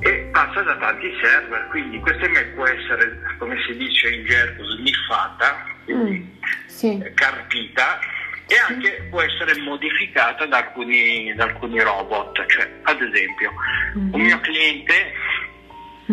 e 0.00 0.28
passa 0.32 0.62
da 0.62 0.76
tanti 0.76 1.16
server, 1.22 1.68
quindi 1.68 2.00
questa 2.00 2.26
email 2.26 2.48
può 2.54 2.66
essere, 2.66 3.20
come 3.38 3.56
si 3.64 3.76
dice 3.76 4.10
in 4.10 4.24
gergo, 4.24 4.64
sniffata, 4.64 5.64
mm. 5.90 6.22
sì. 6.66 7.12
carpita 7.14 8.00
e 8.48 8.56
anche 8.68 9.06
può 9.08 9.22
essere 9.22 9.58
modificata 9.60 10.44
da 10.46 10.58
alcuni, 10.58 11.32
da 11.34 11.44
alcuni 11.44 11.80
robot, 11.80 12.44
cioè 12.46 12.70
ad 12.82 13.00
esempio 13.00 13.52
mm-hmm. 13.96 14.12
un 14.12 14.20
mio 14.20 14.40
cliente 14.40 15.12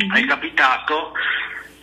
mm-hmm. 0.01 0.15
è 0.15 0.25
capitato 0.25 1.11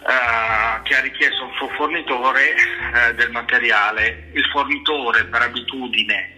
Uh, 0.07 0.83
che 0.85 0.95
ha 0.95 1.01
richiesto 1.01 1.43
un 1.43 1.53
suo 1.57 1.69
fornitore 1.71 2.55
uh, 2.55 3.13
del 3.15 3.33
materiale. 3.33 4.31
Il 4.35 4.45
fornitore 4.53 5.25
per 5.25 5.43
abitudine 5.43 6.37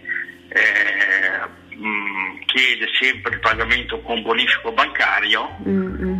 eh, 0.49 1.75
mh, 1.75 1.87
mm, 1.87 2.39
chiede 2.45 2.87
sempre 2.99 3.33
il 3.33 3.39
pagamento 3.39 4.01
con 4.01 4.21
bonifico 4.23 4.71
bancario 4.71 5.55
mm-hmm. 5.67 6.19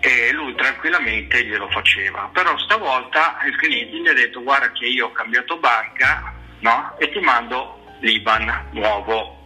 e 0.00 0.32
lui 0.32 0.54
tranquillamente 0.54 1.44
glielo 1.46 1.68
faceva. 1.70 2.30
Però 2.32 2.56
stavolta 2.58 3.38
il 3.46 3.56
cliente 3.56 3.96
gli 3.96 4.08
ha 4.08 4.12
detto 4.12 4.42
guarda 4.42 4.70
che 4.72 4.86
io 4.86 5.06
ho 5.06 5.12
cambiato 5.12 5.58
banca 5.58 6.34
no? 6.60 6.94
e 6.98 7.10
ti 7.10 7.20
mando 7.20 7.96
l'IBAN 8.00 8.68
nuovo. 8.72 9.44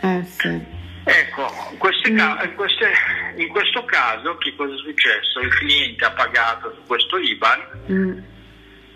Eh, 0.00 0.22
sì. 0.24 0.77
Ecco, 1.10 1.50
in, 2.04 2.16
ca- 2.16 2.42
in, 2.44 2.54
queste, 2.54 2.92
in, 3.36 3.48
questo 3.48 3.84
caso 3.86 4.36
che 4.36 4.54
cosa 4.54 4.74
è 4.74 4.76
successo? 4.76 5.40
Il 5.40 5.54
cliente 5.54 6.04
ha 6.04 6.10
pagato 6.10 6.74
su 6.74 6.82
questo 6.86 7.16
IBAN, 7.16 7.60
mm. 7.90 8.18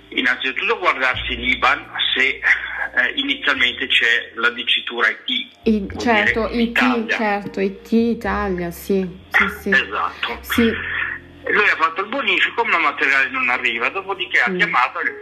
innanzitutto 0.08 0.78
guardarsi 0.78 1.34
l'IBAN 1.36 1.90
se 2.14 2.28
eh, 2.28 3.12
inizialmente 3.14 3.86
c'è 3.86 4.32
la 4.34 4.50
dicitura 4.50 5.08
IT. 5.08 5.48
I, 5.64 5.88
certo, 5.98 6.48
IT, 6.48 6.54
Italia. 6.68 7.16
certo, 7.16 7.60
IT 7.60 7.92
Italia, 7.92 8.70
sì. 8.70 9.08
sì, 9.30 9.48
sì. 9.60 9.70
Esatto. 9.70 10.38
Sì. 10.42 10.64
lui 10.64 11.68
ha 11.70 11.76
fatto 11.76 12.02
il 12.02 12.08
bonifico 12.08 12.62
ma 12.64 12.76
il 12.76 12.82
materiale 12.82 13.30
non 13.30 13.48
arriva, 13.48 13.88
dopodiché 13.88 14.38
ha 14.40 14.50
Mm. 14.50 14.58
chiamato 14.58 15.00
e 15.00 15.20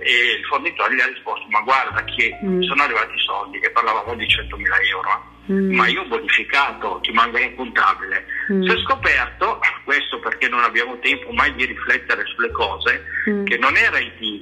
e 0.00 0.36
il 0.38 0.44
fornitore 0.46 0.94
gli 0.96 1.00
ha 1.00 1.06
risposto 1.06 1.46
ma 1.50 1.60
guarda 1.60 2.02
che 2.04 2.36
Mm. 2.42 2.62
sono 2.62 2.82
arrivati 2.82 3.14
i 3.14 3.20
soldi 3.20 3.58
e 3.58 3.70
parlavamo 3.70 4.14
di 4.14 4.24
100.000 4.26 4.80
euro. 4.90 5.38
Mm. 5.50 5.74
Ma 5.74 5.88
io 5.88 6.02
ho 6.02 6.06
bonificato, 6.06 7.00
ti 7.02 7.10
manca 7.12 7.40
il 7.40 7.54
contabile. 7.54 8.24
Mm. 8.52 8.62
Si 8.62 8.68
è 8.74 8.78
scoperto, 8.84 9.60
questo 9.84 10.18
perché 10.20 10.48
non 10.48 10.62
abbiamo 10.62 10.98
tempo 11.00 11.32
mai 11.32 11.52
di 11.54 11.64
riflettere 11.66 12.24
sulle 12.26 12.50
cose, 12.52 13.04
Mm. 13.28 13.44
che 13.44 13.56
non 13.58 13.76
era 13.76 13.98
IT, 13.98 14.40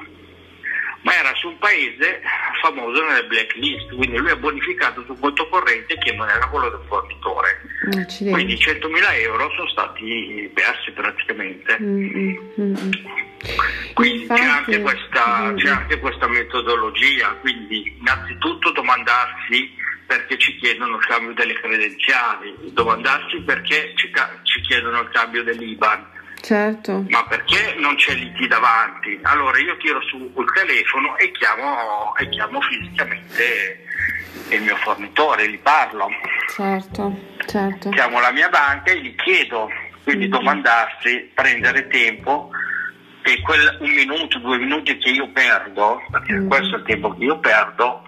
ma 1.03 1.17
era 1.17 1.33
su 1.35 1.49
un 1.49 1.59
paese 1.59 2.21
famoso 2.61 3.03
nelle 3.05 3.25
blacklist, 3.27 3.95
quindi 3.95 4.17
lui 4.19 4.31
ha 4.31 4.37
bonificato 4.37 5.03
su 5.05 5.13
un 5.13 5.21
conto 5.21 5.49
corrente 5.49 5.97
che 5.99 6.13
non 6.13 6.29
era 6.29 6.47
quello 6.49 6.69
del 6.71 6.81
fornitore. 6.89 7.61
Accidenti. 7.97 8.31
Quindi 8.31 8.55
100.000 8.57 9.15
euro 9.23 9.51
sono 9.57 9.69
stati 9.69 10.51
persi 10.53 10.91
praticamente. 10.93 11.79
Mm, 11.81 12.05
mm, 12.05 12.37
mm, 12.61 12.75
mm. 12.77 12.91
Quindi 13.95 14.27
c'è, 14.27 14.33
Infatti- 14.35 14.41
anche 14.75 14.81
questa, 14.83 15.39
Mm. 15.53 15.57
c'è 15.57 15.69
anche 15.71 15.99
questa 16.01 16.27
metodologia, 16.29 17.29
quindi 17.41 17.97
innanzitutto 18.01 18.71
domandarsi 18.73 19.75
perché 20.09 20.39
ci 20.39 20.57
chiedono 20.57 20.97
il 20.97 21.05
cambio 21.05 21.35
delle 21.35 21.53
credenziali, 21.53 22.57
domandarsi 22.73 23.43
perché 23.43 23.93
ci, 23.95 24.09
ca- 24.11 24.39
ci 24.43 24.59
chiedono 24.63 25.01
il 25.03 25.11
cambio 25.11 25.45
dell'IBAN, 25.45 26.17
Certo. 26.41 27.05
ma 27.11 27.25
perché 27.27 27.75
non 27.79 27.95
c'è 27.97 28.15
l'IT 28.15 28.47
davanti? 28.47 29.19
Allora 29.25 29.59
io 29.59 29.77
tiro 29.77 30.01
su 30.03 30.17
il 30.17 30.53
telefono 30.55 31.15
e 31.19 31.31
chiamo, 31.33 32.17
e 32.17 32.27
chiamo 32.31 32.59
fisicamente 32.63 33.85
il 34.49 34.63
mio 34.63 34.77
fornitore, 34.77 35.47
gli 35.51 35.59
parlo, 35.59 36.09
Certo, 36.57 37.15
certo. 37.47 37.91
chiamo 37.91 38.19
la 38.19 38.33
mia 38.33 38.49
banca 38.49 38.91
e 38.91 39.01
gli 39.03 39.15
chiedo, 39.15 39.69
quindi 40.05 40.27
Mm. 40.27 40.31
domandarsi, 40.31 41.31
prendere 41.35 41.87
tempo 41.89 42.49
e 43.25 43.43
quel 43.43 43.77
un 43.81 43.91
minuto, 43.91 44.39
due 44.39 44.57
minuti 44.57 44.97
che 44.97 45.11
io 45.11 45.29
perdo, 45.33 46.01
perché 46.11 46.33
Mm. 46.33 46.49
questo 46.49 46.77
è 46.77 46.79
il 46.79 46.85
tempo 46.87 47.15
che 47.15 47.25
io 47.25 47.39
perdo, 47.41 48.05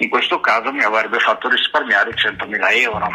in 0.00 0.08
questo 0.08 0.40
caso 0.40 0.72
mi 0.72 0.82
avrebbe 0.82 1.18
fatto 1.18 1.48
risparmiare 1.48 2.12
100.000 2.14 2.58
euro. 2.82 3.08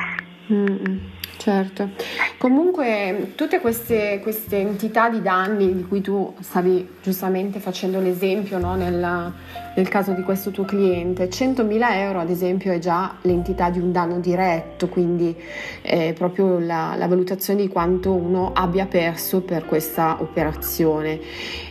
Mm, 0.51 0.97
certo. 1.37 1.89
Comunque 2.37 3.33
tutte 3.35 3.59
queste, 3.59 4.19
queste 4.21 4.57
entità 4.57 5.09
di 5.09 5.21
danni 5.21 5.73
di 5.75 5.83
cui 5.83 6.01
tu 6.01 6.35
stavi 6.41 6.97
giustamente 7.01 7.59
facendo 7.59 7.99
l'esempio 7.99 8.57
no, 8.59 8.75
nella- 8.75 9.31
nel 9.75 9.89
caso 9.89 10.11
di 10.13 10.23
questo 10.23 10.51
tuo 10.51 10.63
cliente, 10.63 11.27
100.000 11.27 11.93
euro 11.93 12.19
ad 12.19 12.29
esempio 12.29 12.71
è 12.71 12.79
già 12.79 13.15
l'entità 13.21 13.69
di 13.69 13.79
un 13.79 13.91
danno 13.91 14.19
diretto, 14.19 14.87
quindi 14.87 15.35
è 15.81 16.13
proprio 16.13 16.59
la, 16.59 16.95
la 16.97 17.07
valutazione 17.07 17.61
di 17.61 17.67
quanto 17.67 18.13
uno 18.13 18.51
abbia 18.53 18.85
perso 18.85 19.41
per 19.41 19.65
questa 19.65 20.17
operazione. 20.21 21.19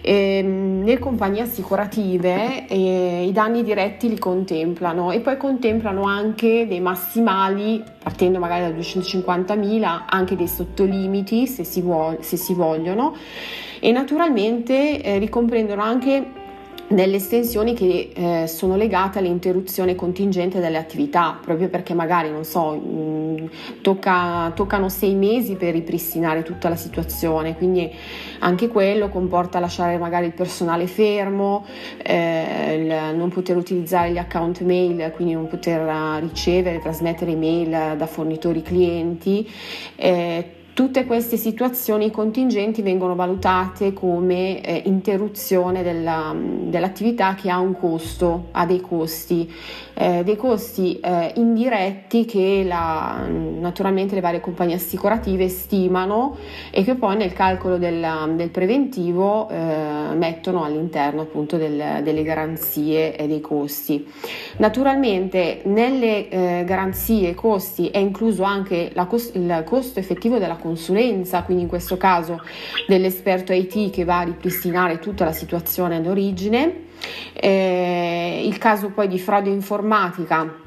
E, 0.03 0.43
mh, 0.43 0.85
le 0.85 0.99
compagnie 0.99 1.43
assicurative 1.43 2.67
eh, 2.69 3.25
i 3.27 3.33
danni 3.33 3.63
diretti 3.63 4.09
li 4.09 4.19
contemplano 4.19 5.11
e 5.11 5.21
poi 5.21 5.39
contemplano 5.39 6.03
anche 6.03 6.67
dei 6.69 6.81
massimali, 6.81 7.83
partendo 8.03 8.39
magari 8.39 8.71
da 8.71 8.79
250.000, 8.79 10.03
anche 10.11 10.37
dei 10.37 10.49
sottolimiti 10.49 11.47
se 11.47 11.65
si, 11.65 11.81
vuol- 11.81 12.19
se 12.21 12.37
si 12.37 12.53
vogliono 12.53 13.15
e 13.81 13.93
naturalmente 13.93 15.03
eh, 15.03 15.19
ricomprendono 15.19 15.83
anche 15.83 16.43
delle 16.89 17.17
estensioni 17.17 17.75
che 17.75 18.11
eh, 18.15 18.47
sono 18.47 18.77
legate 18.77 19.19
all'interruzione 19.19 19.95
contingente 19.95 20.61
delle 20.61 20.77
attività, 20.77 21.39
proprio 21.43 21.69
perché 21.69 21.95
magari, 21.95 22.31
non 22.31 22.45
so, 22.45 22.73
mh, 22.75 23.51
tocca- 23.81 24.53
toccano 24.55 24.89
sei 24.89 25.15
mesi 25.15 25.57
per 25.57 25.73
ripristinare 25.73 26.43
tutta 26.43 26.69
la 26.69 26.77
situazione, 26.77 27.57
quindi 27.57 27.91
anche 28.41 28.69
quello 28.69 29.09
comporta 29.09 29.59
lasciare 29.59 29.97
magari 29.97 30.27
il 30.27 30.33
personale 30.33 30.87
fermo, 30.87 31.65
eh, 32.03 33.13
non 33.15 33.29
poter 33.31 33.57
utilizzare 33.57 34.11
gli 34.11 34.19
account 34.19 34.61
mail, 34.61 35.11
quindi 35.15 35.35
non 35.35 35.47
poter 35.47 35.81
eh, 35.81 36.21
ricevere, 36.21 36.79
trasmettere 36.79 37.33
email 37.33 37.97
da 37.97 38.07
fornitori 38.07 38.63
clienti. 38.63 39.49
eh, 39.97 40.63
Tutte 40.75 41.05
queste 41.07 41.37
situazioni 41.37 42.11
contingenti 42.11 42.83
vengono 42.83 43.15
valutate 43.15 43.93
come 43.93 44.61
eh, 44.61 44.83
interruzione 44.87 45.85
della- 45.85 46.35
dell'attività 46.37 47.37
che 47.37 47.49
ha 47.49 47.61
un 47.61 47.79
costo, 47.79 48.47
ha 48.51 48.67
dei 48.67 48.81
costi, 48.81 49.49
eh, 49.95 50.25
dei 50.25 50.35
costi 50.35 50.99
eh, 50.99 51.31
indiretti 51.37 52.25
che 52.25 52.65
la- 52.67 53.25
naturalmente 53.29 54.17
le 54.17 54.21
varie 54.21 54.41
compagnie 54.41 54.75
assicurative 54.75 55.47
stimano 55.47 56.37
e 56.73 56.83
che 56.83 56.97
poi 56.97 57.19
nel 57.19 57.33
calcolo 57.33 57.79
del, 57.79 58.33
del 58.35 58.51
preventivo 58.51 59.49
eh, 59.51 59.55
mettono 60.17 60.65
all'interno 60.65 61.21
appunto 61.21 61.57
del- 61.57 62.01
delle 62.03 62.25
garanzie 62.25 63.15
e 63.15 63.29
dei 63.29 63.41
costi. 63.41 64.05
Naturalmente 64.57 65.61
nelle 65.67 66.29
eh, 66.29 66.65
garanzie 66.67 67.29
e 67.29 67.35
costi 67.35 67.91
è 67.91 67.99
incluso 67.99 68.43
anche 68.43 68.91
la 68.93 69.09
il 69.35 69.63
costo 69.65 70.01
effettivo 70.01 70.39
della 70.39 70.63
consulenza, 70.65 71.43
quindi 71.43 71.65
in 71.65 71.69
questo 71.69 71.99
caso 71.99 72.41
dell'esperto 72.87 73.53
IT 73.53 73.91
che 73.91 74.05
va 74.05 74.21
a 74.21 74.23
ripristinare 74.23 74.99
tutta 74.99 75.27
la 75.27 75.33
situazione 75.33 76.01
d'origine. 76.01 76.85
Eh, 77.35 78.43
il 78.47 78.57
caso 78.57 78.89
poi 78.89 79.09
di 79.09 79.19
frode 79.19 79.51
informatica 79.51 80.63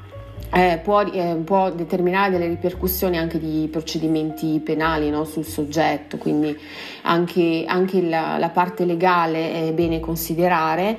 eh, 0.52 0.78
può, 0.82 1.02
eh, 1.02 1.34
può 1.44 1.72
determinare 1.72 2.30
delle 2.30 2.46
ripercussioni 2.46 3.18
anche 3.18 3.40
di 3.40 3.68
procedimenti 3.70 4.60
penali 4.64 5.10
no, 5.10 5.24
sul 5.24 5.44
soggetto, 5.44 6.16
quindi 6.16 6.56
anche, 7.02 7.64
anche 7.66 8.00
la, 8.00 8.38
la 8.38 8.48
parte 8.50 8.84
legale 8.84 9.68
è 9.68 9.72
bene 9.72 9.98
considerare, 9.98 10.96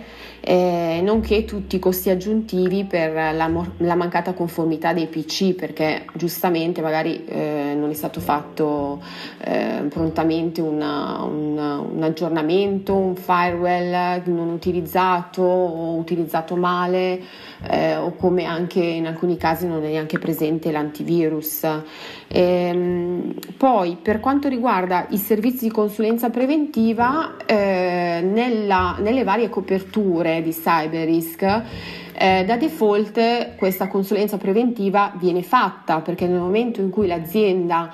eh, 0.51 0.99
nonché 1.03 1.45
tutti 1.45 1.75
i 1.75 1.79
costi 1.79 2.09
aggiuntivi 2.09 2.83
per 2.83 3.13
la, 3.35 3.47
la 3.77 3.95
mancata 3.95 4.33
conformità 4.33 4.93
dei 4.93 5.05
PC, 5.05 5.53
perché 5.53 6.05
giustamente 6.15 6.81
magari 6.81 7.23
eh, 7.25 7.75
non 7.77 7.91
è 7.91 7.93
stato 7.93 8.19
fatto 8.19 8.99
eh, 9.41 9.83
prontamente 9.89 10.59
una- 10.59 11.21
una- 11.21 11.77
un 11.79 12.01
aggiornamento, 12.01 12.95
un 12.95 13.15
firewall 13.15 14.23
non 14.25 14.49
utilizzato 14.49 15.43
o 15.43 15.93
utilizzato 15.97 16.55
male 16.55 17.21
eh, 17.69 17.95
o 17.97 18.13
come 18.15 18.45
anche 18.45 18.79
in 18.81 19.05
alcuni 19.05 19.37
casi 19.37 19.67
non 19.67 19.83
è 19.83 19.89
neanche 19.89 20.17
presente 20.17 20.71
l'antivirus. 20.71 21.63
Ehm, 22.31 23.33
poi 23.57 23.97
per 24.01 24.19
quanto 24.19 24.47
riguarda 24.47 25.07
i 25.09 25.17
servizi 25.17 25.65
di 25.65 25.71
consulenza 25.71 26.29
preventiva, 26.29 27.35
eh, 27.45 28.21
nella- 28.23 28.97
nelle 28.99 29.23
varie 29.23 29.49
coperture 29.49 30.41
di 30.41 30.51
cyber 30.51 31.05
risk 31.07 31.61
eh, 32.21 32.43
da 32.45 32.57
default 32.57 33.55
questa 33.55 33.87
consulenza 33.87 34.35
preventiva 34.37 35.13
viene 35.17 35.41
fatta 35.41 36.01
perché 36.01 36.27
nel 36.27 36.39
momento 36.39 36.81
in 36.81 36.89
cui 36.89 37.07
l'azienda 37.07 37.89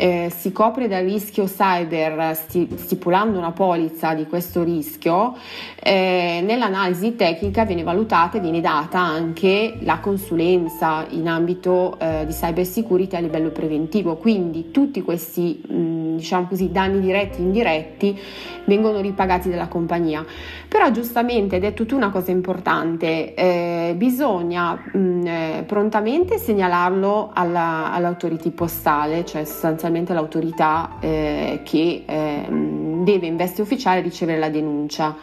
eh, 0.00 0.32
si 0.34 0.52
copre 0.52 0.86
dal 0.86 1.04
rischio 1.04 1.44
cyber 1.46 2.32
sti- 2.32 2.68
stipulando 2.76 3.36
una 3.36 3.50
polizza 3.50 4.14
di 4.14 4.26
questo 4.26 4.62
rischio, 4.62 5.36
eh, 5.82 6.40
nell'analisi 6.44 7.16
tecnica 7.16 7.64
viene 7.64 7.82
valutata 7.82 8.38
e 8.38 8.40
viene 8.40 8.60
data 8.60 9.00
anche 9.00 9.76
la 9.80 9.98
consulenza 9.98 11.04
in 11.10 11.26
ambito 11.28 11.98
eh, 11.98 12.24
di 12.24 12.32
cyber 12.32 12.64
security 12.64 13.16
a 13.16 13.20
livello 13.20 13.50
preventivo. 13.50 14.14
Quindi 14.16 14.70
tutti 14.70 15.02
questi 15.02 15.60
mh, 15.66 16.16
diciamo 16.16 16.46
così, 16.46 16.70
danni 16.70 17.00
diretti 17.00 17.38
e 17.38 17.42
indiretti 17.42 18.18
vengono 18.66 19.00
ripagati 19.00 19.50
dalla 19.50 19.66
compagnia. 19.66 20.24
Però 20.68 20.90
giustamente 20.90 21.54
hai 21.54 21.62
detto 21.62 21.86
tu 21.86 21.96
una 21.96 22.10
cosa 22.10 22.30
importante, 22.30 23.32
eh, 23.32 23.94
bisogna 23.96 24.74
mh, 24.74 25.26
eh, 25.26 25.64
prontamente 25.66 26.36
segnalarlo 26.36 27.30
alla, 27.32 27.90
all'autorità 27.90 28.50
postale, 28.50 29.24
cioè 29.24 29.44
sostanzialmente 29.44 30.12
l'autorità 30.12 30.96
eh, 31.00 31.60
che 31.64 32.04
eh, 32.04 32.46
deve 32.48 33.26
in 33.26 33.36
veste 33.36 33.62
ufficiale 33.62 34.02
ricevere 34.02 34.38
la 34.38 34.50
denuncia 34.50 35.16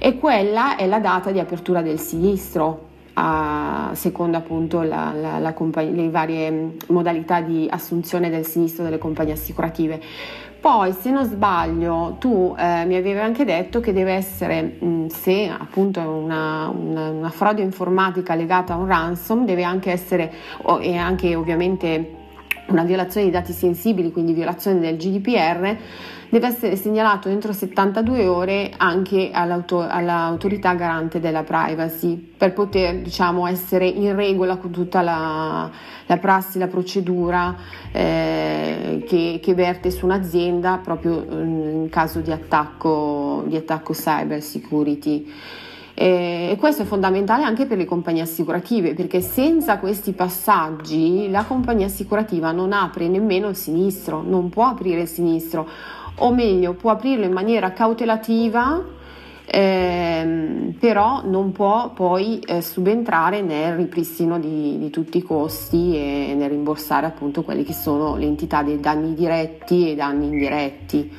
e 0.00 0.18
quella 0.18 0.74
è 0.74 0.86
la 0.88 0.98
data 0.98 1.30
di 1.30 1.38
apertura 1.38 1.80
del 1.80 2.00
sinistro 2.00 2.90
a 3.14 3.90
seconda 3.92 4.38
appunto 4.38 4.82
la, 4.82 5.12
la, 5.14 5.38
la 5.38 5.52
compagn- 5.52 5.94
le 5.94 6.10
varie 6.10 6.50
mh, 6.50 6.76
modalità 6.88 7.40
di 7.40 7.68
assunzione 7.70 8.30
del 8.30 8.44
sinistro 8.44 8.82
delle 8.82 8.98
compagnie 8.98 9.34
assicurative. 9.34 10.00
Poi, 10.62 10.92
se 10.92 11.10
non 11.10 11.24
sbaglio, 11.24 12.18
tu 12.20 12.54
eh, 12.56 12.84
mi 12.84 12.94
avevi 12.94 13.18
anche 13.18 13.44
detto 13.44 13.80
che 13.80 13.92
deve 13.92 14.12
essere, 14.12 14.62
mh, 14.78 15.06
se 15.08 15.48
appunto 15.48 15.98
è 15.98 16.04
una, 16.06 16.68
una, 16.68 17.10
una 17.10 17.30
frode 17.30 17.62
informatica 17.62 18.36
legata 18.36 18.74
a 18.74 18.76
un 18.76 18.86
ransom, 18.86 19.44
deve 19.44 19.64
anche 19.64 19.90
essere, 19.90 20.32
o- 20.62 20.78
e 20.80 20.96
anche 20.96 21.34
ovviamente 21.34 22.14
una 22.68 22.84
violazione 22.84 23.26
di 23.26 23.32
dati 23.32 23.52
sensibili, 23.52 24.12
quindi 24.12 24.34
violazione 24.34 24.78
del 24.78 24.96
GDPR, 24.98 25.76
deve 26.32 26.46
essere 26.46 26.76
segnalato 26.76 27.28
entro 27.28 27.52
72 27.52 28.26
ore 28.26 28.72
anche 28.78 29.28
all'autorità 29.34 30.72
garante 30.72 31.20
della 31.20 31.42
privacy 31.42 32.16
per 32.16 32.54
poter 32.54 33.02
diciamo, 33.02 33.46
essere 33.46 33.86
in 33.86 34.16
regola 34.16 34.56
con 34.56 34.70
tutta 34.70 35.02
la, 35.02 35.70
la 36.06 36.16
prassi, 36.16 36.58
la 36.58 36.68
procedura 36.68 37.54
eh, 37.92 39.04
che, 39.06 39.40
che, 39.42 39.54
verte 39.54 39.90
su 39.90 40.06
un'azienda 40.06 40.80
proprio 40.82 41.22
mm, 41.22 41.82
in 41.82 41.88
caso 41.90 42.20
di 42.20 42.32
attacco, 42.32 43.44
di 43.46 43.56
attacco 43.56 43.92
cyber 43.92 44.40
security. 44.40 45.30
E 45.92 46.56
questo 46.58 46.82
è 46.82 46.84
fondamentale 46.86 47.44
anche 47.44 47.66
per 47.66 47.76
le 47.76 47.84
compagnie 47.84 48.22
assicurative 48.22 48.94
perché 48.94 49.20
senza 49.20 49.76
questi 49.76 50.12
passaggi 50.12 51.28
la 51.28 51.44
compagnia 51.44 51.84
assicurativa 51.84 52.50
non 52.52 52.72
apre 52.72 53.06
nemmeno 53.08 53.48
il 53.48 53.56
sinistro, 53.56 54.22
non 54.22 54.48
può 54.48 54.64
aprire 54.64 55.02
il 55.02 55.08
sinistro 55.08 55.68
o 56.16 56.32
meglio 56.32 56.74
può 56.74 56.90
aprirlo 56.90 57.24
in 57.24 57.32
maniera 57.32 57.72
cautelativa 57.72 58.82
ehm, 59.44 60.72
però 60.78 61.22
non 61.24 61.52
può 61.52 61.90
poi 61.90 62.40
eh, 62.40 62.62
subentrare 62.62 63.42
nel 63.42 63.76
ripristino 63.76 64.38
di, 64.38 64.78
di, 64.78 64.90
tutti 64.90 65.18
i 65.18 65.22
costi 65.22 65.96
e 65.96 66.34
nel 66.34 66.50
rimborsare 66.50 67.06
appunto 67.06 67.42
quelli 67.42 67.64
che 67.64 67.72
sono 67.74 68.16
le 68.16 68.26
entità 68.26 68.62
dei 68.62 68.80
danni 68.80 69.14
diretti 69.14 69.90
e 69.90 69.94
danni 69.94 70.26
indiretti. 70.26 71.10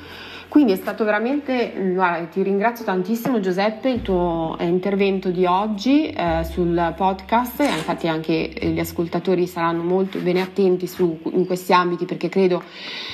Quindi 0.53 0.73
è 0.73 0.75
stato 0.75 1.03
veramente, 1.03 1.73
guarda, 1.95 2.27
ti 2.27 2.43
ringrazio 2.43 2.85
tantissimo 2.85 3.39
Giuseppe, 3.39 3.89
il 3.89 4.03
tuo 4.03 4.55
eh, 4.59 4.67
intervento 4.67 5.31
di 5.31 5.47
oggi 5.47 6.11
eh, 6.11 6.43
sul 6.43 6.93
podcast, 6.95 7.61
infatti 7.61 8.07
anche 8.07 8.53
gli 8.61 8.77
ascoltatori 8.77 9.47
saranno 9.47 9.81
molto 9.81 10.19
bene 10.19 10.41
attenti 10.41 10.85
su, 10.85 11.19
in 11.31 11.47
questi 11.47 11.73
ambiti 11.73 12.05
perché 12.05 12.29
credo 12.29 12.61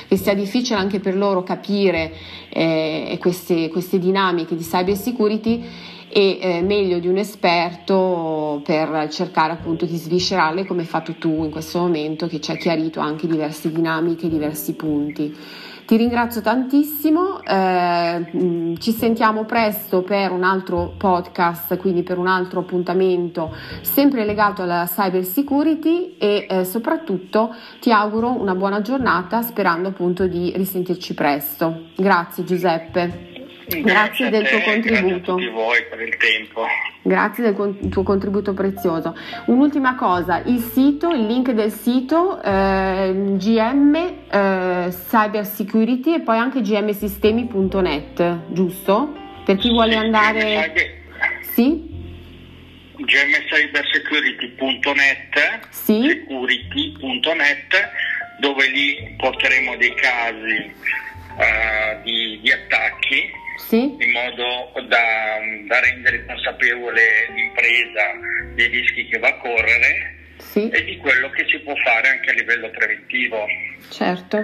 che 0.10 0.18
sia 0.18 0.34
difficile 0.34 0.80
anche 0.80 1.00
per 1.00 1.16
loro 1.16 1.42
capire 1.42 2.12
eh, 2.50 3.18
queste, 3.22 3.70
queste 3.70 4.00
dinamiche 4.00 4.58
di 4.58 4.64
cyber 4.64 4.98
security 4.98 5.64
e 6.10 6.40
eh, 6.42 6.62
meglio 6.62 7.00
di 7.00 7.08
un 7.08 7.16
esperto 7.16 8.62
per 8.66 9.08
cercare 9.12 9.54
appunto 9.54 9.86
di 9.86 9.96
sviscerarle 9.96 10.66
come 10.66 10.82
hai 10.82 10.88
fatto 10.88 11.14
tu 11.14 11.46
in 11.46 11.52
questo 11.52 11.80
momento 11.80 12.28
che 12.28 12.42
ci 12.42 12.52
ha 12.52 12.56
chiarito 12.56 13.00
anche 13.00 13.28
diverse 13.28 13.72
dinamiche, 13.72 14.28
diversi 14.28 14.74
punti. 14.74 15.34
Ti 15.90 15.98
ringrazio 15.98 16.42
tantissimo, 16.42 17.42
eh, 17.42 18.24
mm, 18.38 18.76
ci 18.76 18.92
sentiamo 18.92 19.46
presto 19.46 20.04
per 20.04 20.30
un 20.30 20.44
altro 20.44 20.94
podcast, 20.96 21.78
quindi 21.78 22.04
per 22.04 22.20
un 22.20 22.28
altro 22.28 22.60
appuntamento 22.60 23.52
sempre 23.82 24.24
legato 24.24 24.62
alla 24.62 24.86
cyber 24.86 25.26
security 25.26 26.16
e 26.20 26.46
eh, 26.48 26.64
soprattutto 26.64 27.56
ti 27.80 27.92
auguro 27.92 28.40
una 28.40 28.54
buona 28.54 28.82
giornata 28.82 29.42
sperando 29.42 29.88
appunto 29.88 30.28
di 30.28 30.54
risentirci 30.56 31.16
presto. 31.16 31.86
Grazie 31.96 32.44
Giuseppe. 32.44 33.29
Grazie, 33.78 34.30
del 34.30 34.48
tuo 34.48 34.62
contributo. 34.62 35.36
Grazie 35.36 35.50
a 35.50 35.54
voi 35.54 35.84
per 35.90 36.02
il 36.02 36.18
tempo. 36.18 36.66
Grazie 37.02 37.44
del 37.44 37.54
con- 37.54 37.90
tuo 37.90 38.04
contributo 38.04 38.54
prezioso. 38.54 39.16
Un'ultima 39.46 39.96
cosa, 39.96 40.42
il 40.46 40.60
sito, 40.60 41.12
il 41.12 41.26
link 41.26 41.52
del 41.52 41.72
sito 41.72 42.42
eh, 42.42 43.14
GM 43.38 43.96
eh, 43.96 44.88
Cyber 44.90 45.46
Security 45.46 46.16
e 46.16 46.20
poi 46.22 46.38
anche 46.38 46.62
gmsistemi.net, 46.62 48.38
giusto? 48.50 49.16
Per 49.46 49.56
chi 49.58 49.70
vuole 49.70 49.96
andare... 49.96 50.74
Sì? 51.42 51.88
gmcybersecurity.net 53.00 55.68
sì? 55.70 56.08
security.net 56.08 57.92
dove 58.40 58.68
lì 58.70 59.16
porteremo 59.18 59.76
dei 59.78 59.94
casi 59.96 60.72
uh, 61.36 62.02
di, 62.04 62.40
di 62.42 62.52
attacchi 62.52 63.32
sì. 63.68 63.96
in 64.00 64.12
modo 64.12 64.72
da, 64.88 65.38
da, 65.68 65.80
rendere 65.82 66.26
consapevole 66.26 67.02
l'impresa 67.36 68.12
dei 68.56 68.68
rischi 68.68 69.08
che 69.08 69.20
va 69.20 69.28
a 69.28 69.38
correre 69.38 70.16
sì. 70.38 70.70
e 70.70 70.84
di 70.84 70.98
quello 70.98 71.30
che 71.32 71.46
si 71.48 71.60
può 71.60 71.76
fare 71.84 72.08
anche 72.08 72.30
a 72.30 72.34
livello 72.34 72.70
preventivo. 72.72 73.46
Certo. 73.90 74.44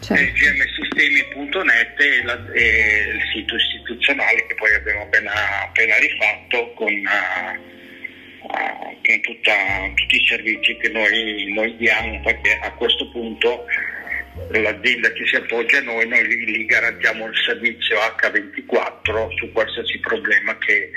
certo. 0.00 0.32
gmsistemi.net 0.32 2.00
è, 2.00 2.24
è, 2.52 3.08
il 3.14 3.22
sito 3.32 3.54
istituzionale 3.56 4.46
che 4.46 4.54
poi 4.54 4.74
abbiamo 4.74 5.02
appena, 5.02 5.62
appena 5.62 5.96
rifatto 5.98 6.72
con, 6.74 6.92
uh, 6.92 8.46
uh, 8.46 9.00
con 9.02 9.20
tutta, 9.20 9.54
tutti 9.94 10.16
i 10.16 10.26
servizi 10.26 10.76
che 10.76 10.88
noi, 10.88 11.52
noi 11.54 11.76
diamo 11.76 12.20
perché 12.20 12.58
a 12.60 12.72
questo 12.72 13.08
punto 13.10 13.64
l'azienda 14.50 15.10
che 15.12 15.26
si 15.26 15.36
appoggia 15.36 15.78
a 15.78 15.82
noi, 15.82 16.08
noi 16.08 16.26
gli, 16.26 16.66
garantiamo 16.66 17.26
il 17.26 17.36
servizio 17.36 17.98
H24 17.98 19.36
su 19.36 19.52
qualsiasi 19.52 19.98
problema 20.00 20.56
che 20.58 20.72
eh, 20.72 20.90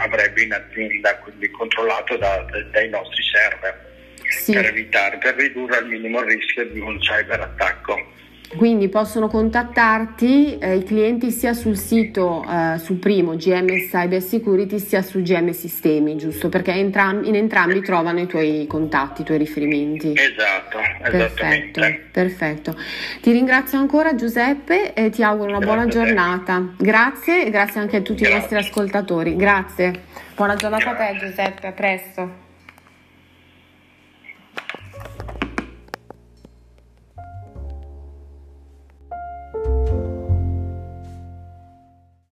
avrebbe 0.00 0.42
in 0.42 0.52
azienda, 0.52 1.16
quindi 1.18 1.50
controllato 1.50 2.16
da, 2.16 2.44
da, 2.50 2.60
dai 2.70 2.88
nostri 2.88 3.22
server, 3.22 3.92
sì. 4.28 4.52
per 4.52 4.66
evitare, 4.66 5.18
per 5.18 5.36
ridurre 5.36 5.76
al 5.76 5.86
minimo 5.86 6.20
il 6.20 6.26
rischio 6.26 6.66
di 6.66 6.80
un 6.80 6.98
cyber 6.98 7.40
attacco. 7.40 8.20
Quindi 8.56 8.88
possono 8.88 9.28
contattarti 9.28 10.58
eh, 10.58 10.76
i 10.76 10.84
clienti 10.84 11.30
sia 11.30 11.54
sul 11.54 11.76
sito, 11.76 12.44
eh, 12.48 12.78
sul 12.78 12.96
primo 12.96 13.34
GM 13.34 13.66
Cyber 13.88 14.20
Security, 14.20 14.78
sia 14.78 15.00
su 15.02 15.22
GM 15.22 15.50
Sistemi, 15.50 16.16
giusto? 16.16 16.48
Perché 16.48 16.72
entram- 16.72 17.24
in 17.24 17.34
entrambi 17.34 17.80
trovano 17.80 18.20
i 18.20 18.26
tuoi 18.26 18.66
contatti, 18.68 19.22
i 19.22 19.24
tuoi 19.24 19.38
riferimenti. 19.38 20.12
Esatto, 20.14 20.78
perfetto, 21.10 21.80
perfetto. 22.10 22.76
Ti 23.20 23.32
ringrazio 23.32 23.78
ancora 23.78 24.14
Giuseppe 24.14 24.92
e 24.92 25.10
ti 25.10 25.22
auguro 25.22 25.48
una 25.48 25.58
grazie 25.58 25.74
buona 25.74 25.88
giornata. 25.88 26.74
Grazie 26.76 27.46
e 27.46 27.50
grazie 27.50 27.80
anche 27.80 27.96
a 27.96 28.00
tutti 28.02 28.22
grazie. 28.22 28.36
i 28.36 28.38
nostri 28.38 28.56
ascoltatori. 28.58 29.36
Grazie. 29.36 29.92
Buona 30.34 30.56
giornata 30.56 30.92
grazie. 30.92 31.04
a 31.04 31.18
te 31.18 31.26
Giuseppe, 31.26 31.66
a 31.66 31.72
presto. 31.72 32.41